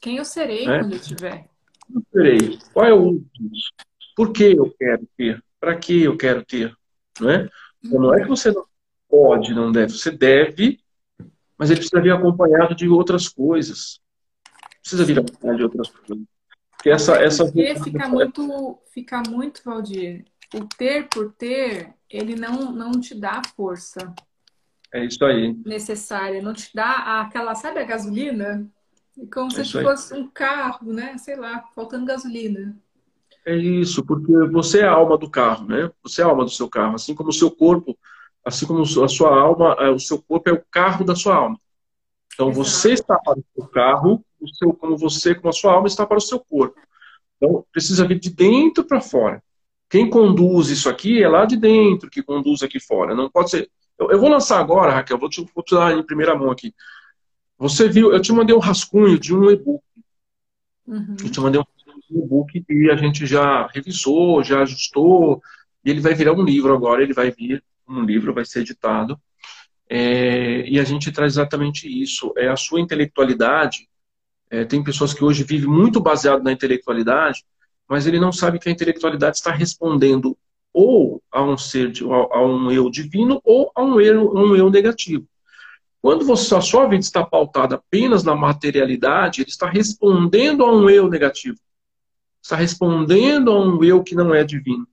Quem 0.00 0.16
eu 0.16 0.24
serei 0.24 0.68
é? 0.68 0.78
quando 0.78 0.94
eu 0.94 1.00
tiver? 1.00 1.48
Eu 1.94 2.02
serei. 2.12 2.58
Qual 2.72 2.86
é 2.86 2.92
o 2.92 3.02
uso 3.02 3.26
disso? 3.34 3.72
Por 4.16 4.32
que 4.32 4.44
eu 4.44 4.74
quero 4.78 5.08
ter? 5.16 5.42
Para 5.60 5.76
que 5.76 6.02
eu 6.02 6.16
quero 6.16 6.44
ter? 6.44 6.74
Não 7.20 7.30
é? 7.30 7.48
Então, 7.84 8.00
não 8.00 8.14
é 8.14 8.22
que 8.22 8.28
você 8.28 8.50
não 8.50 8.64
pode, 9.08 9.54
não 9.54 9.70
deve. 9.70 9.92
Você 9.92 10.10
deve, 10.10 10.80
mas 11.58 11.70
ele 11.70 11.80
precisa 11.80 12.02
vir 12.02 12.12
acompanhado 12.12 12.74
de 12.74 12.88
outras 12.88 13.28
coisas. 13.28 14.00
Precisa 14.80 15.04
vir 15.04 15.18
acompanhado 15.18 15.58
de 15.58 15.64
outras 15.64 15.90
coisas. 15.90 16.26
Porque 16.70 16.90
essa, 16.90 17.14
essa... 17.22 17.44
Porque 17.44 17.76
fica 17.76 18.08
muito, 18.08 18.78
fica 18.92 19.22
muito, 19.28 19.62
Valdir. 19.64 20.24
O 20.54 20.66
ter 20.66 21.08
por 21.08 21.32
ter, 21.32 21.94
ele 22.10 22.34
não, 22.34 22.72
não 22.72 22.92
te 22.92 23.14
dá 23.14 23.40
força. 23.56 24.12
É 24.92 25.04
isso 25.04 25.24
aí. 25.24 25.54
Necessária. 25.64 26.42
Não 26.42 26.52
te 26.52 26.70
dá 26.74 27.20
aquela, 27.20 27.54
sabe 27.54 27.80
a 27.80 27.84
gasolina? 27.84 28.68
Como 29.32 29.48
é 29.48 29.64
se 29.64 29.82
fosse 29.82 30.14
um 30.14 30.26
carro, 30.26 30.92
né? 30.92 31.16
Sei 31.18 31.36
lá, 31.36 31.64
faltando 31.74 32.06
gasolina. 32.06 32.76
É 33.44 33.56
isso, 33.56 34.04
porque 34.04 34.32
você 34.50 34.80
é 34.80 34.84
a 34.84 34.92
alma 34.92 35.18
do 35.18 35.28
carro, 35.28 35.66
né? 35.66 35.90
Você 36.02 36.22
é 36.22 36.24
a 36.24 36.28
alma 36.28 36.44
do 36.44 36.50
seu 36.50 36.68
carro, 36.68 36.94
assim 36.94 37.14
como 37.14 37.30
o 37.30 37.32
seu 37.32 37.50
corpo, 37.50 37.98
assim 38.44 38.66
como 38.66 38.82
a 38.82 39.08
sua 39.08 39.38
alma, 39.38 39.76
é, 39.80 39.90
o 39.90 39.98
seu 39.98 40.22
corpo 40.22 40.48
é 40.48 40.52
o 40.52 40.62
carro 40.70 41.04
da 41.04 41.14
sua 41.14 41.34
alma. 41.36 41.58
Então 42.32 42.50
Exato. 42.50 42.64
você 42.64 42.92
está 42.92 43.18
para 43.18 43.38
o 43.38 43.44
seu 43.54 43.66
carro, 43.68 44.24
o 44.40 44.48
seu, 44.48 44.72
como 44.72 44.96
você, 44.96 45.34
como 45.34 45.48
a 45.48 45.52
sua 45.52 45.72
alma 45.74 45.86
está 45.86 46.06
para 46.06 46.18
o 46.18 46.20
seu 46.20 46.38
corpo. 46.38 46.80
Então 47.36 47.64
precisa 47.72 48.06
vir 48.06 48.18
de 48.18 48.30
dentro 48.30 48.84
para 48.84 49.00
fora. 49.00 49.42
Quem 49.90 50.08
conduz 50.08 50.68
isso 50.70 50.88
aqui 50.88 51.22
é 51.22 51.28
lá 51.28 51.44
de 51.44 51.56
dentro 51.56 52.08
que 52.08 52.22
conduz 52.22 52.62
aqui 52.62 52.80
fora. 52.80 53.14
Não 53.14 53.28
pode 53.28 53.50
ser. 53.50 53.68
Eu, 53.98 54.10
eu 54.10 54.18
vou 54.18 54.30
lançar 54.30 54.58
agora, 54.58 54.92
Raquel, 54.92 55.18
vou 55.18 55.28
te, 55.28 55.44
vou 55.54 55.62
te 55.62 55.74
dar 55.74 55.92
em 55.92 56.02
primeira 56.02 56.34
mão 56.34 56.50
aqui. 56.50 56.74
Você 57.62 57.88
viu, 57.88 58.12
eu 58.12 58.20
te 58.20 58.32
mandei 58.32 58.56
um 58.56 58.58
rascunho 58.58 59.16
de 59.16 59.32
um 59.32 59.48
e-book. 59.48 59.84
Uhum. 60.84 61.14
Eu 61.22 61.30
te 61.30 61.40
mandei 61.40 61.60
um 61.60 61.64
e-book 62.10 62.64
e 62.68 62.90
a 62.90 62.96
gente 62.96 63.24
já 63.24 63.68
revisou, 63.68 64.42
já 64.42 64.62
ajustou, 64.62 65.40
e 65.84 65.90
ele 65.90 66.00
vai 66.00 66.12
virar 66.12 66.32
um 66.32 66.42
livro 66.42 66.74
agora, 66.74 67.04
ele 67.04 67.14
vai 67.14 67.30
vir 67.30 67.62
um 67.88 68.04
livro, 68.04 68.34
vai 68.34 68.44
ser 68.44 68.62
editado. 68.62 69.16
É, 69.88 70.68
e 70.68 70.80
a 70.80 70.82
gente 70.82 71.12
traz 71.12 71.34
exatamente 71.34 71.86
isso. 71.86 72.32
É 72.36 72.48
a 72.48 72.56
sua 72.56 72.80
intelectualidade. 72.80 73.88
É, 74.50 74.64
tem 74.64 74.82
pessoas 74.82 75.14
que 75.14 75.22
hoje 75.22 75.44
vivem 75.44 75.68
muito 75.68 76.00
baseado 76.00 76.42
na 76.42 76.50
intelectualidade, 76.50 77.44
mas 77.88 78.08
ele 78.08 78.18
não 78.18 78.32
sabe 78.32 78.58
que 78.58 78.68
a 78.68 78.72
intelectualidade 78.72 79.36
está 79.36 79.52
respondendo 79.52 80.36
ou 80.72 81.22
a 81.30 81.44
um 81.44 81.56
ser, 81.56 81.92
a 82.32 82.44
um 82.44 82.72
eu 82.72 82.90
divino, 82.90 83.40
ou 83.44 83.70
a 83.72 83.84
um 83.84 84.00
eu, 84.00 84.34
um 84.34 84.56
eu 84.56 84.68
negativo. 84.68 85.28
Quando 86.02 86.24
você, 86.24 86.52
a 86.56 86.60
sua 86.60 86.86
vida 86.88 87.00
está 87.00 87.24
pautada 87.24 87.76
apenas 87.76 88.24
na 88.24 88.34
materialidade, 88.34 89.40
ele 89.40 89.48
está 89.48 89.70
respondendo 89.70 90.64
a 90.64 90.72
um 90.72 90.90
eu 90.90 91.08
negativo. 91.08 91.56
Está 92.42 92.56
respondendo 92.56 93.52
a 93.52 93.60
um 93.60 93.82
eu 93.84 94.02
que 94.02 94.16
não 94.16 94.34
é 94.34 94.42
divino. 94.42 94.86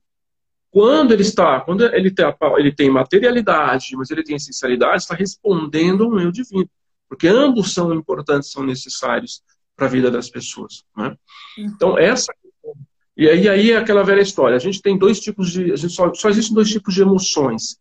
Quando 0.70 1.12
ele 1.12 1.22
está, 1.22 1.60
quando 1.60 1.84
ele 1.84 2.12
tem, 2.12 2.32
ele 2.58 2.72
tem 2.72 2.88
materialidade, 2.88 3.96
mas 3.96 4.08
ele 4.08 4.22
tem 4.22 4.36
essencialidade, 4.36 5.02
está 5.02 5.16
respondendo 5.16 6.04
a 6.04 6.06
um 6.06 6.20
eu 6.20 6.30
divino. 6.30 6.70
Porque 7.08 7.26
ambos 7.26 7.74
são 7.74 7.92
importantes, 7.92 8.52
são 8.52 8.62
necessários 8.62 9.42
para 9.74 9.86
a 9.86 9.90
vida 9.90 10.12
das 10.12 10.30
pessoas. 10.30 10.84
Né? 10.96 11.16
Então, 11.58 11.98
essa 11.98 12.32
e 13.16 13.28
aí, 13.28 13.48
aí 13.48 13.70
é 13.72 13.76
aquela 13.76 14.02
velha 14.02 14.22
história. 14.22 14.56
A 14.56 14.60
gente 14.60 14.80
tem 14.80 14.96
dois 14.96 15.20
tipos 15.20 15.50
de. 15.50 15.72
A 15.72 15.76
gente 15.76 15.92
só, 15.92 16.14
só 16.14 16.30
existem 16.30 16.54
dois 16.54 16.70
tipos 16.70 16.94
de 16.94 17.02
emoções. 17.02 17.78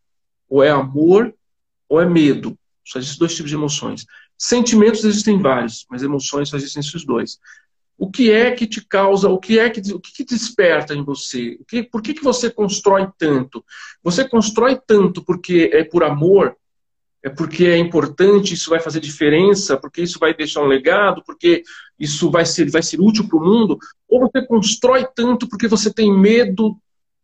Ou 0.49 0.61
é 0.61 0.69
amor 0.69 1.33
ou 1.87 2.01
é 2.01 2.05
medo. 2.05 2.57
Só 2.85 2.99
existem 2.99 3.19
dois 3.19 3.35
tipos 3.35 3.49
de 3.49 3.55
emoções. 3.55 4.05
Sentimentos 4.37 5.03
existem 5.03 5.39
vários, 5.39 5.85
mas 5.89 6.01
emoções 6.01 6.49
só 6.49 6.57
existem 6.57 6.81
esses 6.81 7.05
dois. 7.05 7.37
O 7.97 8.09
que 8.09 8.31
é 8.31 8.51
que 8.51 8.65
te 8.65 8.85
causa, 8.85 9.27
o 9.27 9.37
que 9.37 9.59
é 9.59 9.69
que, 9.69 9.81
o 9.93 9.99
que, 9.99 10.11
que 10.13 10.23
desperta 10.23 10.95
em 10.95 11.03
você? 11.03 11.57
O 11.59 11.65
que, 11.65 11.83
por 11.83 12.01
que, 12.01 12.13
que 12.13 12.23
você 12.23 12.49
constrói 12.49 13.07
tanto? 13.17 13.63
Você 14.01 14.27
constrói 14.27 14.79
tanto 14.87 15.23
porque 15.23 15.69
é 15.73 15.83
por 15.83 16.03
amor, 16.03 16.55
é 17.21 17.29
porque 17.29 17.65
é 17.65 17.77
importante, 17.77 18.53
isso 18.53 18.69
vai 18.69 18.79
fazer 18.79 19.01
diferença, 19.01 19.75
porque 19.75 20.01
isso 20.01 20.17
vai 20.17 20.33
deixar 20.33 20.61
um 20.61 20.67
legado, 20.67 21.21
porque 21.25 21.63
isso 21.99 22.31
vai 22.31 22.45
ser, 22.45 22.71
vai 22.71 22.81
ser 22.81 23.01
útil 23.01 23.27
para 23.27 23.37
o 23.37 23.43
mundo, 23.43 23.77
ou 24.07 24.21
você 24.21 24.45
constrói 24.45 25.05
tanto 25.13 25.47
porque 25.47 25.67
você 25.67 25.93
tem 25.93 26.17
medo 26.17 26.77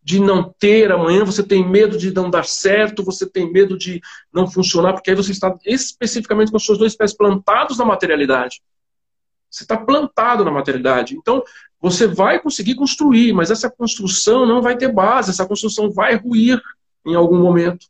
de 0.06 0.20
não 0.20 0.54
ter 0.60 0.92
amanhã, 0.92 1.26
você 1.26 1.42
tem 1.42 1.68
medo 1.68 1.98
de 1.98 2.14
não 2.14 2.30
dar 2.30 2.46
certo, 2.46 3.04
você 3.04 3.28
tem 3.28 3.52
medo 3.52 3.76
de 3.76 4.00
não 4.32 4.48
funcionar, 4.48 4.94
porque 4.94 5.10
aí 5.10 5.16
você 5.16 5.32
está 5.32 5.58
especificamente 5.66 6.52
com 6.52 6.58
os 6.58 6.66
seus 6.66 6.78
dois 6.78 6.96
pés 6.96 7.12
plantados 7.12 7.80
na 7.80 7.86
materialidade. 7.86 8.62
Você 9.50 9.64
está 9.64 9.76
plantado 9.76 10.46
na 10.46 10.52
materialidade. 10.52 11.16
Então, 11.18 11.44
você 11.82 12.06
vai 12.06 12.40
conseguir 12.40 12.76
construir, 12.76 13.34
mas 13.34 13.50
essa 13.50 13.68
construção 13.68 14.46
não 14.46 14.62
vai 14.62 14.78
ter 14.78 14.94
base, 14.94 15.32
essa 15.32 15.48
construção 15.48 15.90
vai 15.90 16.16
ruir 16.16 16.62
em 17.04 17.16
algum 17.16 17.40
momento 17.40 17.88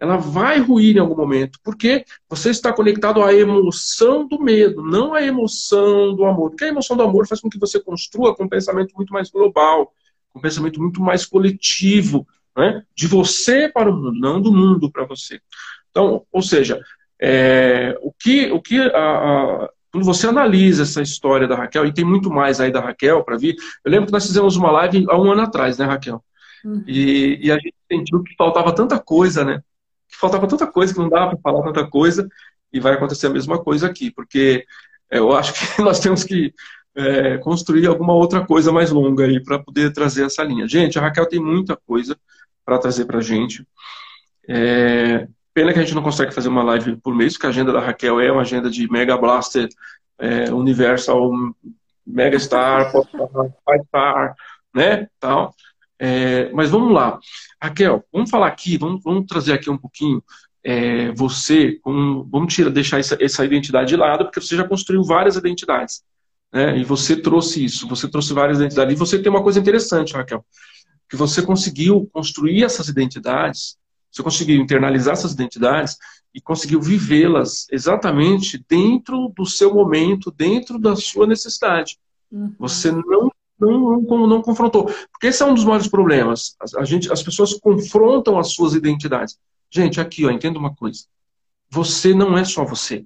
ela 0.00 0.16
vai 0.16 0.60
ruir 0.60 0.96
em 0.96 1.00
algum 1.00 1.16
momento, 1.16 1.58
porque 1.62 2.04
você 2.28 2.50
está 2.50 2.72
conectado 2.72 3.22
à 3.22 3.34
emoção 3.34 4.26
do 4.28 4.40
medo, 4.40 4.80
não 4.80 5.12
à 5.12 5.22
emoção 5.22 6.14
do 6.14 6.24
amor. 6.24 6.50
Porque 6.50 6.64
a 6.64 6.68
emoção 6.68 6.96
do 6.96 7.02
amor 7.02 7.26
faz 7.26 7.40
com 7.40 7.50
que 7.50 7.58
você 7.58 7.80
construa 7.80 8.34
com 8.34 8.44
um 8.44 8.48
pensamento 8.48 8.94
muito 8.94 9.12
mais 9.12 9.28
global, 9.28 9.92
um 10.38 10.40
pensamento 10.40 10.80
muito 10.80 11.00
mais 11.00 11.26
coletivo, 11.26 12.26
né? 12.56 12.82
de 12.94 13.06
você 13.06 13.68
para 13.68 13.90
o 13.90 13.94
mundo, 13.94 14.18
não 14.18 14.40
do 14.40 14.52
mundo 14.52 14.90
para 14.90 15.04
você. 15.04 15.40
Então, 15.90 16.24
ou 16.32 16.42
seja, 16.42 16.80
é, 17.20 17.96
o 18.00 18.12
que, 18.12 18.50
o 18.50 18.60
que 18.60 18.78
a, 18.80 18.86
a, 18.86 19.68
quando 19.90 20.04
você 20.04 20.26
analisa 20.26 20.82
essa 20.82 21.02
história 21.02 21.46
da 21.46 21.56
Raquel, 21.56 21.86
e 21.86 21.92
tem 21.92 22.04
muito 22.04 22.30
mais 22.30 22.60
aí 22.60 22.70
da 22.70 22.80
Raquel 22.80 23.22
para 23.24 23.36
vir, 23.36 23.56
eu 23.84 23.90
lembro 23.90 24.06
que 24.06 24.12
nós 24.12 24.26
fizemos 24.26 24.56
uma 24.56 24.70
live 24.70 25.04
há 25.08 25.20
um 25.20 25.32
ano 25.32 25.42
atrás, 25.42 25.78
né, 25.78 25.84
Raquel? 25.84 26.22
Uhum. 26.64 26.82
E, 26.86 27.38
e 27.46 27.52
a 27.52 27.54
gente 27.54 27.74
sentiu 27.90 28.22
que 28.22 28.34
faltava 28.36 28.74
tanta 28.74 28.98
coisa, 28.98 29.44
né? 29.44 29.62
que 30.08 30.16
faltava 30.16 30.46
tanta 30.46 30.66
coisa, 30.66 30.92
que 30.92 30.98
não 30.98 31.08
dava 31.08 31.32
para 31.32 31.40
falar 31.40 31.62
tanta 31.64 31.86
coisa, 31.86 32.28
e 32.72 32.80
vai 32.80 32.94
acontecer 32.94 33.26
a 33.26 33.30
mesma 33.30 33.62
coisa 33.62 33.86
aqui, 33.86 34.10
porque 34.10 34.64
é, 35.10 35.18
eu 35.18 35.32
acho 35.34 35.52
que 35.52 35.58
nós 35.82 36.00
temos 36.00 36.24
que 36.24 36.52
é, 36.96 37.38
construir 37.38 37.86
alguma 37.86 38.12
outra 38.12 38.44
coisa 38.44 38.72
mais 38.72 38.90
longa 38.90 39.24
aí 39.24 39.42
para 39.42 39.58
poder 39.58 39.92
trazer 39.92 40.24
essa 40.24 40.42
linha. 40.42 40.66
Gente, 40.66 40.98
a 40.98 41.02
Raquel 41.02 41.28
tem 41.28 41.40
muita 41.40 41.76
coisa 41.76 42.16
para 42.64 42.78
trazer 42.78 43.04
para 43.04 43.18
a 43.18 43.22
gente. 43.22 43.66
É, 44.48 45.28
pena 45.54 45.72
que 45.72 45.78
a 45.78 45.82
gente 45.82 45.94
não 45.94 46.02
consegue 46.02 46.34
fazer 46.34 46.48
uma 46.48 46.62
live 46.62 46.96
por 46.96 47.14
mês, 47.14 47.34
porque 47.34 47.46
a 47.46 47.50
agenda 47.50 47.72
da 47.72 47.80
Raquel 47.80 48.20
é 48.20 48.30
uma 48.30 48.42
agenda 48.42 48.70
de 48.70 48.90
Mega 48.90 49.16
Blaster, 49.16 49.68
é, 50.18 50.52
Universal, 50.52 51.30
Mega 52.06 52.38
Star, 52.38 52.90
Star, 53.86 54.34
né, 54.74 55.08
tal. 55.20 55.54
É, 56.00 56.50
mas 56.52 56.70
vamos 56.70 56.92
lá. 56.92 57.18
Raquel, 57.60 58.04
vamos 58.12 58.30
falar 58.30 58.46
aqui, 58.46 58.78
vamos, 58.78 59.02
vamos 59.02 59.26
trazer 59.26 59.52
aqui 59.52 59.68
um 59.68 59.78
pouquinho 59.78 60.22
é, 60.64 61.10
você, 61.12 61.80
vamos 61.84 62.54
tirar, 62.54 62.70
deixar 62.70 62.98
essa, 62.98 63.16
essa, 63.20 63.44
identidade 63.44 63.88
de 63.88 63.96
lado, 63.96 64.24
porque 64.24 64.40
você 64.40 64.56
já 64.56 64.66
construiu 64.66 65.02
várias 65.02 65.36
identidades. 65.36 66.02
Né? 66.52 66.78
E 66.78 66.84
você 66.84 67.16
trouxe 67.16 67.64
isso, 67.64 67.86
você 67.88 68.08
trouxe 68.08 68.32
várias 68.32 68.58
identidades. 68.58 68.94
E 68.94 68.98
você 68.98 69.18
tem 69.18 69.30
uma 69.30 69.42
coisa 69.42 69.58
interessante, 69.58 70.14
Raquel, 70.14 70.44
que 71.08 71.16
você 71.16 71.42
conseguiu 71.42 72.08
construir 72.12 72.64
essas 72.64 72.88
identidades, 72.88 73.76
você 74.10 74.22
conseguiu 74.22 74.60
internalizar 74.60 75.12
essas 75.12 75.32
identidades 75.32 75.96
e 76.34 76.40
conseguiu 76.40 76.80
vivê-las 76.80 77.66
exatamente 77.70 78.64
dentro 78.68 79.32
do 79.36 79.44
seu 79.44 79.74
momento, 79.74 80.30
dentro 80.30 80.78
da 80.78 80.96
sua 80.96 81.26
necessidade. 81.26 81.98
Uhum. 82.30 82.54
Você 82.58 82.90
não 82.90 83.30
não, 83.60 84.00
não, 84.00 84.26
não, 84.26 84.42
confrontou. 84.42 84.84
Porque 85.10 85.26
esse 85.26 85.42
é 85.42 85.46
um 85.46 85.52
dos 85.52 85.64
maiores 85.64 85.88
problemas. 85.88 86.56
A, 86.60 86.82
a 86.82 86.84
gente, 86.84 87.12
as 87.12 87.22
pessoas 87.22 87.54
confrontam 87.54 88.38
as 88.38 88.52
suas 88.52 88.72
identidades. 88.72 89.36
Gente, 89.68 90.00
aqui, 90.00 90.24
ó, 90.24 90.30
entenda 90.30 90.58
uma 90.58 90.74
coisa. 90.74 91.04
Você 91.68 92.14
não 92.14 92.38
é 92.38 92.44
só 92.44 92.64
você. 92.64 93.04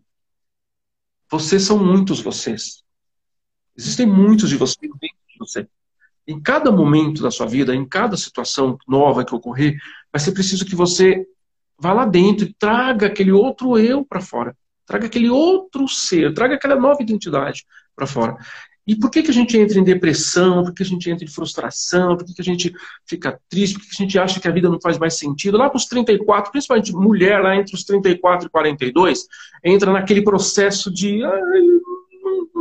Vocês 1.30 1.62
são 1.62 1.78
muitos 1.78 2.20
vocês. 2.20 2.82
Existem 3.76 4.06
muitos 4.06 4.48
de 4.48 4.56
vocês 4.56 4.90
dentro 5.00 5.16
de 5.28 5.38
você. 5.38 5.66
Em 6.26 6.40
cada 6.40 6.70
momento 6.70 7.22
da 7.22 7.30
sua 7.30 7.46
vida, 7.46 7.74
em 7.74 7.84
cada 7.84 8.16
situação 8.16 8.78
nova 8.86 9.24
que 9.24 9.34
ocorrer, 9.34 9.76
vai 10.12 10.20
ser 10.20 10.32
preciso 10.32 10.64
que 10.64 10.76
você 10.76 11.26
vá 11.78 11.92
lá 11.92 12.06
dentro 12.06 12.46
e 12.46 12.54
traga 12.54 13.06
aquele 13.06 13.32
outro 13.32 13.76
eu 13.78 14.04
para 14.04 14.20
fora. 14.20 14.56
Traga 14.86 15.06
aquele 15.06 15.28
outro 15.28 15.88
ser, 15.88 16.32
traga 16.32 16.54
aquela 16.54 16.76
nova 16.76 17.02
identidade 17.02 17.64
para 17.96 18.06
fora. 18.06 18.36
E 18.86 18.96
por 18.96 19.10
que, 19.10 19.22
que 19.22 19.30
a 19.30 19.34
gente 19.34 19.56
entra 19.56 19.78
em 19.78 19.84
depressão? 19.84 20.64
Por 20.64 20.74
que 20.74 20.82
a 20.82 20.86
gente 20.86 21.08
entra 21.08 21.24
em 21.24 21.28
frustração? 21.28 22.16
Por 22.16 22.26
que, 22.26 22.34
que 22.34 22.40
a 22.40 22.44
gente 22.44 22.72
fica 23.06 23.40
triste? 23.48 23.74
Por 23.74 23.82
que, 23.82 23.88
que 23.88 24.02
a 24.02 24.04
gente 24.04 24.18
acha 24.18 24.40
que 24.40 24.48
a 24.48 24.50
vida 24.50 24.68
não 24.68 24.80
faz 24.80 24.98
mais 24.98 25.16
sentido? 25.18 25.56
Lá 25.56 25.70
para 25.70 25.76
os 25.76 25.86
34, 25.86 26.50
principalmente 26.50 26.92
mulher, 26.92 27.40
lá 27.40 27.54
entre 27.54 27.74
os 27.74 27.84
34 27.84 28.48
e 28.48 28.50
42, 28.50 29.26
entra 29.64 29.92
naquele 29.92 30.22
processo 30.22 30.92
de 30.92 31.20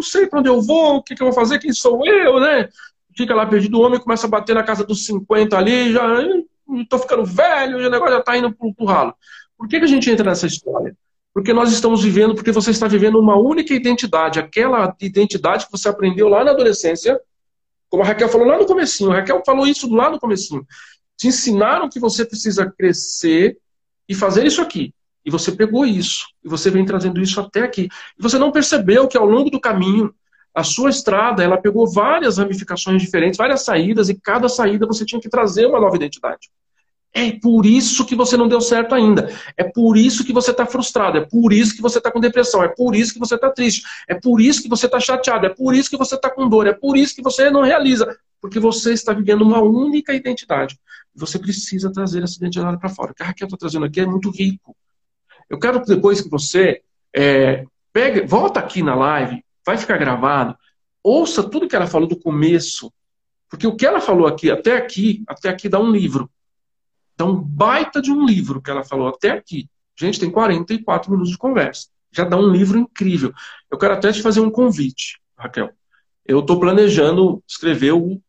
não 0.01 0.03
sei 0.03 0.25
para 0.25 0.39
onde 0.39 0.49
eu 0.49 0.59
vou, 0.59 0.95
o 0.95 1.03
que, 1.03 1.15
que 1.15 1.21
eu 1.21 1.27
vou 1.27 1.33
fazer, 1.33 1.59
quem 1.59 1.71
sou 1.71 2.05
eu, 2.05 2.39
né? 2.39 2.67
Fica 3.15 3.35
lá 3.35 3.45
perdido, 3.45 3.77
o 3.77 3.81
homem 3.81 3.99
começa 3.99 4.25
a 4.25 4.29
bater 4.29 4.55
na 4.55 4.63
casa 4.63 4.83
dos 4.83 5.05
50 5.05 5.55
ali, 5.55 5.93
já 5.93 6.07
estou 6.81 6.97
ficando 6.97 7.23
velho, 7.23 7.77
o 7.77 7.89
negócio 7.89 8.15
já 8.15 8.19
está 8.19 8.35
indo 8.35 8.51
para 8.51 8.67
o 8.67 8.85
ralo. 8.85 9.13
Por 9.55 9.67
que, 9.67 9.77
que 9.77 9.85
a 9.85 9.87
gente 9.87 10.09
entra 10.09 10.25
nessa 10.25 10.47
história? 10.47 10.97
Porque 11.33 11.53
nós 11.53 11.71
estamos 11.71 12.03
vivendo, 12.03 12.33
porque 12.33 12.51
você 12.51 12.71
está 12.71 12.87
vivendo 12.87 13.19
uma 13.19 13.37
única 13.37 13.73
identidade, 13.73 14.39
aquela 14.39 14.95
identidade 14.99 15.65
que 15.65 15.71
você 15.71 15.87
aprendeu 15.87 16.27
lá 16.27 16.43
na 16.43 16.51
adolescência, 16.51 17.19
como 17.87 18.01
a 18.01 18.05
Raquel 18.05 18.29
falou 18.29 18.47
lá 18.47 18.57
no 18.57 18.65
comecinho, 18.65 19.11
a 19.11 19.15
Raquel 19.17 19.43
falou 19.45 19.67
isso 19.67 19.93
lá 19.93 20.09
no 20.09 20.19
comecinho. 20.19 20.65
Te 21.15 21.27
ensinaram 21.27 21.89
que 21.89 21.99
você 21.99 22.25
precisa 22.25 22.65
crescer 22.65 23.57
e 24.09 24.15
fazer 24.15 24.47
isso 24.47 24.61
aqui. 24.61 24.93
E 25.25 25.29
você 25.29 25.51
pegou 25.51 25.85
isso, 25.85 26.25
e 26.43 26.49
você 26.49 26.69
vem 26.69 26.85
trazendo 26.85 27.21
isso 27.21 27.39
até 27.39 27.61
aqui. 27.61 27.87
E 28.17 28.21
você 28.21 28.39
não 28.39 28.51
percebeu 28.51 29.07
que 29.07 29.17
ao 29.17 29.25
longo 29.25 29.49
do 29.49 29.59
caminho, 29.59 30.13
a 30.53 30.63
sua 30.63 30.89
estrada, 30.89 31.43
ela 31.43 31.57
pegou 31.57 31.89
várias 31.89 32.37
ramificações 32.37 33.01
diferentes, 33.01 33.37
várias 33.37 33.63
saídas, 33.63 34.09
e 34.09 34.15
cada 34.15 34.49
saída 34.49 34.85
você 34.85 35.05
tinha 35.05 35.21
que 35.21 35.29
trazer 35.29 35.65
uma 35.65 35.79
nova 35.79 35.95
identidade. 35.95 36.49
É 37.13 37.31
por 37.31 37.65
isso 37.65 38.05
que 38.05 38.15
você 38.15 38.37
não 38.37 38.47
deu 38.47 38.61
certo 38.61 38.95
ainda. 38.95 39.29
É 39.57 39.65
por 39.65 39.97
isso 39.97 40.23
que 40.23 40.31
você 40.31 40.51
está 40.51 40.65
frustrado. 40.65 41.17
É 41.17 41.21
por 41.21 41.51
isso 41.51 41.75
que 41.75 41.81
você 41.81 41.97
está 41.97 42.09
com 42.09 42.21
depressão. 42.21 42.63
É 42.63 42.69
por 42.69 42.95
isso 42.95 43.13
que 43.13 43.19
você 43.19 43.35
está 43.35 43.49
triste. 43.49 43.83
É 44.07 44.15
por 44.15 44.39
isso 44.39 44.61
que 44.61 44.69
você 44.69 44.85
está 44.85 44.97
chateado. 44.97 45.45
É 45.45 45.49
por 45.49 45.75
isso 45.75 45.89
que 45.89 45.97
você 45.97 46.15
está 46.15 46.29
com 46.29 46.47
dor. 46.47 46.67
É 46.67 46.73
por 46.73 46.95
isso 46.95 47.13
que 47.13 47.21
você 47.21 47.49
não 47.49 47.63
realiza. 47.63 48.17
Porque 48.39 48.59
você 48.59 48.93
está 48.93 49.11
vivendo 49.11 49.41
uma 49.41 49.61
única 49.61 50.13
identidade. 50.13 50.79
Você 51.13 51.37
precisa 51.37 51.91
trazer 51.91 52.23
essa 52.23 52.37
identidade 52.37 52.79
para 52.79 52.89
fora. 52.89 53.11
O 53.11 53.13
que 53.13 53.23
a 53.23 53.25
Raquel 53.25 53.45
está 53.45 53.57
trazendo 53.57 53.85
aqui 53.85 53.99
é 53.99 54.05
muito 54.05 54.29
rico. 54.29 54.73
Eu 55.51 55.59
quero 55.59 55.83
depois 55.83 56.21
que 56.21 56.29
você 56.29 56.81
é, 57.13 57.65
pegue, 57.91 58.21
volta 58.21 58.61
aqui 58.61 58.81
na 58.81 58.95
live, 58.95 59.43
vai 59.65 59.77
ficar 59.77 59.97
gravado, 59.97 60.57
ouça 61.03 61.43
tudo 61.43 61.67
que 61.67 61.75
ela 61.75 61.87
falou 61.87 62.07
do 62.07 62.17
começo. 62.17 62.91
Porque 63.49 63.67
o 63.67 63.75
que 63.75 63.85
ela 63.85 63.99
falou 63.99 64.27
aqui, 64.27 64.49
até 64.49 64.77
aqui, 64.77 65.25
até 65.27 65.49
aqui 65.49 65.67
dá 65.67 65.77
um 65.77 65.91
livro. 65.91 66.31
Então, 67.13 67.35
baita 67.35 68.01
de 68.01 68.09
um 68.09 68.25
livro 68.25 68.61
que 68.61 68.71
ela 68.71 68.81
falou 68.85 69.09
até 69.09 69.31
aqui. 69.31 69.69
Gente, 69.93 70.21
tem 70.21 70.31
44 70.31 71.11
minutos 71.11 71.31
de 71.31 71.37
conversa. 71.37 71.89
Já 72.13 72.23
dá 72.23 72.37
um 72.37 72.49
livro 72.49 72.79
incrível. 72.79 73.33
Eu 73.69 73.77
quero 73.77 73.93
até 73.93 74.09
te 74.09 74.21
fazer 74.21 74.39
um 74.39 74.49
convite, 74.49 75.19
Raquel. 75.37 75.69
eu 76.25 76.39
estou 76.39 76.61
planejando 76.61 77.43
escrever 77.45 77.91
o. 77.91 78.21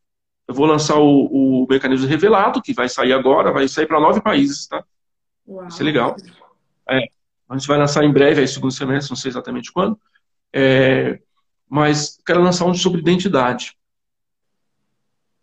Eu 0.49 0.55
vou 0.57 0.67
lançar 0.67 0.99
o, 0.99 1.63
o 1.63 1.67
mecanismo 1.71 2.09
revelado, 2.09 2.61
que 2.61 2.75
vai 2.75 2.89
sair 2.89 3.13
agora, 3.13 3.53
vai 3.53 3.69
sair 3.69 3.87
para 3.87 4.01
nove 4.01 4.21
países, 4.21 4.67
tá? 4.67 4.85
Uau. 5.47 5.63
Vai 5.63 5.71
ser 5.71 5.85
legal. 5.85 6.17
É, 6.89 7.05
a 7.49 7.57
gente 7.57 7.69
vai 7.69 7.79
lançar 7.79 8.05
em 8.05 8.13
breve, 8.13 8.41
aí, 8.41 8.49
segundo 8.49 8.73
semestre, 8.73 9.11
não 9.11 9.17
sei 9.17 9.31
exatamente 9.31 9.73
quando. 9.73 9.99
É, 10.53 11.21
mas 11.69 12.19
quero 12.27 12.43
lançar 12.43 12.67
um 12.67 12.75
sobre 12.75 13.01
identidade. 13.01 13.77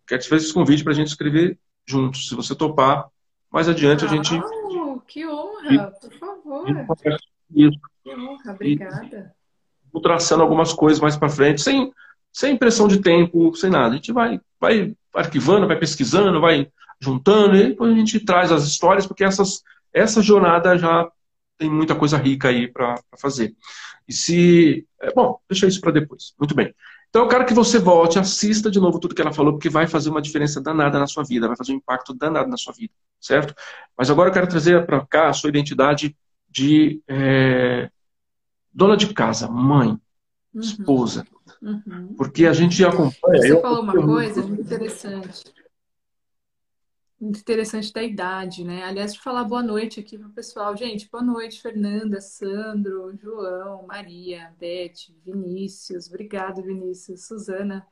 Quero 0.06 0.20
te 0.20 0.28
fazer 0.28 0.44
esse 0.44 0.54
convite 0.54 0.82
para 0.82 0.92
a 0.92 0.96
gente 0.96 1.08
escrever 1.08 1.58
juntos. 1.86 2.28
Se 2.28 2.34
você 2.34 2.54
topar, 2.54 3.08
mais 3.50 3.68
adiante 3.68 4.04
Uau, 4.04 4.12
a 4.12 4.16
gente. 4.16 4.40
Que 5.06 5.26
honra, 5.26 5.90
por 5.90 6.12
favor. 6.14 6.66
Isso. 7.54 7.80
Que 8.02 8.14
honra, 8.14 8.52
obrigada. 8.52 9.34
Vou 9.92 10.00
traçando 10.00 10.42
algumas 10.42 10.72
coisas 10.72 11.00
mais 11.00 11.16
para 11.16 11.28
frente, 11.28 11.60
sem, 11.60 11.92
sem 12.32 12.56
pressão 12.56 12.86
de 12.86 13.00
tempo, 13.00 13.54
sem 13.56 13.70
nada. 13.70 13.88
A 13.88 13.96
gente 13.96 14.12
vai, 14.12 14.40
vai 14.60 14.94
arquivando, 15.14 15.66
vai 15.66 15.78
pesquisando, 15.78 16.40
vai 16.40 16.70
juntando, 17.00 17.56
e 17.56 17.68
depois 17.68 17.92
a 17.92 17.96
gente 17.96 18.20
traz 18.20 18.52
as 18.52 18.64
histórias, 18.64 19.06
porque 19.06 19.24
essas, 19.24 19.62
essa 19.92 20.22
jornada 20.22 20.78
já 20.78 21.10
tem 21.60 21.70
muita 21.70 21.94
coisa 21.94 22.16
rica 22.16 22.48
aí 22.48 22.66
para 22.66 22.98
fazer. 23.18 23.54
E 24.08 24.14
se. 24.14 24.86
É, 24.98 25.12
bom, 25.12 25.38
deixa 25.46 25.66
isso 25.66 25.80
para 25.80 25.92
depois. 25.92 26.32
Muito 26.38 26.54
bem. 26.54 26.74
Então 27.10 27.22
eu 27.22 27.28
quero 27.28 27.44
que 27.44 27.52
você 27.52 27.78
volte, 27.78 28.18
assista 28.18 28.70
de 28.70 28.80
novo 28.80 28.98
tudo 28.98 29.14
que 29.14 29.20
ela 29.20 29.32
falou, 29.32 29.52
porque 29.52 29.68
vai 29.68 29.86
fazer 29.86 30.08
uma 30.08 30.22
diferença 30.22 30.60
danada 30.60 30.98
na 30.98 31.06
sua 31.06 31.22
vida, 31.22 31.48
vai 31.48 31.56
fazer 31.56 31.72
um 31.72 31.76
impacto 31.76 32.14
danado 32.14 32.48
na 32.48 32.56
sua 32.56 32.72
vida, 32.72 32.94
certo? 33.20 33.54
Mas 33.98 34.10
agora 34.10 34.30
eu 34.30 34.32
quero 34.32 34.46
trazer 34.46 34.86
para 34.86 35.04
cá 35.04 35.28
a 35.28 35.32
sua 35.32 35.50
identidade 35.50 36.16
de 36.48 37.02
é, 37.08 37.90
dona 38.72 38.96
de 38.96 39.12
casa, 39.12 39.48
mãe, 39.48 39.88
uhum. 40.54 40.60
esposa. 40.60 41.26
Uhum. 41.60 42.14
Porque 42.16 42.46
a 42.46 42.52
gente 42.52 42.82
acompanha. 42.84 43.42
Você 43.42 43.52
eu, 43.52 43.60
falou 43.60 43.82
uma 43.82 43.94
eu, 43.94 44.06
coisa 44.06 44.42
muito 44.42 44.62
interessante 44.62 45.52
muito 47.20 47.38
interessante 47.38 47.92
da 47.92 48.02
idade, 48.02 48.64
né? 48.64 48.82
Aliás, 48.82 49.12
de 49.12 49.20
falar 49.20 49.44
boa 49.44 49.62
noite 49.62 50.00
aqui 50.00 50.16
para 50.16 50.28
o 50.28 50.32
pessoal. 50.32 50.74
Gente, 50.74 51.08
boa 51.10 51.22
noite, 51.22 51.60
Fernanda, 51.60 52.18
Sandro, 52.20 53.14
João, 53.14 53.86
Maria, 53.86 54.54
Beth, 54.58 55.12
Vinícius. 55.24 56.08
Obrigada, 56.08 56.62
Vinícius. 56.62 57.26
Suzana, 57.26 57.86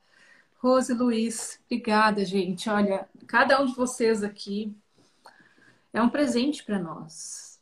Rose 0.56 0.94
Luiz. 0.94 1.60
Obrigada, 1.66 2.24
gente. 2.24 2.70
Olha, 2.70 3.06
cada 3.26 3.60
um 3.60 3.66
de 3.66 3.74
vocês 3.74 4.24
aqui 4.24 4.74
é 5.92 6.00
um 6.00 6.08
presente 6.08 6.64
para 6.64 6.78
nós. 6.78 7.60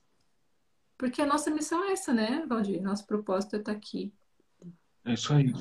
Porque 0.96 1.20
a 1.20 1.26
nossa 1.26 1.50
missão 1.50 1.84
é 1.84 1.92
essa, 1.92 2.12
né, 2.14 2.44
Valdir? 2.48 2.80
Nosso 2.80 3.04
propósito 3.06 3.56
é 3.56 3.58
estar 3.58 3.72
aqui. 3.72 4.14
É 5.04 5.14
isso 5.14 5.32
aí. 5.32 5.52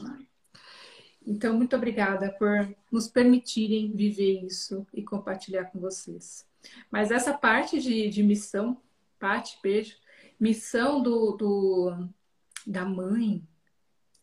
Então, 1.25 1.55
muito 1.55 1.75
obrigada 1.75 2.31
por 2.37 2.73
nos 2.91 3.07
permitirem 3.07 3.91
viver 3.91 4.43
isso 4.43 4.85
e 4.93 5.01
compartilhar 5.01 5.65
com 5.65 5.79
vocês. 5.79 6.45
Mas 6.91 7.11
essa 7.11 7.33
parte 7.33 7.79
de, 7.79 8.09
de 8.09 8.21
missão, 8.21 8.77
Pati, 9.19 9.57
beijo, 9.63 9.95
missão 10.39 11.01
do, 11.01 11.31
do, 11.31 12.07
da 12.65 12.85
mãe, 12.85 13.41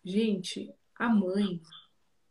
gente, 0.04 0.72
a 0.96 1.08
mãe, 1.08 1.60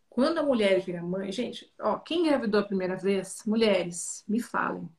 quando 0.09 0.37
a 0.37 0.43
mulher 0.43 0.79
vira 0.81 1.01
mãe, 1.01 1.31
gente, 1.31 1.71
ó, 1.79 1.97
quem 1.97 2.21
engravidou 2.21 2.61
a 2.61 2.65
primeira 2.65 2.95
vez, 2.95 3.43
mulheres, 3.45 4.23
me 4.27 4.39
falem. 4.39 4.89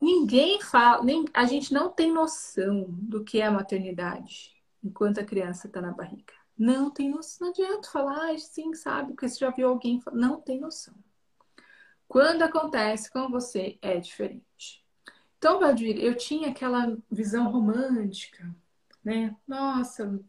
Ninguém 0.00 0.60
fala, 0.60 1.02
nem, 1.02 1.24
a 1.32 1.44
gente 1.44 1.72
não 1.72 1.88
tem 1.90 2.12
noção 2.12 2.86
do 2.88 3.24
que 3.24 3.40
é 3.40 3.46
a 3.46 3.50
maternidade 3.50 4.54
enquanto 4.82 5.18
a 5.18 5.24
criança 5.24 5.66
está 5.66 5.80
na 5.80 5.92
barriga. 5.92 6.34
Não 6.56 6.90
tem 6.90 7.10
noção. 7.10 7.46
Não 7.46 7.52
adianta 7.52 7.90
falar, 7.90 8.30
ah, 8.30 8.38
sim, 8.38 8.74
sabe, 8.74 9.12
porque 9.12 9.28
você 9.28 9.38
já 9.38 9.50
viu 9.50 9.68
alguém. 9.68 10.00
Não 10.12 10.40
tem 10.40 10.60
noção. 10.60 10.94
Quando 12.06 12.42
acontece 12.42 13.10
com 13.10 13.28
você, 13.28 13.78
é 13.82 13.98
diferente. 13.98 14.84
Então, 15.36 15.58
Valdir, 15.58 15.96
eu 15.98 16.16
tinha 16.16 16.50
aquela 16.50 16.96
visão 17.10 17.50
romântica, 17.50 18.54
né? 19.04 19.34
Nossa, 19.46 20.20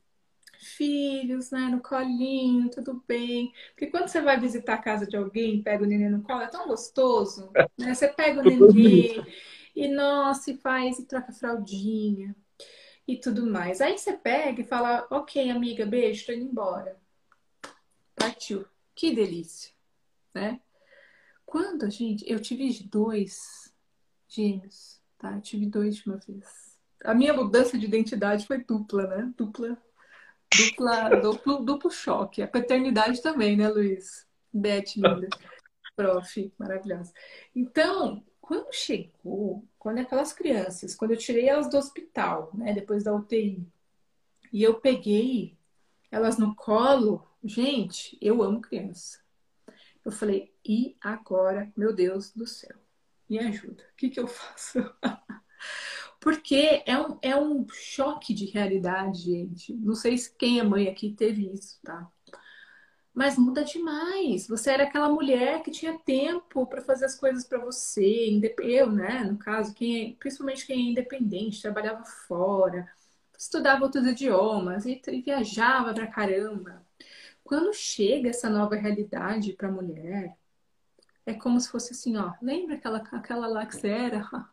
filhos, 0.57 1.51
né? 1.51 1.67
No 1.69 1.79
colinho, 1.81 2.69
tudo 2.69 3.03
bem. 3.07 3.53
Porque 3.69 3.87
quando 3.87 4.07
você 4.07 4.21
vai 4.21 4.39
visitar 4.39 4.75
a 4.75 4.81
casa 4.81 5.05
de 5.05 5.15
alguém, 5.15 5.61
pega 5.61 5.83
o 5.83 5.87
neném 5.87 6.09
no 6.09 6.23
colo, 6.23 6.41
é 6.41 6.47
tão 6.47 6.67
gostoso, 6.67 7.51
né? 7.77 7.93
Você 7.93 8.07
pega 8.07 8.41
o 8.41 8.43
neném 8.43 9.23
e, 9.75 9.87
nossa, 9.87 10.51
e 10.51 10.57
faz 10.57 10.97
e 10.99 11.05
troca 11.05 11.31
fraldinha 11.31 12.35
e 13.07 13.17
tudo 13.17 13.45
mais. 13.45 13.81
Aí 13.81 13.97
você 13.97 14.13
pega 14.13 14.61
e 14.61 14.65
fala, 14.65 15.07
ok, 15.09 15.49
amiga, 15.49 15.85
beijo, 15.85 16.25
tô 16.25 16.31
indo 16.31 16.45
embora. 16.45 16.99
Partiu. 18.15 18.65
Que 18.95 19.13
delícia, 19.13 19.71
né? 20.33 20.61
Quando 21.45 21.85
a 21.85 21.89
gente. 21.89 22.23
Eu 22.29 22.39
tive 22.39 22.83
dois 22.83 23.73
gêmeos, 24.27 25.01
tá? 25.17 25.33
Eu 25.33 25.41
tive 25.41 25.65
dois 25.65 25.97
de 25.97 26.09
uma 26.09 26.17
vez. 26.17 26.79
A 27.03 27.13
minha 27.13 27.33
mudança 27.33 27.77
de 27.77 27.85
identidade 27.85 28.47
foi 28.47 28.63
dupla, 28.63 29.05
né? 29.07 29.33
Dupla. 29.37 29.77
Dupla, 30.55 31.09
duplo, 31.19 31.65
duplo 31.65 31.91
choque. 31.91 32.41
A 32.41 32.47
paternidade 32.47 33.21
também, 33.21 33.57
né, 33.57 33.67
Luiz? 33.67 34.25
Beth, 34.53 34.95
linda. 34.95 35.27
Prof, 35.95 36.53
maravilhosa. 36.57 37.13
Então, 37.53 38.23
quando 38.45 38.71
chegou, 38.71 39.67
quando 39.79 39.97
aquelas 39.97 40.31
crianças, 40.31 40.95
quando 40.95 41.11
eu 41.11 41.17
tirei 41.17 41.49
elas 41.49 41.67
do 41.67 41.77
hospital, 41.77 42.51
né, 42.53 42.73
depois 42.73 43.03
da 43.03 43.13
UTI, 43.13 43.67
e 44.53 44.61
eu 44.61 44.79
peguei 44.79 45.57
elas 46.11 46.37
no 46.37 46.55
colo, 46.55 47.27
gente, 47.43 48.15
eu 48.21 48.43
amo 48.43 48.61
criança. 48.61 49.19
Eu 50.03 50.11
falei, 50.11 50.53
e 50.63 50.95
agora, 51.01 51.73
meu 51.75 51.91
Deus 51.91 52.31
do 52.31 52.45
céu, 52.45 52.77
me 53.27 53.39
ajuda, 53.39 53.83
o 53.91 53.95
que, 53.95 54.09
que 54.11 54.19
eu 54.19 54.27
faço? 54.27 54.79
Porque 56.21 56.83
é 56.85 56.99
um, 56.99 57.17
é 57.21 57.35
um 57.35 57.67
choque 57.67 58.31
de 58.31 58.45
realidade, 58.45 59.23
gente. 59.23 59.73
Não 59.73 59.95
sei 59.95 60.17
se 60.17 60.35
quem 60.35 60.59
é 60.59 60.63
mãe 60.63 60.87
aqui 60.87 61.13
teve 61.13 61.51
isso, 61.51 61.79
tá? 61.83 62.11
Mas 63.15 63.37
muda 63.37 63.63
demais. 63.63 64.45
Você 64.47 64.71
era 64.71 64.83
aquela 64.83 65.09
mulher 65.09 65.63
que 65.63 65.71
tinha 65.71 65.97
tempo 65.97 66.67
para 66.67 66.81
fazer 66.81 67.05
as 67.05 67.15
coisas 67.15 67.45
para 67.45 67.59
você, 67.59 68.41
eu, 68.59 68.91
né, 68.91 69.23
no 69.23 69.37
caso, 69.37 69.73
quem 69.73 70.11
é, 70.11 70.15
principalmente 70.19 70.67
quem 70.67 70.87
é 70.87 70.91
independente, 70.91 71.61
trabalhava 71.61 72.03
fora, 72.03 72.91
estudava 73.37 73.83
outros 73.83 74.05
idiomas 74.05 74.85
e, 74.85 75.01
viajava 75.25 75.93
pra 75.93 76.07
caramba. 76.07 76.85
Quando 77.43 77.73
chega 77.73 78.29
essa 78.29 78.49
nova 78.49 78.75
realidade 78.75 79.53
para 79.53 79.69
a 79.69 79.71
mulher, 79.71 80.35
é 81.25 81.33
como 81.33 81.59
se 81.59 81.69
fosse 81.69 81.93
assim, 81.93 82.17
ó, 82.17 82.33
lembra 82.41 82.75
aquela 82.75 82.97
aquela 83.11 83.47
lá 83.47 83.65
que 83.65 83.75
você 83.75 83.87
era, 83.87 84.29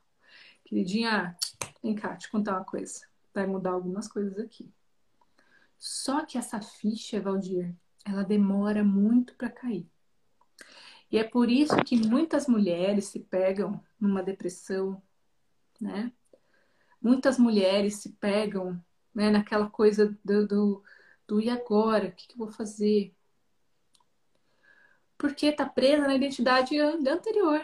queridinha, 0.65 1.37
vem 1.83 1.95
cá, 1.95 2.17
te 2.17 2.31
contar 2.31 2.53
uma 2.53 2.65
coisa, 2.65 3.07
vai 3.35 3.47
mudar 3.47 3.71
algumas 3.73 4.07
coisas 4.09 4.39
aqui. 4.39 4.71
Só 5.79 6.25
que 6.25 6.39
essa 6.39 6.61
ficha, 6.61 7.21
Valdir, 7.21 7.75
ela 8.05 8.25
demora 8.25 8.83
muito 8.85 9.35
para 9.35 9.51
cair. 9.51 9.87
E 11.11 11.19
é 11.19 11.25
por 11.25 11.51
isso 11.51 11.77
que 11.85 11.97
muitas 11.97 12.47
mulheres 12.47 13.07
se 13.07 13.21
pegam 13.21 13.79
numa 14.01 14.23
depressão, 14.23 15.01
né? 15.81 16.11
Muitas 17.01 17.39
mulheres 17.39 17.97
se 17.97 18.13
pegam 18.13 18.83
né, 19.15 19.29
naquela 19.31 19.69
coisa 19.69 20.17
do, 20.25 20.47
do, 20.47 20.85
do 21.27 21.41
e 21.41 21.51
agora? 21.51 22.09
O 22.09 22.13
que, 22.13 22.29
que 22.29 22.35
eu 22.35 22.39
vou 22.39 22.49
fazer? 22.49 23.15
Porque 25.19 25.47
está 25.47 25.67
presa 25.67 26.07
na 26.07 26.15
identidade 26.15 26.79
anterior. 26.79 27.61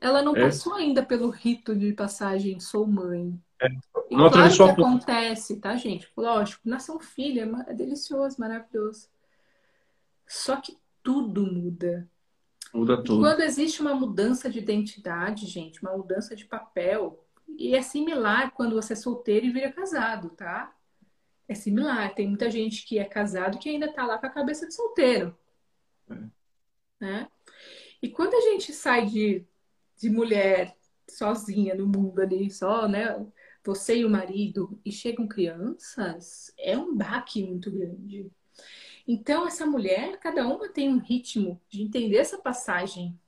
Ela 0.00 0.22
não 0.22 0.34
é. 0.34 0.40
passou 0.40 0.74
ainda 0.74 1.04
pelo 1.04 1.28
rito 1.28 1.76
de 1.76 1.92
passagem 1.92 2.58
sou 2.58 2.86
mãe. 2.86 3.38
É. 3.60 3.68
Não 4.10 4.30
claro 4.30 4.50
que 4.50 4.62
acontece, 4.62 5.60
tá, 5.60 5.76
gente? 5.76 6.10
Lógico, 6.16 6.68
nascer 6.68 6.92
um 6.92 6.98
filho 6.98 7.40
é, 7.40 7.70
é 7.70 7.74
delicioso, 7.74 8.40
maravilhoso. 8.40 9.11
Só 10.32 10.56
que 10.56 10.78
tudo 11.02 11.44
muda. 11.44 12.10
Muda 12.72 12.96
tudo. 12.96 13.18
E 13.18 13.22
quando 13.22 13.42
existe 13.42 13.82
uma 13.82 13.94
mudança 13.94 14.48
de 14.48 14.60
identidade, 14.60 15.44
gente, 15.44 15.82
uma 15.82 15.94
mudança 15.94 16.34
de 16.34 16.46
papel, 16.46 17.22
e 17.46 17.76
é 17.76 17.82
similar 17.82 18.50
quando 18.52 18.74
você 18.74 18.94
é 18.94 18.96
solteiro 18.96 19.44
e 19.44 19.52
vira 19.52 19.70
casado, 19.70 20.30
tá? 20.30 20.74
É 21.46 21.54
similar. 21.54 22.14
Tem 22.14 22.26
muita 22.26 22.50
gente 22.50 22.86
que 22.86 22.98
é 22.98 23.04
casado 23.04 23.58
que 23.58 23.68
ainda 23.68 23.92
tá 23.92 24.06
lá 24.06 24.16
com 24.16 24.24
a 24.24 24.30
cabeça 24.30 24.66
de 24.66 24.72
solteiro. 24.72 25.36
É. 26.10 26.14
Né? 26.98 27.28
E 28.00 28.08
quando 28.08 28.32
a 28.32 28.40
gente 28.40 28.72
sai 28.72 29.04
de, 29.04 29.44
de 29.98 30.08
mulher 30.08 30.74
sozinha 31.06 31.74
no 31.74 31.86
mundo 31.86 32.22
ali, 32.22 32.50
só, 32.50 32.88
né? 32.88 33.22
Você 33.62 33.98
e 33.98 34.04
o 34.06 34.10
marido, 34.10 34.80
e 34.82 34.90
chegam 34.90 35.28
crianças, 35.28 36.54
é 36.58 36.76
um 36.76 36.96
baque 36.96 37.44
muito 37.44 37.70
grande. 37.70 38.32
Então, 39.06 39.46
essa 39.46 39.66
mulher, 39.66 40.18
cada 40.18 40.46
uma 40.46 40.68
tem 40.68 40.88
um 40.88 40.98
ritmo 40.98 41.60
de 41.68 41.82
entender 41.82 42.16
essa 42.16 42.38
passagem. 42.38 43.18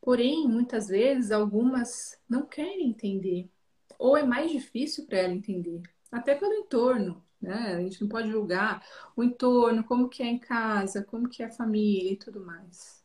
Porém, 0.00 0.46
muitas 0.46 0.88
vezes, 0.88 1.30
algumas 1.30 2.20
não 2.28 2.46
querem 2.46 2.88
entender. 2.88 3.50
Ou 3.98 4.16
é 4.16 4.22
mais 4.22 4.50
difícil 4.50 5.06
para 5.06 5.18
ela 5.18 5.34
entender. 5.34 5.82
Até 6.10 6.34
pelo 6.34 6.54
entorno. 6.54 7.22
né? 7.40 7.74
A 7.74 7.80
gente 7.80 8.00
não 8.00 8.08
pode 8.08 8.30
julgar 8.30 8.84
o 9.16 9.22
entorno, 9.22 9.84
como 9.84 10.08
que 10.08 10.22
é 10.22 10.26
em 10.26 10.38
casa, 10.38 11.02
como 11.04 11.28
que 11.28 11.42
é 11.42 11.46
a 11.46 11.50
família 11.50 12.12
e 12.12 12.16
tudo 12.16 12.40
mais. 12.40 13.04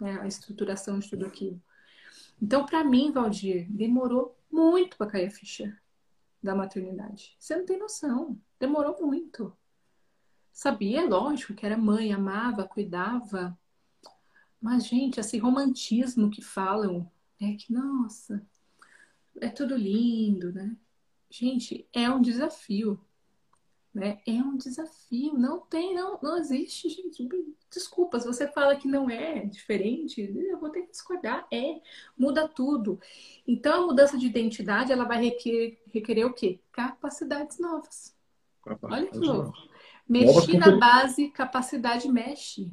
Né? 0.00 0.18
A 0.20 0.26
estruturação 0.26 0.98
de 0.98 1.08
tudo 1.08 1.26
aquilo. 1.26 1.60
Então, 2.42 2.66
para 2.66 2.84
mim, 2.84 3.12
Valdir, 3.12 3.66
demorou 3.70 4.36
muito 4.50 4.96
para 4.96 5.10
cair 5.10 5.28
a 5.28 5.30
ficha 5.30 5.78
da 6.42 6.54
maternidade. 6.54 7.36
Você 7.38 7.56
não 7.56 7.64
tem 7.64 7.78
noção. 7.78 8.38
Demorou 8.58 8.96
muito. 9.00 9.56
Sabia, 10.54 11.04
lógico, 11.04 11.52
que 11.52 11.66
era 11.66 11.76
mãe, 11.76 12.12
amava, 12.12 12.62
cuidava. 12.62 13.58
Mas, 14.62 14.86
gente, 14.86 15.18
esse 15.18 15.36
romantismo 15.36 16.30
que 16.30 16.40
falam, 16.40 17.10
é 17.40 17.54
que, 17.54 17.72
nossa, 17.72 18.40
é 19.40 19.48
tudo 19.48 19.76
lindo, 19.76 20.52
né? 20.52 20.76
Gente, 21.28 21.88
é 21.92 22.08
um 22.08 22.22
desafio. 22.22 23.00
Né? 23.92 24.20
É 24.24 24.34
um 24.34 24.56
desafio. 24.56 25.34
Não 25.36 25.58
tem, 25.58 25.92
não, 25.92 26.20
não 26.22 26.38
existe, 26.38 26.88
gente. 26.88 27.28
Desculpa, 27.68 28.20
se 28.20 28.26
você 28.26 28.46
fala 28.46 28.76
que 28.76 28.86
não 28.86 29.10
é 29.10 29.44
diferente, 29.46 30.22
eu 30.22 30.58
vou 30.60 30.70
ter 30.70 30.82
que 30.82 30.92
discordar. 30.92 31.48
É, 31.52 31.80
muda 32.16 32.46
tudo. 32.46 33.00
Então, 33.44 33.82
a 33.82 33.86
mudança 33.88 34.16
de 34.16 34.26
identidade, 34.26 34.92
ela 34.92 35.04
vai 35.04 35.20
requerer, 35.20 35.82
requerer 35.92 36.26
o 36.26 36.32
quê? 36.32 36.60
Capacidades 36.70 37.58
novas. 37.58 38.14
Olha 38.82 39.08
que 39.08 39.18
louco. 39.18 39.73
Mexer 40.08 40.58
na 40.58 40.76
base, 40.76 41.30
capacidade 41.30 42.08
mexe. 42.08 42.72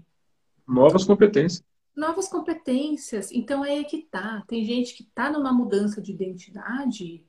Novas 0.68 1.04
competências. 1.06 1.64
Novas 1.96 2.28
competências. 2.28 3.32
Então, 3.32 3.64
é 3.64 3.72
aí 3.72 3.86
que 3.86 4.04
tá. 4.04 4.44
Tem 4.48 4.64
gente 4.66 4.94
que 4.94 5.04
tá 5.04 5.30
numa 5.30 5.52
mudança 5.52 6.02
de 6.02 6.12
identidade, 6.12 7.26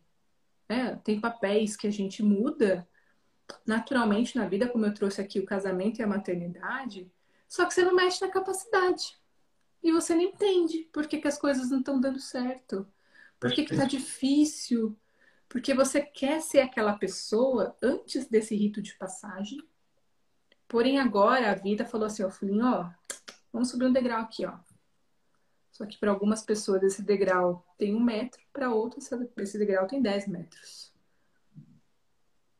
né? 0.69 1.01
tem 1.05 1.21
papéis 1.21 1.77
que 1.77 1.87
a 1.87 1.93
gente 1.93 2.23
muda 2.23 2.87
naturalmente 3.67 4.37
na 4.37 4.47
vida, 4.47 4.69
como 4.69 4.87
eu 4.87 4.95
trouxe 4.95 5.21
aqui 5.21 5.39
o 5.39 5.45
casamento 5.45 5.99
e 5.99 6.03
a 6.03 6.07
maternidade, 6.07 7.11
só 7.49 7.67
que 7.67 7.75
você 7.75 7.85
não 7.85 7.95
mexe 7.95 8.25
na 8.25 8.31
capacidade. 8.31 9.19
E 9.83 9.93
você 9.93 10.15
não 10.15 10.23
entende 10.23 10.89
por 10.93 11.07
que, 11.07 11.19
que 11.19 11.29
as 11.29 11.37
coisas 11.37 11.71
não 11.71 11.81
estão 11.81 12.01
dando 12.01 12.21
certo. 12.21 12.87
Por 13.39 13.53
que, 13.53 13.65
que 13.65 13.77
tá 13.77 13.85
difícil. 13.85 14.97
Porque 15.49 15.75
você 15.75 16.01
quer 16.01 16.41
ser 16.41 16.61
aquela 16.61 16.95
pessoa 16.95 17.77
antes 17.83 18.27
desse 18.27 18.55
rito 18.55 18.81
de 18.81 18.95
passagem. 18.95 19.59
Porém, 20.73 20.99
agora 20.99 21.51
a 21.51 21.55
vida 21.55 21.85
falou 21.85 22.07
assim, 22.07 22.23
ó, 22.23 22.31
filhinho, 22.31 22.65
ó, 22.65 22.91
vamos 23.53 23.69
subir 23.69 23.85
um 23.85 23.93
degrau 23.93 24.23
aqui, 24.23 24.47
ó. 24.47 24.59
Só 25.71 25.85
que 25.85 25.99
para 25.99 26.11
algumas 26.11 26.43
pessoas 26.43 26.83
esse 26.83 27.03
degrau 27.03 27.63
tem 27.77 27.95
um 27.95 28.01
metro, 28.01 28.41
para 28.55 28.73
outras 28.73 29.11
esse 29.37 29.59
degrau 29.59 29.87
tem 29.87 30.01
10 30.01 30.29
metros. 30.29 30.91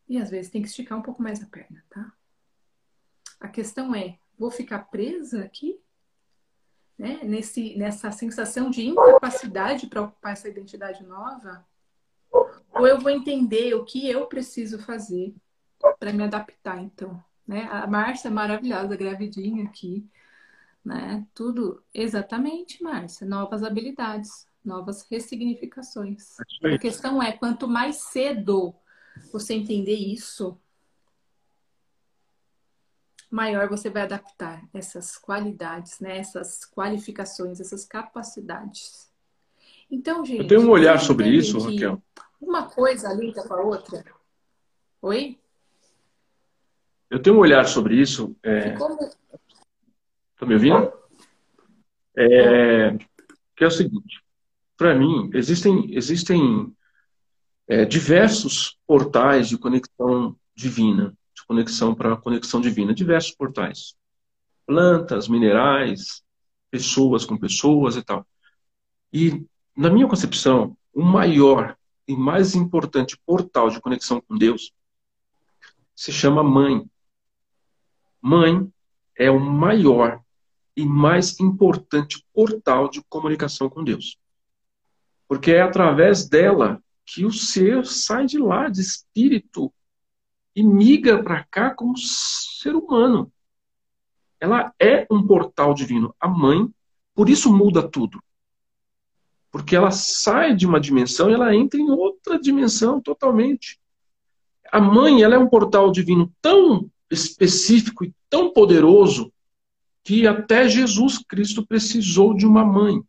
E 0.07 0.19
às 0.19 0.29
vezes 0.29 0.51
tem 0.51 0.61
que 0.61 0.69
esticar 0.69 0.99
um 0.99 1.01
pouco 1.01 1.23
mais 1.23 1.43
a 1.43 1.47
perna, 1.47 1.83
tá? 1.89 2.13
A 3.41 3.49
questão 3.49 3.95
é, 3.95 4.19
vou 4.39 4.51
ficar 4.51 4.91
presa 4.91 5.45
aqui? 5.45 5.81
Né? 6.99 7.21
Nesse, 7.25 7.75
nessa 7.79 8.13
sensação 8.13 8.69
de 8.69 8.85
incapacidade 8.85 9.87
para 9.87 10.03
ocupar 10.03 10.35
essa 10.35 10.51
identidade 10.51 11.03
nova? 11.03 11.67
Ou 12.31 12.87
eu 12.87 13.01
vou 13.01 13.11
entender 13.11 13.73
o 13.73 13.87
que 13.87 14.07
eu 14.07 14.27
preciso 14.27 14.79
fazer 14.79 15.35
para 15.99 16.13
me 16.13 16.25
adaptar, 16.25 16.79
então? 16.79 17.19
Né? 17.53 17.69
A 17.71 17.87
Márcia 17.87 18.29
é 18.29 18.31
maravilhosa, 18.31 18.97
gravidinha 18.97 19.65
aqui. 19.65 20.09
Né? 20.85 21.25
Tudo 21.35 21.83
exatamente, 21.93 22.83
Márcia. 22.83 23.27
Novas 23.27 23.63
habilidades, 23.63 24.47
novas 24.65 25.07
ressignificações. 25.11 26.37
A 26.65 26.79
questão 26.79 27.23
é, 27.23 27.33
quanto 27.33 27.69
mais 27.69 27.97
cedo 27.97 28.75
você 29.31 29.55
entender 29.55 29.95
isso, 29.95 30.59
maior 33.31 33.69
você 33.69 33.91
vai 33.91 34.03
adaptar 34.03 34.63
essas 34.73 35.17
qualidades, 35.17 36.01
né? 36.01 36.19
essas 36.19 36.65
qualificações, 36.65 37.61
essas 37.61 37.85
capacidades. 37.85 39.13
Então, 39.91 40.25
gente. 40.25 40.41
Eu 40.41 40.47
tenho 40.47 40.63
um 40.63 40.71
olhar 40.71 40.99
sobre 40.99 41.29
isso, 41.29 41.59
Raquel. 41.59 42.03
Uma 42.41 42.69
coisa 42.69 43.13
linda 43.13 43.47
com 43.47 43.55
a 43.55 43.61
outra. 43.61 44.05
Oi? 45.03 45.39
Eu 47.13 47.21
tenho 47.21 47.37
um 47.37 47.41
olhar 47.41 47.67
sobre 47.67 47.95
isso. 48.01 48.35
É... 48.43 48.75
Tá 50.39 50.47
me 50.47 50.55
ouvindo? 50.55 50.91
É... 52.17 52.97
Que 53.55 53.65
é 53.65 53.67
o 53.67 53.71
seguinte. 53.71 54.23
Para 54.79 54.95
mim, 54.95 55.29
existem, 55.35 55.95
existem 55.95 56.75
é, 57.69 57.85
diversos 57.85 58.79
portais 58.87 59.47
de 59.51 59.59
conexão 59.59 60.35
divina, 60.57 61.15
de 61.35 61.45
conexão 61.47 61.95
para 61.95 62.17
conexão 62.17 62.63
divina, 62.63 62.95
diversos 62.95 63.35
portais. 63.35 63.95
Plantas, 64.67 65.29
minerais, 65.29 66.23
pessoas 66.71 67.27
com 67.27 67.37
pessoas 67.37 67.95
e 67.95 68.03
tal. 68.03 68.27
E, 69.13 69.45
na 69.77 69.91
minha 69.91 70.09
concepção, 70.09 70.75
o 70.95 71.03
maior 71.03 71.77
e 72.09 72.17
mais 72.17 72.55
importante 72.55 73.21
portal 73.27 73.69
de 73.69 73.83
conexão 73.83 74.19
com 74.19 74.39
Deus 74.39 74.73
se 75.95 76.11
chama 76.11 76.43
mãe. 76.43 76.91
Mãe 78.23 78.73
é 79.19 79.31
o 79.31 79.41
maior 79.41 80.23
e 80.77 80.87
mais 80.87 81.39
importante 81.41 82.25
portal 82.33 82.89
de 82.89 83.03
comunicação 83.09 83.69
com 83.69 83.83
Deus. 83.83 84.17
Porque 85.27 85.51
é 85.51 85.61
através 85.61 86.29
dela 86.29 86.83
que 87.05 87.25
o 87.25 87.33
ser 87.33 87.85
sai 87.85 88.27
de 88.27 88.39
lá, 88.39 88.69
de 88.69 88.81
espírito, 88.81 89.73
e 90.55 90.63
migra 90.63 91.23
para 91.23 91.45
cá 91.45 91.75
como 91.75 91.97
ser 91.97 92.75
humano. 92.75 93.33
Ela 94.39 94.73
é 94.79 95.07
um 95.11 95.27
portal 95.27 95.75
divino. 95.75 96.15
A 96.21 96.29
mãe, 96.29 96.69
por 97.15 97.29
isso 97.29 97.53
muda 97.53 97.89
tudo. 97.89 98.23
Porque 99.51 99.77
ela 99.77 99.91
sai 99.91 100.55
de 100.55 100.67
uma 100.67 100.81
dimensão 100.81 101.31
e 101.31 101.35
ela 101.35 101.55
entra 101.55 101.81
em 101.81 101.91
outra 101.91 102.39
dimensão 102.39 103.01
totalmente. 103.01 103.81
A 104.71 104.81
mãe, 104.81 105.23
ela 105.23 105.35
é 105.35 105.39
um 105.39 105.49
portal 105.49 105.91
divino 105.91 106.33
tão 106.41 106.91
específico 107.13 108.05
e 108.05 108.15
tão 108.29 108.53
poderoso 108.53 109.33
que 110.03 110.27
até 110.27 110.69
Jesus 110.69 111.19
Cristo 111.19 111.65
precisou 111.65 112.35
de 112.35 112.47
uma 112.47 112.65
mãe 112.65 113.01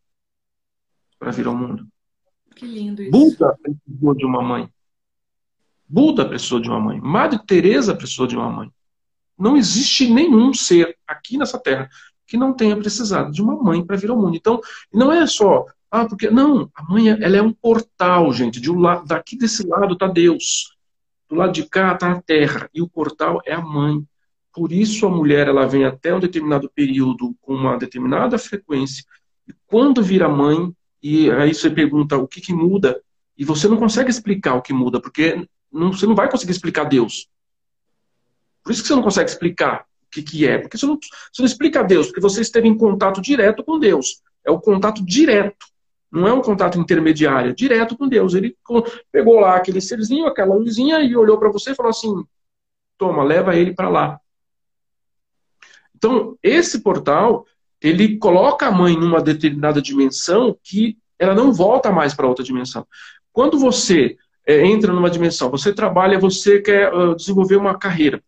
para 1.17 1.31
vir 1.31 1.47
ao 1.47 1.55
mundo. 1.55 1.87
Que 2.55 2.65
lindo 2.65 3.01
isso. 3.01 3.11
Buda 3.11 3.57
precisou 3.61 4.13
de 4.13 4.25
uma 4.25 4.41
mãe. 4.41 4.69
Buda 5.87 6.27
precisou 6.27 6.59
de 6.59 6.69
uma 6.69 6.79
mãe. 6.79 6.99
Madre 6.99 7.39
Teresa 7.45 7.95
precisou 7.95 8.27
de 8.27 8.35
uma 8.35 8.49
mãe. 8.49 8.71
Não 9.37 9.57
existe 9.57 10.07
nenhum 10.07 10.53
ser 10.53 10.95
aqui 11.07 11.37
nessa 11.37 11.57
terra 11.57 11.89
que 12.27 12.37
não 12.37 12.53
tenha 12.53 12.77
precisado 12.77 13.31
de 13.31 13.41
uma 13.41 13.55
mãe 13.55 13.83
para 13.85 13.97
vir 13.97 14.09
ao 14.09 14.17
mundo. 14.17 14.35
Então, 14.35 14.61
não 14.93 15.11
é 15.11 15.25
só, 15.25 15.65
ah, 15.91 16.05
porque 16.05 16.29
não, 16.29 16.69
a 16.73 16.83
mãe 16.83 17.09
ela 17.09 17.37
é 17.37 17.41
um 17.41 17.53
portal, 17.53 18.31
gente. 18.33 18.59
De 18.59 18.71
um 18.71 18.79
lado, 18.79 19.05
daqui 19.05 19.37
desse 19.37 19.65
lado 19.67 19.93
está 19.93 20.07
Deus, 20.07 20.72
do 21.29 21.35
lado 21.35 21.53
de 21.53 21.63
cá 21.63 21.93
está 21.93 22.11
a 22.11 22.21
terra 22.21 22.69
e 22.73 22.81
o 22.81 22.87
portal 22.87 23.41
é 23.45 23.53
a 23.53 23.61
mãe. 23.61 24.03
Por 24.53 24.71
isso 24.71 25.05
a 25.05 25.09
mulher 25.09 25.47
ela 25.47 25.65
vem 25.65 25.85
até 25.85 26.13
um 26.13 26.19
determinado 26.19 26.69
período 26.73 27.35
com 27.41 27.55
uma 27.55 27.77
determinada 27.77 28.37
frequência 28.37 29.03
e 29.47 29.53
quando 29.67 30.01
vira 30.01 30.29
mãe, 30.29 30.73
e 31.01 31.29
aí 31.31 31.53
você 31.53 31.69
pergunta 31.69 32.17
o 32.17 32.27
que, 32.27 32.39
que 32.39 32.53
muda, 32.53 33.01
e 33.37 33.43
você 33.43 33.67
não 33.67 33.77
consegue 33.77 34.09
explicar 34.09 34.55
o 34.55 34.61
que 34.61 34.73
muda, 34.73 35.01
porque 35.01 35.47
não, 35.71 35.91
você 35.91 36.05
não 36.05 36.15
vai 36.15 36.29
conseguir 36.29 36.51
explicar 36.51 36.85
Deus. 36.85 37.27
Por 38.63 38.71
isso 38.71 38.81
que 38.81 38.87
você 38.87 38.95
não 38.95 39.03
consegue 39.03 39.29
explicar 39.29 39.85
o 40.05 40.09
que, 40.09 40.21
que 40.21 40.47
é, 40.47 40.59
porque 40.59 40.77
você 40.77 40.85
não, 40.85 40.97
você 40.97 41.41
não 41.41 41.45
explica 41.45 41.83
Deus, 41.83 42.07
porque 42.07 42.21
você 42.21 42.41
esteve 42.41 42.67
em 42.67 42.77
contato 42.77 43.21
direto 43.21 43.63
com 43.63 43.79
Deus. 43.79 44.21
É 44.45 44.51
o 44.51 44.59
contato 44.59 45.03
direto. 45.03 45.65
Não 46.13 46.27
é 46.27 46.33
um 46.33 46.43
contato 46.43 46.77
intermediário, 46.77 47.49
é 47.49 47.55
direto 47.55 47.97
com 47.97 48.07
Deus. 48.07 48.35
Ele 48.35 48.55
pegou 49.11 49.39
lá 49.39 49.55
aquele 49.55 49.81
serzinho, 49.81 50.27
aquela 50.27 50.53
luzinha, 50.53 50.99
e 50.99 51.15
olhou 51.17 51.39
para 51.39 51.51
você 51.51 51.71
e 51.71 51.75
falou 51.75 51.89
assim: 51.89 52.23
toma, 52.99 53.23
leva 53.23 53.55
ele 53.55 53.73
para 53.73 53.89
lá. 53.89 54.19
Então, 55.95 56.37
esse 56.43 56.83
portal 56.83 57.47
ele 57.81 58.17
coloca 58.17 58.67
a 58.67 58.71
mãe 58.71 58.95
numa 58.95 59.21
determinada 59.21 59.81
dimensão 59.81 60.55
que 60.63 60.97
ela 61.17 61.33
não 61.33 61.51
volta 61.51 61.91
mais 61.91 62.13
para 62.13 62.27
outra 62.27 62.43
dimensão. 62.43 62.85
Quando 63.31 63.57
você 63.57 64.15
é, 64.45 64.65
entra 64.65 64.93
numa 64.93 65.09
dimensão, 65.09 65.49
você 65.49 65.73
trabalha, 65.73 66.19
você 66.19 66.61
quer 66.61 66.93
uh, 66.93 67.15
desenvolver 67.15 67.55
uma 67.55 67.77
carreira. 67.77 68.23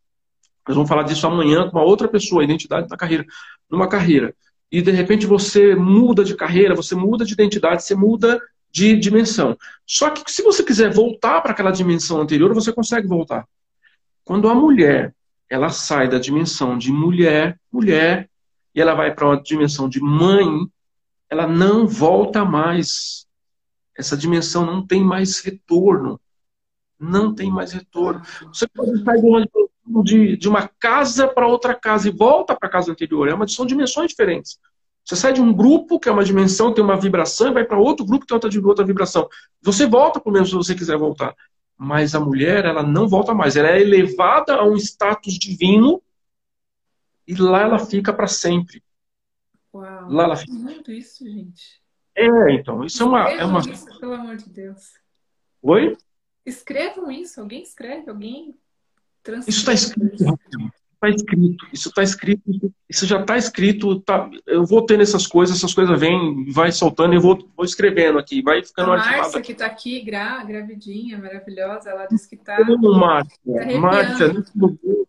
Nós 0.68 0.76
vamos 0.76 0.90
falar 0.90 1.04
disso 1.04 1.28
amanhã 1.28 1.70
com 1.70 1.78
uma 1.78 1.86
outra 1.86 2.08
pessoa, 2.08 2.44
identidade 2.44 2.88
da 2.88 2.98
carreira, 2.98 3.26
numa 3.70 3.88
carreira. 3.88 4.36
E 4.76 4.82
de 4.82 4.92
repente 4.92 5.26
você 5.26 5.74
muda 5.74 6.22
de 6.22 6.36
carreira, 6.36 6.76
você 6.76 6.96
muda 6.96 7.24
de 7.24 7.32
identidade, 7.32 7.82
você 7.82 7.96
muda 7.96 8.42
de 8.70 8.98
dimensão. 8.98 9.58
Só 9.86 10.10
que 10.10 10.30
se 10.30 10.44
você 10.44 10.62
quiser 10.64 10.94
voltar 10.94 11.40
para 11.40 11.54
aquela 11.54 11.72
dimensão 11.72 12.20
anterior, 12.20 12.54
você 12.54 12.74
consegue 12.74 13.08
voltar. 13.08 13.48
Quando 14.26 14.50
a 14.50 14.54
mulher 14.54 15.16
ela 15.50 15.70
sai 15.70 16.10
da 16.10 16.20
dimensão 16.20 16.78
de 16.78 16.92
mulher, 16.92 17.58
mulher, 17.72 18.30
e 18.76 18.82
ela 18.82 18.94
vai 18.94 19.16
para 19.16 19.28
uma 19.28 19.42
dimensão 19.42 19.88
de 19.88 20.02
mãe, 20.02 20.70
ela 21.30 21.48
não 21.48 21.88
volta 21.88 22.44
mais. 22.44 23.26
Essa 23.98 24.18
dimensão 24.18 24.66
não 24.66 24.86
tem 24.86 25.02
mais 25.02 25.40
retorno. 25.40 26.20
Não 27.00 27.34
tem 27.34 27.50
mais 27.50 27.72
retorno. 27.72 28.22
Você 28.52 28.68
pode 28.68 29.02
sair 29.06 29.22
de 29.22 29.26
uma, 29.26 29.48
de, 30.04 30.38
de 30.38 30.48
uma 30.48 30.70
casa 30.80 31.28
para 31.28 31.48
outra 31.48 31.74
casa 31.74 32.08
e 32.08 32.12
volta 32.12 32.56
para 32.56 32.68
a 32.68 32.72
casa 32.72 32.92
anterior. 32.92 33.28
É 33.28 33.34
uma, 33.34 33.48
são 33.48 33.66
dimensões 33.66 34.10
diferentes. 34.10 34.60
Você 35.06 35.16
sai 35.16 35.34
de 35.34 35.42
um 35.42 35.54
grupo, 35.54 36.00
que 36.00 36.10
é 36.10 36.12
uma 36.12 36.24
dimensão, 36.24 36.74
tem 36.74 36.84
uma 36.84 37.00
vibração, 37.00 37.50
e 37.50 37.54
vai 37.54 37.64
para 37.64 37.78
outro 37.78 38.06
grupo, 38.06 38.26
que 38.26 38.28
tem 38.28 38.36
outra, 38.36 38.68
outra 38.68 38.86
vibração. 38.86 39.30
Você 39.62 39.86
volta 39.86 40.20
para 40.20 40.30
o 40.30 40.34
mesmo 40.34 40.48
se 40.48 40.56
você 40.56 40.74
quiser 40.74 40.98
voltar. 40.98 41.36
Mas 41.78 42.16
a 42.16 42.20
mulher, 42.20 42.66
ela 42.66 42.82
não 42.82 43.08
volta 43.08 43.34
mais. 43.34 43.56
Ela 43.56 43.70
é 43.70 43.82
elevada 43.82 44.56
a 44.56 44.66
um 44.66 44.76
status 44.76 45.36
divino 45.36 46.02
e 47.28 47.36
lá 47.36 47.62
ela 47.62 47.80
fica 47.80 48.12
para 48.12 48.28
sempre. 48.28 48.84
Uau, 49.74 50.10
lá 50.10 50.24
ela 50.24 50.36
fica. 50.36 50.54
muito 50.54 50.92
isso, 50.92 51.24
gente. 51.30 51.82
É, 52.16 52.54
então, 52.54 52.84
isso 52.84 53.04
é 53.04 53.06
uma. 53.06 53.30
é 53.30 53.46
uma... 53.46 53.60
Isso, 53.60 54.00
pelo 54.00 54.14
amor 54.14 54.38
de 54.38 54.50
Deus. 54.50 54.94
Oi? 55.62 55.98
Escrevam 56.46 57.12
isso, 57.12 57.42
alguém 57.42 57.62
escreve, 57.62 58.10
alguém 58.10 58.56
Isso 59.48 59.60
está 59.60 59.74
escrito, 59.74 60.24
está 60.94 61.10
escrito, 61.10 61.68
isso 61.74 61.90
está 61.90 62.04
escrito, 62.04 62.74
isso 62.90 63.06
já 63.06 63.20
está 63.22 63.38
escrito, 63.38 64.00
tá, 64.02 64.30
eu 64.46 64.66
vou 64.66 64.86
tendo 64.86 65.02
essas 65.04 65.26
coisas, 65.28 65.58
essas 65.58 65.74
coisas 65.74 66.00
vêm, 66.00 66.52
vai 66.52 66.72
soltando 66.72 67.14
e 67.14 67.18
eu 67.18 67.22
vou, 67.22 67.38
vou 67.56 67.66
escrevendo 67.66 68.20
aqui, 68.20 68.42
vai 68.42 68.64
ficando 68.64 68.94
a 68.94 68.98
Márcia, 68.98 69.42
que 69.42 69.52
está 69.52 69.66
aqui, 69.66 70.02
gra, 70.02 70.44
gravidinha, 70.44 71.18
maravilhosa, 71.18 71.90
ela 71.90 72.06
disse 72.06 72.28
que 72.28 72.36
está... 72.36 72.58
Márcia, 72.64 73.40
tá 73.46 73.80
Márcia, 73.80 74.28
nesse 74.34 74.58
momento, 74.58 75.08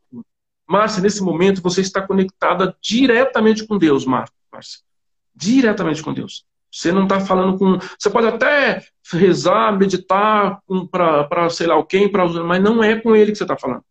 Márcia, 0.68 1.02
nesse 1.02 1.22
momento 1.22 1.62
você 1.62 1.80
está 1.80 2.02
conectada 2.02 2.76
diretamente 2.80 3.66
com 3.66 3.78
Deus, 3.78 4.04
Márcia, 4.04 4.34
diretamente 5.34 6.02
com 6.02 6.12
Deus. 6.12 6.44
Você 6.70 6.92
não 6.92 7.04
está 7.04 7.20
falando 7.20 7.56
com. 7.58 7.78
Você 7.98 8.10
pode 8.10 8.26
até 8.26 8.84
rezar, 9.10 9.78
meditar 9.78 10.60
para 10.90 11.48
sei 11.48 11.66
lá 11.66 11.82
quem, 11.86 12.10
pra, 12.10 12.28
mas 12.28 12.62
não 12.62 12.84
é 12.84 13.00
com 13.00 13.16
ele 13.16 13.32
que 13.32 13.38
você 13.38 13.44
está 13.44 13.56
falando. 13.56 13.82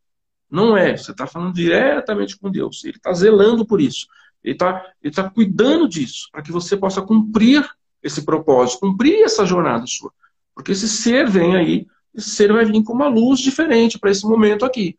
Não 0.56 0.78
é. 0.78 0.96
Você 0.96 1.12
está 1.12 1.28
falando 1.28 1.54
diretamente 1.54 2.38
com 2.38 2.50
Deus. 2.50 2.86
Ele 2.86 2.96
está 2.96 3.12
zelando 3.12 3.66
por 3.66 3.82
isso. 3.82 4.08
Ele 4.42 4.54
está 4.54 4.86
ele 5.04 5.14
tá 5.14 5.30
cuidando 5.30 5.86
disso, 5.86 6.30
para 6.32 6.42
que 6.42 6.52
você 6.52 6.78
possa 6.78 7.02
cumprir 7.02 7.68
esse 8.02 8.24
propósito, 8.24 8.80
cumprir 8.80 9.24
essa 9.24 9.46
jornada 9.46 9.86
sua. 9.86 10.14
Porque 10.54 10.72
esse 10.72 10.88
ser 10.88 11.28
vem 11.30 11.58
aí, 11.58 11.86
esse 12.14 12.30
ser 12.30 12.54
vai 12.54 12.64
vir 12.64 12.82
com 12.84 12.94
uma 12.94 13.10
luz 13.10 13.40
diferente 13.42 14.00
para 14.00 14.12
esse 14.12 14.26
momento 14.26 14.64
aqui. 14.64 14.98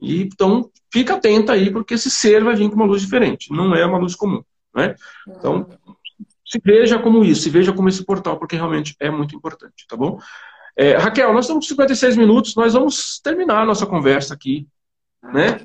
E, 0.00 0.22
então, 0.22 0.68
fica 0.92 1.14
atento 1.14 1.52
aí, 1.52 1.70
porque 1.70 1.94
esse 1.94 2.10
ser 2.10 2.42
vai 2.42 2.56
vir 2.56 2.68
com 2.68 2.74
uma 2.74 2.86
luz 2.86 3.02
diferente. 3.02 3.52
Não 3.52 3.76
é 3.76 3.86
uma 3.86 3.98
luz 3.98 4.16
comum. 4.16 4.42
Né? 4.74 4.96
Então, 5.28 5.68
se 6.44 6.60
veja 6.64 6.98
como 6.98 7.24
isso, 7.24 7.42
se 7.42 7.50
veja 7.50 7.72
como 7.72 7.88
esse 7.88 8.04
portal, 8.04 8.36
porque 8.36 8.56
realmente 8.56 8.96
é 8.98 9.10
muito 9.10 9.36
importante, 9.36 9.86
tá 9.86 9.96
bom? 9.96 10.18
É, 10.76 10.96
Raquel, 10.96 11.32
nós 11.32 11.44
estamos 11.44 11.66
com 11.66 11.68
56 11.68 12.16
minutos, 12.16 12.56
nós 12.56 12.72
vamos 12.72 13.20
terminar 13.20 13.62
a 13.62 13.66
nossa 13.66 13.84
conversa 13.84 14.32
aqui, 14.32 14.66
né? 15.22 15.60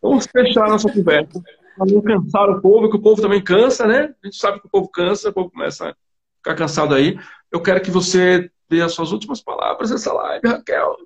Vamos 0.00 0.26
fechar 0.26 0.64
a 0.64 0.70
nossa 0.70 0.92
conversa, 0.92 1.40
para 1.76 1.86
não 1.86 2.02
cansar 2.02 2.50
o 2.50 2.60
povo, 2.60 2.90
que 2.90 2.96
o 2.96 3.02
povo 3.02 3.22
também 3.22 3.42
cansa, 3.42 3.86
né? 3.86 4.14
A 4.22 4.26
gente 4.26 4.36
sabe 4.36 4.60
que 4.60 4.66
o 4.66 4.70
povo 4.70 4.88
cansa, 4.88 5.30
o 5.30 5.32
povo 5.32 5.50
começa 5.50 5.90
a 5.90 5.94
ficar 6.38 6.56
cansado 6.56 6.94
aí. 6.94 7.18
Eu 7.50 7.60
quero 7.60 7.80
que 7.80 7.90
você 7.90 8.50
dê 8.68 8.80
as 8.80 8.94
suas 8.94 9.12
últimas 9.12 9.42
palavras 9.42 9.90
nessa 9.90 10.12
live, 10.12 10.48
Raquel. 10.48 10.96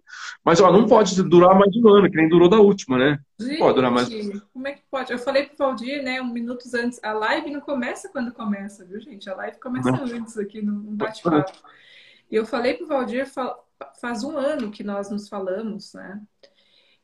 Mas 0.45 0.61
ó, 0.61 0.71
não 0.71 0.87
pode 0.87 1.21
durar 1.25 1.59
mais 1.59 1.71
de 1.73 1.85
um 1.85 1.89
ano, 1.89 2.09
que 2.09 2.17
nem 2.17 2.29
durou 2.29 2.49
da 2.49 2.59
última, 2.59 2.97
né? 2.97 3.19
Gente, 3.41 3.59
pode 3.59 3.75
durar 3.75 3.91
mais. 3.91 4.09
Como 4.53 4.69
é 4.69 4.73
que 4.73 4.83
pode? 4.89 5.13
Eu 5.13 5.19
falei 5.19 5.47
pro 5.47 5.57
Valdir, 5.59 6.03
né, 6.03 6.23
um 6.23 6.33
minutos 6.33 6.73
antes, 6.75 7.01
a 7.03 7.13
live 7.13 7.51
não 7.51 7.61
começa 7.61 8.09
quando 8.09 8.33
começa, 8.33 8.85
viu, 8.85 9.01
gente? 9.01 9.29
A 9.29 9.35
live 9.35 9.59
começa 9.59 9.91
não. 9.91 10.05
antes 10.05 10.39
aqui, 10.39 10.63
no 10.63 10.75
bate-papo. 10.93 11.53
E 12.31 12.37
eu 12.37 12.47
falei 12.47 12.75
pro 12.75 12.87
Valdir, 12.87 13.27
faz 14.01 14.23
um 14.23 14.37
ano 14.37 14.71
que 14.71 14.85
nós 14.85 15.11
nos 15.11 15.29
falamos, 15.29 15.93
né? 15.95 16.21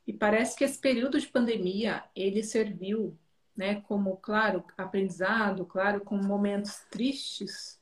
E 0.07 0.12
parece 0.12 0.57
que 0.57 0.64
esse 0.64 0.78
período 0.78 1.18
de 1.18 1.28
pandemia, 1.28 2.03
ele 2.14 2.42
serviu, 2.42 3.16
né, 3.57 3.80
como, 3.82 4.16
claro, 4.16 4.64
aprendizado, 4.76 5.64
claro, 5.64 6.00
com 6.00 6.16
momentos 6.16 6.80
tristes, 6.90 7.80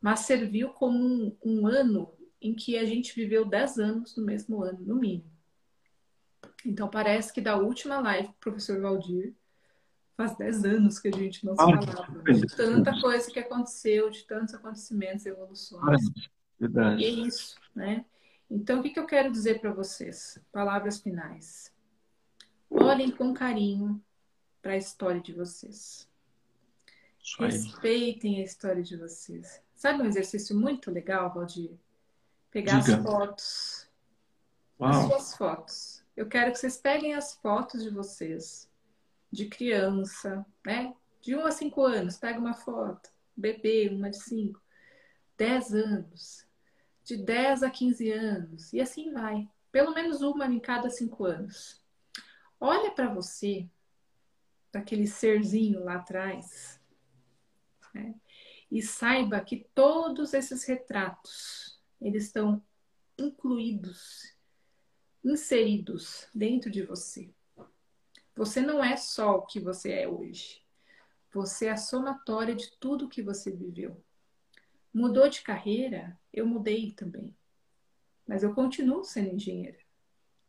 mas 0.00 0.20
serviu 0.20 0.70
como 0.70 0.98
um, 0.98 1.36
um 1.44 1.66
ano 1.66 2.12
em 2.40 2.54
que 2.54 2.78
a 2.78 2.84
gente 2.84 3.14
viveu 3.14 3.44
10 3.44 3.78
anos 3.78 4.16
no 4.16 4.24
mesmo 4.24 4.62
ano, 4.62 4.80
no 4.80 4.96
mínimo. 4.96 5.30
Então 6.64 6.88
parece 6.88 7.32
que 7.32 7.40
da 7.40 7.56
última 7.56 8.00
live 8.00 8.28
com 8.28 8.34
o 8.34 8.40
professor 8.40 8.80
Valdir, 8.80 9.34
faz 10.16 10.36
10 10.36 10.64
anos 10.64 10.98
que 10.98 11.08
a 11.08 11.12
gente 11.12 11.44
não 11.44 11.54
se 11.54 11.62
ah, 11.62 11.82
falava. 11.82 12.22
De 12.22 12.46
tanta 12.56 13.00
coisa 13.00 13.30
que 13.30 13.38
aconteceu, 13.38 14.10
de 14.10 14.24
tantos 14.24 14.54
acontecimentos 14.54 15.24
evoluções. 15.24 16.02
Verdade. 16.58 17.02
E 17.02 17.06
é 17.06 17.08
isso, 17.08 17.56
né? 17.74 18.04
Então, 18.50 18.80
o 18.80 18.82
que, 18.82 18.90
que 18.90 18.98
eu 18.98 19.06
quero 19.06 19.30
dizer 19.30 19.60
para 19.60 19.72
vocês? 19.72 20.38
Palavras 20.50 21.00
finais. 21.00 21.72
Olhem 22.68 23.10
com 23.10 23.32
carinho 23.32 24.02
para 24.60 24.72
a 24.72 24.76
história 24.76 25.20
de 25.20 25.32
vocês. 25.32 26.08
Respeitem 27.38 28.40
a 28.40 28.44
história 28.44 28.82
de 28.82 28.96
vocês. 28.96 29.62
Sabe 29.76 30.02
um 30.02 30.06
exercício 30.06 30.58
muito 30.58 30.90
legal, 30.90 31.32
Valdir? 31.32 31.70
Pegar 32.50 32.80
Diga. 32.80 32.96
as 32.96 33.02
fotos. 33.02 33.88
Uau. 34.80 34.90
As 34.90 35.06
suas 35.06 35.36
fotos. 35.36 36.04
Eu 36.16 36.26
quero 36.26 36.50
que 36.50 36.58
vocês 36.58 36.76
peguem 36.76 37.14
as 37.14 37.34
fotos 37.34 37.82
de 37.82 37.90
vocês, 37.90 38.68
de 39.30 39.46
criança, 39.46 40.44
né? 40.66 40.94
De 41.20 41.36
1 41.36 41.46
a 41.46 41.50
5 41.52 41.82
anos, 41.82 42.16
pega 42.16 42.38
uma 42.38 42.54
foto. 42.54 43.10
Bebê, 43.36 43.88
uma 43.90 44.10
de 44.10 44.18
5. 44.18 44.60
10 45.36 45.74
anos. 45.74 46.49
De 47.10 47.16
10 47.16 47.64
a 47.64 47.70
15 47.70 48.12
anos. 48.12 48.72
E 48.72 48.80
assim 48.80 49.12
vai. 49.12 49.50
Pelo 49.72 49.92
menos 49.92 50.22
uma 50.22 50.46
em 50.46 50.60
cada 50.60 50.88
5 50.88 51.24
anos. 51.24 51.82
Olha 52.60 52.92
para 52.92 53.12
você, 53.12 53.68
daquele 54.70 55.08
serzinho 55.08 55.82
lá 55.82 55.96
atrás. 55.96 56.80
Né? 57.92 58.14
E 58.70 58.80
saiba 58.80 59.40
que 59.40 59.66
todos 59.74 60.32
esses 60.34 60.62
retratos, 60.62 61.82
eles 62.00 62.26
estão 62.26 62.62
incluídos, 63.18 64.32
inseridos 65.24 66.28
dentro 66.32 66.70
de 66.70 66.84
você. 66.84 67.28
Você 68.36 68.60
não 68.60 68.84
é 68.84 68.96
só 68.96 69.38
o 69.38 69.46
que 69.46 69.58
você 69.58 69.90
é 69.94 70.08
hoje. 70.08 70.62
Você 71.32 71.66
é 71.66 71.72
a 71.72 71.76
somatória 71.76 72.54
de 72.54 72.70
tudo 72.78 73.08
que 73.08 73.20
você 73.20 73.50
viveu. 73.50 74.00
Mudou 74.92 75.28
de 75.28 75.42
carreira? 75.42 76.18
Eu 76.32 76.46
mudei 76.46 76.92
também. 76.92 77.34
Mas 78.26 78.42
eu 78.42 78.54
continuo 78.54 79.04
sendo 79.04 79.34
engenheira. 79.34 79.78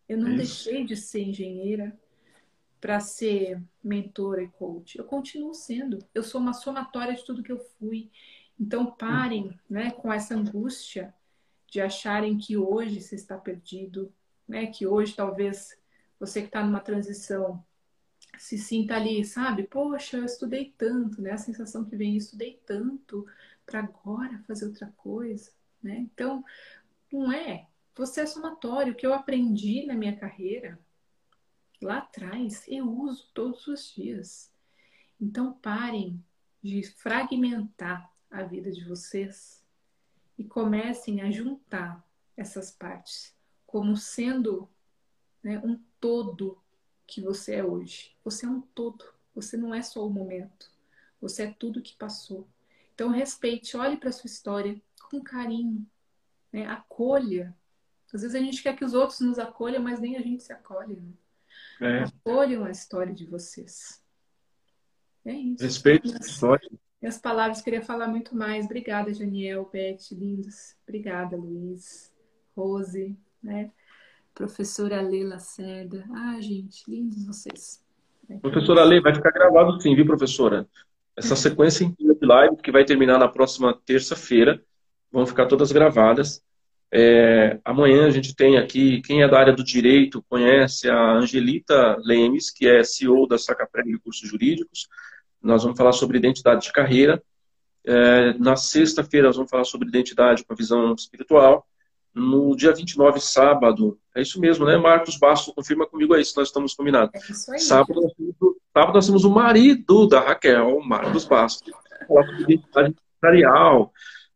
Eu 0.07 0.17
não 0.17 0.29
Isso. 0.29 0.37
deixei 0.37 0.85
de 0.85 0.95
ser 0.95 1.21
engenheira 1.21 1.97
para 2.79 2.99
ser 2.99 3.61
mentora 3.83 4.41
e 4.41 4.47
coach. 4.47 4.97
Eu 4.97 5.05
continuo 5.05 5.53
sendo. 5.53 5.99
Eu 6.13 6.23
sou 6.23 6.41
uma 6.41 6.53
somatória 6.53 7.13
de 7.13 7.23
tudo 7.23 7.43
que 7.43 7.51
eu 7.51 7.59
fui. 7.79 8.11
Então 8.59 8.91
parem, 8.91 9.57
né, 9.69 9.91
com 9.91 10.11
essa 10.11 10.35
angústia 10.35 11.13
de 11.67 11.79
acharem 11.79 12.37
que 12.37 12.57
hoje 12.57 12.99
você 12.99 13.15
está 13.15 13.37
perdido, 13.37 14.13
né? 14.47 14.67
Que 14.67 14.85
hoje 14.85 15.15
talvez 15.15 15.79
você 16.19 16.41
que 16.41 16.47
está 16.47 16.63
numa 16.63 16.81
transição 16.81 17.63
se 18.37 18.57
sinta 18.57 18.95
ali, 18.95 19.23
sabe? 19.23 19.63
Poxa, 19.63 20.17
eu 20.17 20.25
estudei 20.25 20.73
tanto, 20.77 21.21
né? 21.21 21.31
A 21.31 21.37
sensação 21.37 21.85
que 21.85 21.95
vem, 21.95 22.17
estudei 22.17 22.59
tanto 22.65 23.25
para 23.71 23.79
agora 23.79 24.43
fazer 24.45 24.65
outra 24.65 24.93
coisa, 24.97 25.49
né? 25.81 25.99
Então, 25.99 26.43
não 27.09 27.31
é. 27.31 27.69
Você 27.95 28.19
é 28.19 28.25
somatório. 28.25 28.91
O 28.91 28.95
que 28.95 29.05
eu 29.05 29.13
aprendi 29.13 29.85
na 29.85 29.93
minha 29.93 30.15
carreira, 30.15 30.77
lá 31.81 31.99
atrás, 31.99 32.65
eu 32.67 32.85
uso 32.89 33.29
todos 33.33 33.65
os 33.67 33.93
dias. 33.93 34.51
Então 35.19 35.53
parem 35.53 36.21
de 36.61 36.83
fragmentar 36.83 38.11
a 38.29 38.43
vida 38.43 38.71
de 38.71 38.83
vocês 38.83 39.63
e 40.37 40.43
comecem 40.43 41.21
a 41.21 41.31
juntar 41.31 42.05
essas 42.35 42.71
partes 42.71 43.33
como 43.65 43.95
sendo 43.95 44.69
né, 45.41 45.59
um 45.59 45.79
todo 45.97 46.61
que 47.07 47.21
você 47.21 47.55
é 47.55 47.63
hoje. 47.63 48.13
Você 48.23 48.45
é 48.45 48.49
um 48.49 48.59
todo. 48.59 49.05
Você 49.33 49.55
não 49.55 49.73
é 49.73 49.81
só 49.81 50.05
o 50.05 50.09
momento. 50.09 50.69
Você 51.21 51.43
é 51.43 51.51
tudo 51.51 51.81
que 51.81 51.95
passou. 51.95 52.45
Então 53.01 53.09
respeite, 53.09 53.75
olhe 53.75 53.97
para 53.97 54.11
sua 54.11 54.27
história 54.27 54.79
com 55.09 55.23
carinho, 55.23 55.83
né? 56.53 56.67
acolha. 56.67 57.51
Às 58.13 58.21
vezes 58.21 58.35
a 58.35 58.39
gente 58.39 58.61
quer 58.61 58.75
que 58.75 58.85
os 58.85 58.93
outros 58.93 59.21
nos 59.21 59.39
acolham, 59.39 59.81
mas 59.81 59.99
nem 59.99 60.17
a 60.17 60.21
gente 60.21 60.43
se 60.43 60.53
acolhe. 60.53 61.01
Né? 61.79 62.01
É. 62.01 62.03
Acolham 62.03 62.63
a 62.63 62.69
história 62.69 63.11
de 63.11 63.25
vocês. 63.25 63.99
É 65.25 65.33
isso. 65.33 65.63
Respeito 65.63 66.13
a 66.13 66.19
história. 66.19 66.69
Minhas 67.01 67.17
palavras, 67.17 67.63
queria 67.63 67.81
falar 67.81 68.07
muito 68.07 68.35
mais. 68.35 68.65
Obrigada, 68.65 69.11
Janiel, 69.11 69.67
Beth, 69.73 70.11
lindos. 70.11 70.75
Obrigada, 70.83 71.35
Luiz, 71.35 72.13
Rose, 72.55 73.17
né? 73.41 73.71
Professora 74.31 75.01
Leila 75.01 75.31
Lacerda. 75.31 76.05
Ah, 76.13 76.39
gente, 76.39 76.83
lindos 76.87 77.25
vocês. 77.25 77.83
Professora 78.43 78.83
Leila, 78.83 79.05
vai 79.05 79.15
ficar 79.15 79.31
gravado 79.31 79.81
sim, 79.81 79.95
viu, 79.95 80.05
professora? 80.05 80.69
Essa 81.21 81.35
sequência 81.35 81.87
de 81.87 82.25
live, 82.25 82.57
que 82.57 82.71
vai 82.71 82.83
terminar 82.83 83.19
na 83.19 83.27
próxima 83.27 83.79
terça-feira, 83.85 84.59
vão 85.11 85.23
ficar 85.23 85.45
todas 85.45 85.71
gravadas. 85.71 86.43
É, 86.91 87.59
amanhã 87.63 88.07
a 88.07 88.09
gente 88.09 88.35
tem 88.35 88.57
aqui, 88.57 89.01
quem 89.03 89.21
é 89.21 89.27
da 89.27 89.39
área 89.39 89.53
do 89.53 89.63
direito 89.63 90.25
conhece 90.27 90.89
a 90.89 91.13
Angelita 91.13 91.95
Lemes, 92.03 92.49
que 92.49 92.67
é 92.67 92.83
CEO 92.83 93.27
da 93.27 93.37
Sacapreg 93.37 93.99
Cursos 93.99 94.27
Jurídicos. 94.27 94.87
Nós 95.39 95.61
vamos 95.61 95.77
falar 95.77 95.93
sobre 95.93 96.17
identidade 96.17 96.63
de 96.63 96.73
carreira. 96.73 97.21
É, 97.85 98.33
na 98.39 98.55
sexta-feira 98.55 99.27
nós 99.27 99.35
vamos 99.35 99.51
falar 99.51 99.63
sobre 99.63 99.87
identidade 99.87 100.43
com 100.43 100.53
a 100.53 100.55
visão 100.55 100.93
espiritual. 100.95 101.67
No 102.13 102.55
dia 102.55 102.73
29, 102.73 103.19
sábado, 103.21 103.97
é 104.15 104.21
isso 104.21 104.39
mesmo, 104.41 104.65
né? 104.65 104.75
Marcos 104.75 105.17
Basto, 105.17 105.53
confirma 105.53 105.87
comigo 105.87 106.15
aí 106.15 106.25
se 106.25 106.35
nós 106.35 106.47
estamos 106.47 106.73
combinados. 106.73 107.13
É 107.13 107.31
isso 107.31 107.51
aí. 107.51 107.59
Sábado, 107.59 108.01
sábado 108.73 108.95
nós 108.95 109.05
temos 109.05 109.23
o 109.23 109.29
marido 109.29 110.07
da 110.07 110.19
Raquel, 110.19 110.79
Marcos 110.81 111.25
Basto, 111.25 111.71
falar 112.07 112.25
sobre 112.25 112.43
identidade 112.43 112.95
empresarial, 113.19 113.91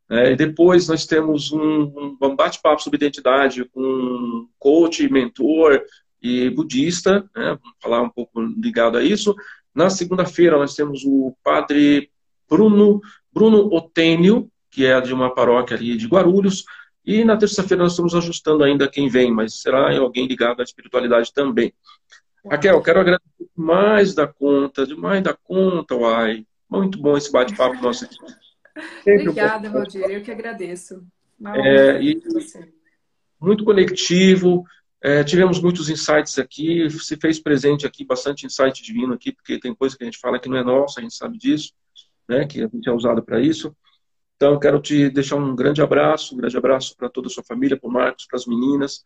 é, 0.10 0.36
depois 0.36 0.88
nós 0.88 1.06
temos 1.06 1.52
um, 1.52 2.18
um 2.22 2.36
bate-papo 2.36 2.82
sobre 2.82 2.98
identidade 2.98 3.66
com 3.66 3.82
um 3.82 4.48
coach, 4.60 5.12
mentor 5.12 5.82
e 6.22 6.50
budista, 6.50 7.22
né, 7.36 7.58
vamos 7.62 7.78
falar 7.82 8.02
um 8.02 8.10
pouco 8.10 8.40
ligado 8.40 8.98
a 8.98 9.04
isso. 9.04 9.36
Na 9.74 9.90
segunda-feira 9.90 10.58
nós 10.58 10.76
temos 10.76 11.04
o 11.04 11.36
padre 11.44 12.10
Bruno, 12.50 13.02
Bruno 13.34 13.74
Otênio, 13.74 14.50
que 14.70 14.86
é 14.86 15.00
de 15.02 15.14
uma 15.14 15.34
paróquia 15.34 15.76
ali 15.76 15.98
de 15.98 16.08
Guarulhos, 16.08 16.66
e 17.04 17.24
na 17.24 17.38
terça-feira 17.38 17.84
nós 17.84 17.94
estamos 17.94 18.14
ajustando 18.14 18.64
ainda 18.64 18.88
quem 18.88 19.08
vem, 19.08 19.32
mas 19.32 19.62
será 19.62 19.96
alguém 19.98 20.28
ligado 20.28 20.60
à 20.60 20.64
espiritualidade 20.64 21.34
também. 21.34 21.74
Raquel, 22.50 22.82
quero 22.82 23.00
agradecer 23.00 23.35
mais 23.56 24.14
da 24.14 24.28
conta, 24.28 24.86
demais 24.86 25.24
da 25.24 25.34
conta, 25.34 25.96
uai. 25.96 26.46
Muito 26.70 27.00
bom 27.00 27.16
esse 27.16 27.32
bate-papo 27.32 27.82
nosso 27.82 28.06
aqui. 28.06 28.18
Obrigada, 29.02 29.70
Valdir. 29.70 30.02
Eu 30.04 30.22
que 30.22 30.32
agradeço. 30.32 31.06
É, 31.54 32.02
e, 32.02 32.22
muito 33.40 33.64
conectivo. 33.64 34.64
É, 35.02 35.24
tivemos 35.24 35.62
muitos 35.62 35.90
insights 35.90 36.38
aqui. 36.40 36.90
Se 36.90 37.16
fez 37.16 37.40
presente 37.40 37.86
aqui, 37.86 38.04
bastante 38.04 38.46
insight 38.46 38.82
divino 38.82 39.14
aqui, 39.14 39.32
porque 39.32 39.60
tem 39.60 39.74
coisa 39.74 39.96
que 39.96 40.04
a 40.04 40.06
gente 40.06 40.20
fala 40.20 40.40
que 40.40 40.50
não 40.50 40.58
é 40.58 40.64
nossa, 40.64 41.00
a 41.00 41.04
gente 41.04 41.16
sabe 41.16 41.38
disso, 41.38 41.74
né? 42.28 42.46
Que 42.46 42.64
a 42.64 42.68
gente 42.68 42.90
é 42.90 42.92
usado 42.92 43.24
para 43.24 43.40
isso. 43.40 43.76
Então, 44.36 44.60
quero 44.60 44.82
te 44.82 45.10
deixar 45.10 45.38
um 45.38 45.56
grande 45.56 45.82
abraço, 45.82 46.34
um 46.34 46.38
grande 46.38 46.58
abraço 46.58 46.96
para 46.98 47.10
toda 47.10 47.28
a 47.28 47.30
sua 47.30 47.44
família, 47.44 47.78
para 47.78 47.90
o 47.90 47.94
Marcos, 47.94 48.26
para 48.26 48.38
as 48.38 48.46
meninas. 48.46 49.04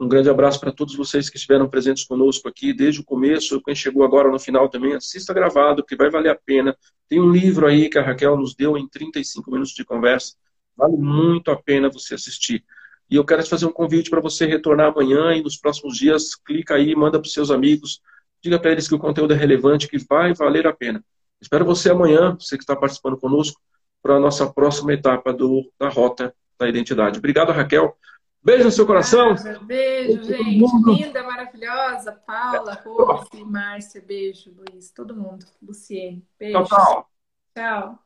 Um 0.00 0.08
grande 0.08 0.30
abraço 0.30 0.58
para 0.58 0.72
todos 0.72 0.96
vocês 0.96 1.28
que 1.28 1.36
estiveram 1.36 1.68
presentes 1.68 2.04
conosco 2.04 2.48
aqui 2.48 2.72
desde 2.72 3.02
o 3.02 3.04
começo. 3.04 3.60
Quem 3.60 3.74
chegou 3.74 4.02
agora 4.02 4.30
no 4.30 4.38
final 4.38 4.66
também, 4.66 4.94
assista 4.94 5.34
gravado, 5.34 5.84
que 5.84 5.94
vai 5.94 6.08
valer 6.08 6.30
a 6.30 6.34
pena. 6.34 6.74
Tem 7.06 7.20
um 7.20 7.30
livro 7.30 7.66
aí 7.66 7.90
que 7.90 7.98
a 7.98 8.02
Raquel 8.02 8.34
nos 8.34 8.54
deu 8.54 8.78
em 8.78 8.88
35 8.88 9.50
minutos 9.50 9.74
de 9.74 9.84
conversa. 9.84 10.36
Vale 10.74 10.96
muito 10.96 11.50
a 11.50 11.56
pena 11.62 11.90
você 11.90 12.14
assistir. 12.14 12.64
E 13.10 13.16
eu 13.16 13.26
quero 13.26 13.42
te 13.42 13.50
fazer 13.50 13.66
um 13.66 13.72
convite 13.72 14.08
para 14.08 14.22
você 14.22 14.46
retornar 14.46 14.90
amanhã 14.90 15.34
e 15.34 15.42
nos 15.42 15.58
próximos 15.58 15.98
dias. 15.98 16.34
Clica 16.34 16.76
aí, 16.76 16.96
manda 16.96 17.18
para 17.18 17.26
os 17.26 17.34
seus 17.34 17.50
amigos. 17.50 18.00
Diga 18.42 18.58
para 18.58 18.72
eles 18.72 18.88
que 18.88 18.94
o 18.94 18.98
conteúdo 18.98 19.34
é 19.34 19.36
relevante, 19.36 19.86
que 19.86 19.98
vai 19.98 20.32
valer 20.32 20.66
a 20.66 20.72
pena. 20.72 21.04
Espero 21.42 21.62
você 21.62 21.90
amanhã, 21.90 22.34
você 22.40 22.56
que 22.56 22.62
está 22.62 22.74
participando 22.74 23.18
conosco, 23.18 23.60
para 24.02 24.14
a 24.14 24.20
nossa 24.20 24.50
próxima 24.50 24.94
etapa 24.94 25.30
do, 25.30 25.70
da 25.78 25.90
Rota 25.90 26.34
da 26.58 26.66
Identidade. 26.66 27.18
Obrigado, 27.18 27.52
Raquel. 27.52 27.94
Beijo 28.42 28.64
no 28.64 28.70
seu 28.70 28.86
coração. 28.86 29.34
Beijo, 29.66 30.22
gente. 30.24 30.58
Linda, 30.86 31.22
maravilhosa. 31.22 32.12
Paula, 32.12 32.72
Rose, 32.82 33.44
Márcia, 33.44 34.00
beijo, 34.00 34.50
Luiz, 34.56 34.90
todo 34.90 35.14
mundo. 35.14 35.44
Luciene, 35.62 36.26
beijo. 36.38 36.64
Tchau, 36.64 36.66
tchau. 36.66 37.10
Tchau. 37.54 37.98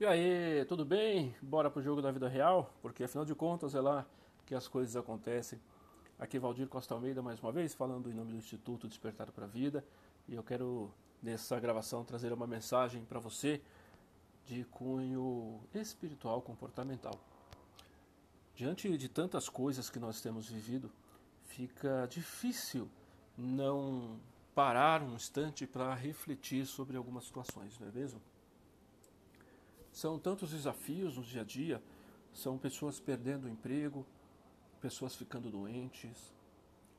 E 0.00 0.06
aí, 0.06 0.64
tudo 0.64 0.86
bem? 0.86 1.36
Bora 1.42 1.70
pro 1.70 1.82
jogo 1.82 2.00
da 2.00 2.10
vida 2.10 2.28
real? 2.28 2.74
Porque 2.80 3.04
afinal 3.04 3.26
de 3.26 3.34
contas 3.34 3.74
é 3.74 3.80
lá 3.80 4.06
que 4.46 4.54
as 4.54 4.66
coisas 4.66 4.96
acontecem. 4.96 5.60
Aqui 6.18 6.38
Valdir 6.38 6.66
Costa 6.66 6.94
Almeida 6.94 7.20
mais 7.20 7.40
uma 7.40 7.52
vez, 7.52 7.74
falando 7.74 8.10
em 8.10 8.14
nome 8.14 8.32
do 8.32 8.38
Instituto 8.38 8.88
Despertar 8.88 9.30
para 9.30 9.44
a 9.44 9.48
Vida. 9.48 9.84
E 10.26 10.34
eu 10.34 10.42
quero, 10.42 10.90
nessa 11.22 11.60
gravação, 11.60 12.04
trazer 12.04 12.32
uma 12.32 12.46
mensagem 12.46 13.04
para 13.04 13.20
você 13.20 13.60
de 14.46 14.64
cunho 14.64 15.60
espiritual 15.74 16.40
comportamental. 16.40 17.20
Diante 18.54 18.96
de 18.96 19.08
tantas 19.08 19.48
coisas 19.48 19.90
que 19.90 19.98
nós 19.98 20.20
temos 20.20 20.48
vivido, 20.48 20.90
fica 21.44 22.06
difícil 22.08 22.88
não 23.36 24.20
parar 24.54 25.02
um 25.02 25.14
instante 25.14 25.66
para 25.66 25.92
refletir 25.94 26.64
sobre 26.64 26.96
algumas 26.96 27.24
situações, 27.24 27.76
não 27.80 27.88
é 27.88 27.90
mesmo? 27.90 28.22
São 29.92 30.18
tantos 30.20 30.50
desafios 30.50 31.16
no 31.16 31.24
dia 31.24 31.40
a 31.40 31.44
dia, 31.44 31.82
são 32.32 32.56
pessoas 32.56 33.00
perdendo 33.00 33.46
o 33.46 33.48
emprego, 33.48 34.06
pessoas 34.80 35.16
ficando 35.16 35.50
doentes, 35.50 36.32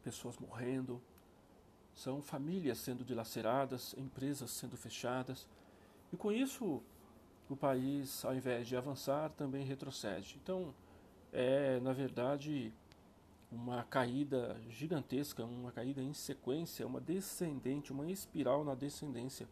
pessoas 0.03 0.37
morrendo, 0.37 1.01
são 1.95 2.21
famílias 2.21 2.79
sendo 2.79 3.05
dilaceradas, 3.05 3.95
empresas 3.97 4.51
sendo 4.51 4.75
fechadas, 4.75 5.47
e 6.11 6.17
com 6.17 6.31
isso 6.31 6.83
o 7.49 7.55
país, 7.55 8.25
ao 8.25 8.35
invés 8.35 8.67
de 8.67 8.75
avançar, 8.75 9.29
também 9.31 9.63
retrocede. 9.65 10.37
Então, 10.43 10.73
é, 11.35 11.81
na 11.81 11.91
verdade, 11.91 12.73
uma 13.51 13.83
caída 13.83 14.57
gigantesca, 14.69 15.43
uma 15.43 15.69
caída 15.69 16.01
em 16.01 16.13
sequência, 16.13 16.87
uma 16.87 17.01
descendente, 17.01 17.91
uma 17.91 18.09
espiral 18.09 18.63
na 18.63 18.73
descendência. 18.73 19.45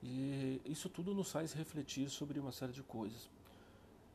E 0.00 0.60
isso 0.64 0.88
tudo 0.88 1.12
nos 1.12 1.32
faz 1.32 1.52
refletir 1.52 2.08
sobre 2.08 2.38
uma 2.38 2.52
série 2.52 2.70
de 2.72 2.82
coisas. 2.84 3.28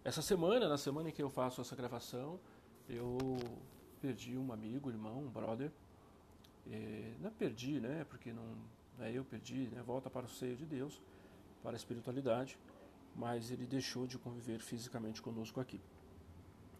Essa 0.05 0.21
semana, 0.21 0.69
na 0.69 0.77
semana 0.77 1.09
em 1.09 1.11
que 1.11 1.21
eu 1.21 1.30
faço 1.30 1.59
essa 1.59 1.75
gravação, 1.75 2.39
eu 2.88 3.17
perdi 4.01 4.38
um 4.38 4.53
amigo, 4.53 4.89
irmão, 4.89 5.19
um 5.19 5.30
brother. 5.30 5.71
É, 6.71 7.13
não 7.19 7.27
é 7.27 7.32
perdi, 7.32 7.82
né? 7.82 8.05
Porque 8.05 8.32
não, 8.32 8.55
não 8.97 9.05
é 9.05 9.11
eu 9.11 9.25
perdi, 9.25 9.67
né? 9.67 9.82
Volta 9.82 10.09
para 10.09 10.25
o 10.25 10.30
seio 10.30 10.55
de 10.55 10.65
Deus, 10.65 11.01
para 11.61 11.73
a 11.73 11.75
espiritualidade, 11.75 12.57
mas 13.13 13.51
ele 13.51 13.65
deixou 13.65 14.07
de 14.07 14.17
conviver 14.17 14.59
fisicamente 14.59 15.21
conosco 15.21 15.59
aqui. 15.59 15.82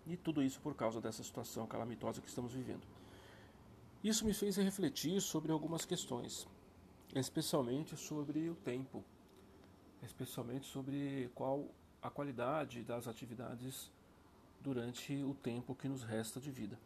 E 0.10 0.18
tudo 0.18 0.42
isso 0.42 0.60
por 0.60 0.74
causa 0.74 1.00
dessa 1.00 1.22
situação 1.22 1.68
calamitosa 1.68 2.20
que 2.20 2.28
estamos 2.28 2.52
vivendo. 2.52 2.82
Isso 4.04 4.26
me 4.26 4.34
fez 4.34 4.58
refletir 4.58 5.22
sobre 5.22 5.52
algumas 5.52 5.86
questões, 5.86 6.48
especialmente 7.14 7.96
sobre 7.96 8.50
o 8.50 8.56
tempo, 8.56 9.04
especialmente 10.02 10.66
sobre 10.66 11.30
qual 11.36 11.68
a 12.02 12.10
qualidade 12.10 12.82
das 12.82 13.08
atividades 13.08 13.92
durante 14.60 15.14
o 15.24 15.36
tempo 15.36 15.76
que 15.76 15.88
nos 15.88 16.02
resta 16.02 16.40
de 16.40 16.50
vida. 16.50 16.80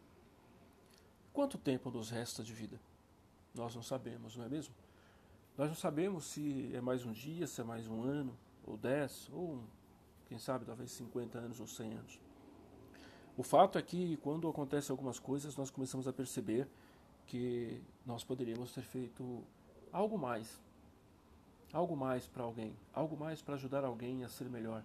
Quanto 1.31 1.57
tempo 1.57 1.89
nos 1.89 2.09
resta 2.09 2.43
de 2.43 2.53
vida? 2.53 2.77
Nós 3.55 3.73
não 3.73 3.83
sabemos, 3.83 4.35
não 4.35 4.43
é 4.43 4.49
mesmo? 4.49 4.75
Nós 5.57 5.69
não 5.69 5.75
sabemos 5.75 6.25
se 6.25 6.75
é 6.75 6.81
mais 6.81 7.05
um 7.05 7.13
dia, 7.13 7.47
se 7.47 7.61
é 7.61 7.63
mais 7.63 7.87
um 7.87 8.03
ano, 8.03 8.37
ou 8.65 8.75
dez, 8.75 9.29
ou 9.31 9.63
quem 10.27 10.37
sabe 10.37 10.65
talvez 10.65 10.91
50 10.91 11.37
anos 11.37 11.61
ou 11.61 11.67
100 11.67 11.93
anos. 11.93 12.22
O 13.35 13.43
fato 13.43 13.77
é 13.77 13.81
que 13.81 14.17
quando 14.17 14.47
acontecem 14.47 14.93
algumas 14.93 15.17
coisas, 15.17 15.55
nós 15.57 15.71
começamos 15.71 16.07
a 16.07 16.13
perceber 16.13 16.67
que 17.25 17.81
nós 18.05 18.23
poderíamos 18.23 18.71
ter 18.71 18.83
feito 18.83 19.43
algo 19.91 20.17
mais. 20.17 20.61
Algo 21.71 21.97
mais 21.97 22.27
para 22.27 22.43
alguém, 22.43 22.75
algo 22.93 23.17
mais 23.17 23.41
para 23.41 23.55
ajudar 23.55 23.83
alguém 23.83 24.23
a 24.23 24.29
ser 24.29 24.47
melhor. 24.47 24.83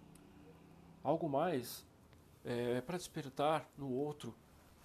Algo 1.04 1.28
mais 1.28 1.84
é, 2.44 2.80
para 2.80 2.96
despertar 2.96 3.68
no 3.76 3.92
outro 3.92 4.34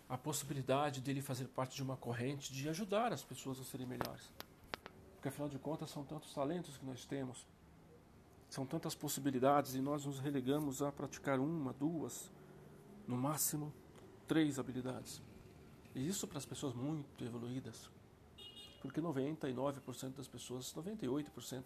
a 0.09 0.17
possibilidade 0.17 0.99
dele 0.99 1.21
fazer 1.21 1.47
parte 1.47 1.75
de 1.75 1.81
uma 1.81 1.95
corrente 1.95 2.51
de 2.51 2.67
ajudar 2.67 3.13
as 3.13 3.23
pessoas 3.23 3.57
a 3.59 3.63
serem 3.63 3.87
melhores. 3.87 4.33
Porque 5.15 5.29
afinal 5.29 5.47
de 5.47 5.57
contas 5.57 5.89
são 5.89 6.03
tantos 6.03 6.33
talentos 6.33 6.77
que 6.77 6.85
nós 6.85 7.05
temos, 7.05 7.47
são 8.49 8.65
tantas 8.65 8.93
possibilidades 8.93 9.73
e 9.73 9.79
nós 9.79 10.05
nos 10.05 10.19
relegamos 10.19 10.81
a 10.81 10.91
praticar 10.91 11.39
uma, 11.39 11.71
duas, 11.71 12.29
no 13.07 13.17
máximo 13.17 13.73
três 14.27 14.59
habilidades. 14.59 15.21
E 15.95 16.07
isso 16.07 16.27
para 16.27 16.37
as 16.37 16.45
pessoas 16.45 16.73
muito 16.73 17.23
evoluídas, 17.23 17.89
porque 18.81 19.01
99% 19.01 20.15
das 20.15 20.27
pessoas, 20.27 20.73
98% 20.73 21.65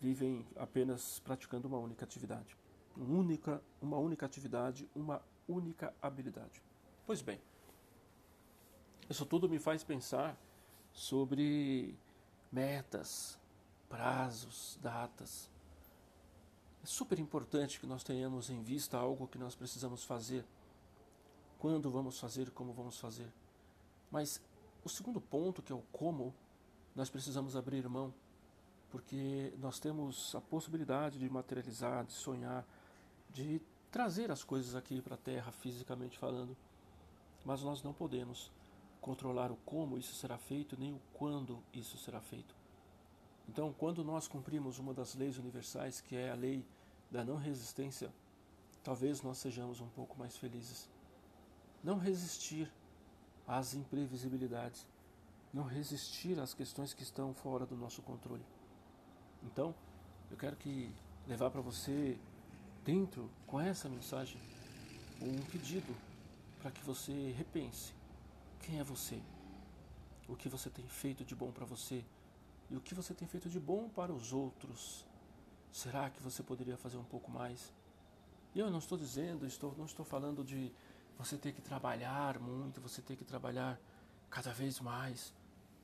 vivem 0.00 0.46
apenas 0.56 1.20
praticando 1.20 1.66
uma 1.66 1.78
única 1.78 2.04
atividade. 2.04 2.56
Uma 2.96 3.18
única, 3.18 3.62
uma 3.80 3.98
única 3.98 4.26
atividade, 4.26 4.88
uma 4.94 5.20
única 5.48 5.94
habilidade. 6.00 6.62
Pois 7.06 7.22
bem, 7.22 7.40
isso 9.08 9.24
tudo 9.24 9.48
me 9.48 9.58
faz 9.58 9.82
pensar 9.82 10.38
sobre 10.92 11.96
metas, 12.52 13.38
prazos, 13.88 14.78
datas. 14.82 15.50
É 16.82 16.86
super 16.86 17.18
importante 17.18 17.80
que 17.80 17.86
nós 17.86 18.04
tenhamos 18.04 18.50
em 18.50 18.62
vista 18.62 18.96
algo 18.96 19.26
que 19.26 19.38
nós 19.38 19.54
precisamos 19.54 20.04
fazer 20.04 20.44
quando 21.58 21.90
vamos 21.90 22.18
fazer, 22.18 22.50
como 22.50 22.72
vamos 22.72 22.98
fazer. 22.98 23.28
Mas 24.10 24.40
o 24.84 24.88
segundo 24.88 25.20
ponto, 25.20 25.62
que 25.62 25.72
é 25.72 25.74
o 25.74 25.82
como, 25.92 26.34
nós 26.94 27.10
precisamos 27.10 27.56
abrir 27.56 27.88
mão, 27.88 28.12
porque 28.90 29.52
nós 29.58 29.78
temos 29.78 30.34
a 30.34 30.40
possibilidade 30.40 31.18
de 31.18 31.28
materializar, 31.28 32.04
de 32.04 32.12
sonhar, 32.12 32.64
de 33.30 33.60
trazer 33.90 34.30
as 34.30 34.42
coisas 34.42 34.74
aqui 34.74 35.02
para 35.02 35.14
a 35.14 35.18
Terra, 35.18 35.52
fisicamente 35.52 36.18
falando. 36.18 36.56
Mas 37.44 37.62
nós 37.62 37.82
não 37.82 37.92
podemos 37.92 38.50
controlar 39.00 39.50
o 39.50 39.56
como 39.64 39.98
isso 39.98 40.14
será 40.14 40.38
feito, 40.38 40.76
nem 40.78 40.92
o 40.92 41.00
quando 41.12 41.62
isso 41.72 41.96
será 41.98 42.20
feito. 42.20 42.54
Então, 43.48 43.72
quando 43.78 44.04
nós 44.04 44.28
cumprimos 44.28 44.78
uma 44.78 44.92
das 44.92 45.14
leis 45.14 45.38
universais, 45.38 46.00
que 46.00 46.14
é 46.14 46.30
a 46.30 46.34
lei 46.34 46.64
da 47.10 47.24
não 47.24 47.36
resistência, 47.36 48.12
talvez 48.84 49.22
nós 49.22 49.38
sejamos 49.38 49.80
um 49.80 49.88
pouco 49.88 50.18
mais 50.18 50.36
felizes. 50.36 50.88
Não 51.82 51.98
resistir 51.98 52.70
às 53.46 53.74
imprevisibilidades, 53.74 54.86
não 55.52 55.64
resistir 55.64 56.38
às 56.38 56.52
questões 56.52 56.92
que 56.92 57.02
estão 57.02 57.32
fora 57.32 57.64
do 57.64 57.76
nosso 57.76 58.02
controle. 58.02 58.44
Então, 59.42 59.74
eu 60.30 60.36
quero 60.36 60.56
que 60.56 60.92
levar 61.26 61.50
para 61.50 61.60
você 61.60 62.18
dentro 62.84 63.30
com 63.46 63.60
essa 63.60 63.88
mensagem 63.88 64.40
um 65.20 65.40
pedido 65.50 65.94
para 66.60 66.70
que 66.70 66.82
você 66.82 67.32
repense 67.36 67.92
quem 68.60 68.78
é 68.78 68.84
você, 68.84 69.20
o 70.28 70.36
que 70.36 70.48
você 70.48 70.68
tem 70.68 70.86
feito 70.86 71.24
de 71.24 71.34
bom 71.34 71.50
para 71.50 71.64
você 71.64 72.04
e 72.70 72.76
o 72.76 72.80
que 72.80 72.94
você 72.94 73.14
tem 73.14 73.26
feito 73.26 73.48
de 73.48 73.58
bom 73.58 73.88
para 73.88 74.12
os 74.12 74.32
outros. 74.32 75.06
Será 75.72 76.10
que 76.10 76.22
você 76.22 76.42
poderia 76.42 76.76
fazer 76.76 76.96
um 76.96 77.04
pouco 77.04 77.30
mais? 77.30 77.72
E 78.54 78.58
eu 78.58 78.70
não 78.70 78.78
estou 78.78 78.98
dizendo, 78.98 79.46
estou, 79.46 79.74
não 79.76 79.84
estou 79.84 80.04
falando 80.04 80.42
de 80.44 80.72
você 81.18 81.36
ter 81.36 81.52
que 81.52 81.60
trabalhar 81.60 82.38
muito, 82.38 82.80
você 82.80 83.02
ter 83.02 83.16
que 83.16 83.24
trabalhar 83.24 83.78
cada 84.30 84.52
vez 84.52 84.78
mais. 84.78 85.34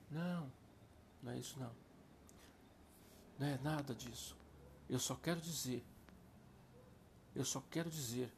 Não, 0.09 0.49
não 1.21 1.31
é 1.33 1.37
isso 1.37 1.59
não. 1.59 1.71
Não 3.37 3.47
é 3.47 3.57
nada 3.57 3.93
disso. 3.93 4.37
Eu 4.89 4.97
só 4.97 5.15
quero 5.15 5.41
dizer, 5.41 5.83
eu 7.35 7.43
só 7.43 7.61
quero 7.69 7.89
dizer 7.89 8.31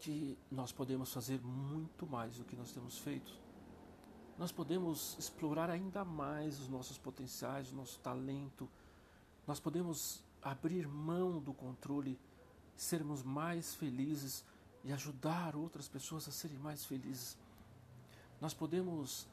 que 0.00 0.36
nós 0.50 0.72
podemos 0.72 1.12
fazer 1.12 1.40
muito 1.40 2.06
mais 2.06 2.36
do 2.36 2.44
que 2.44 2.56
nós 2.56 2.72
temos 2.72 2.98
feito. 2.98 3.32
Nós 4.36 4.50
podemos 4.50 5.16
explorar 5.18 5.70
ainda 5.70 6.04
mais 6.04 6.58
os 6.58 6.68
nossos 6.68 6.98
potenciais, 6.98 7.70
o 7.70 7.76
nosso 7.76 8.00
talento. 8.00 8.68
Nós 9.46 9.60
podemos 9.60 10.24
abrir 10.42 10.88
mão 10.88 11.40
do 11.40 11.54
controle, 11.54 12.18
sermos 12.76 13.22
mais 13.22 13.74
felizes 13.76 14.44
e 14.84 14.92
ajudar 14.92 15.56
outras 15.56 15.88
pessoas 15.88 16.28
a 16.28 16.32
serem 16.32 16.58
mais 16.58 16.84
felizes. 16.84 17.38
Nós 18.40 18.52
podemos 18.52 19.26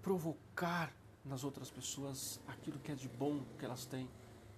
provocar 0.00 0.92
nas 1.24 1.42
outras 1.42 1.68
pessoas 1.68 2.40
aquilo 2.46 2.78
que 2.78 2.92
é 2.92 2.94
de 2.94 3.08
bom 3.08 3.44
que 3.58 3.64
elas 3.64 3.84
têm, 3.84 4.08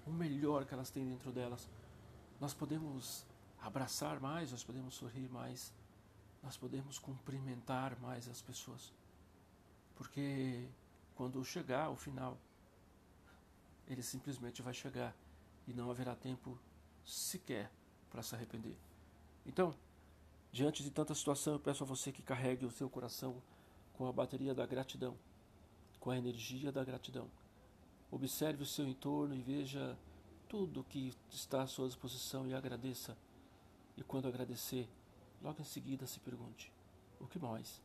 o 0.06 0.10
melhor 0.10 0.66
que 0.66 0.74
elas 0.74 0.90
têm 0.90 1.08
dentro 1.08 1.32
delas. 1.32 1.68
Nós 2.38 2.52
podemos 2.52 3.24
abraçar 3.60 4.20
mais, 4.20 4.52
nós 4.52 4.62
podemos 4.62 4.94
sorrir 4.94 5.28
mais, 5.30 5.72
nós 6.42 6.56
podemos 6.56 6.98
cumprimentar 6.98 7.98
mais 8.00 8.28
as 8.28 8.42
pessoas. 8.42 8.92
Porque 9.96 10.68
quando 11.14 11.42
chegar 11.44 11.88
o 11.90 11.96
final, 11.96 12.38
ele 13.86 14.02
simplesmente 14.02 14.60
vai 14.60 14.74
chegar 14.74 15.16
e 15.66 15.72
não 15.72 15.90
haverá 15.90 16.14
tempo 16.14 16.58
sequer 17.04 17.70
para 18.10 18.22
se 18.22 18.34
arrepender. 18.34 18.76
Então, 19.48 19.74
diante 20.52 20.84
de 20.84 20.90
tanta 20.90 21.12
situação, 21.14 21.54
eu 21.54 21.60
peço 21.60 21.82
a 21.82 21.86
você 21.86 22.12
que 22.12 22.22
carregue 22.22 22.64
o 22.64 22.70
seu 22.70 22.88
coração 22.88 23.42
com 23.94 24.06
a 24.06 24.12
bateria 24.12 24.54
da 24.54 24.64
gratidão 24.64 25.16
com 25.98 26.10
a 26.10 26.16
energia 26.16 26.72
da 26.72 26.84
gratidão. 26.84 27.28
Observe 28.10 28.62
o 28.62 28.66
seu 28.66 28.88
entorno 28.88 29.34
e 29.34 29.42
veja 29.42 29.98
tudo 30.48 30.84
que 30.84 31.14
está 31.30 31.62
à 31.62 31.66
sua 31.66 31.86
disposição 31.86 32.46
e 32.46 32.54
agradeça. 32.54 33.16
E 33.96 34.02
quando 34.02 34.28
agradecer, 34.28 34.88
logo 35.42 35.60
em 35.60 35.64
seguida 35.64 36.06
se 36.06 36.20
pergunte: 36.20 36.72
o 37.20 37.26
que 37.26 37.38
mais 37.38 37.82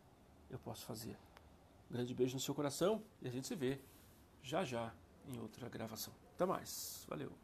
eu 0.49 0.59
posso 0.59 0.85
fazer? 0.85 1.17
Um 1.89 1.93
grande 1.93 2.13
beijo 2.13 2.35
no 2.35 2.39
seu 2.39 2.55
coração 2.55 3.03
e 3.21 3.27
a 3.27 3.31
gente 3.31 3.47
se 3.47 3.55
vê 3.55 3.79
já 4.41 4.63
já 4.63 4.93
em 5.27 5.39
outra 5.39 5.67
gravação. 5.67 6.13
Até 6.35 6.45
mais. 6.45 7.05
Valeu. 7.09 7.42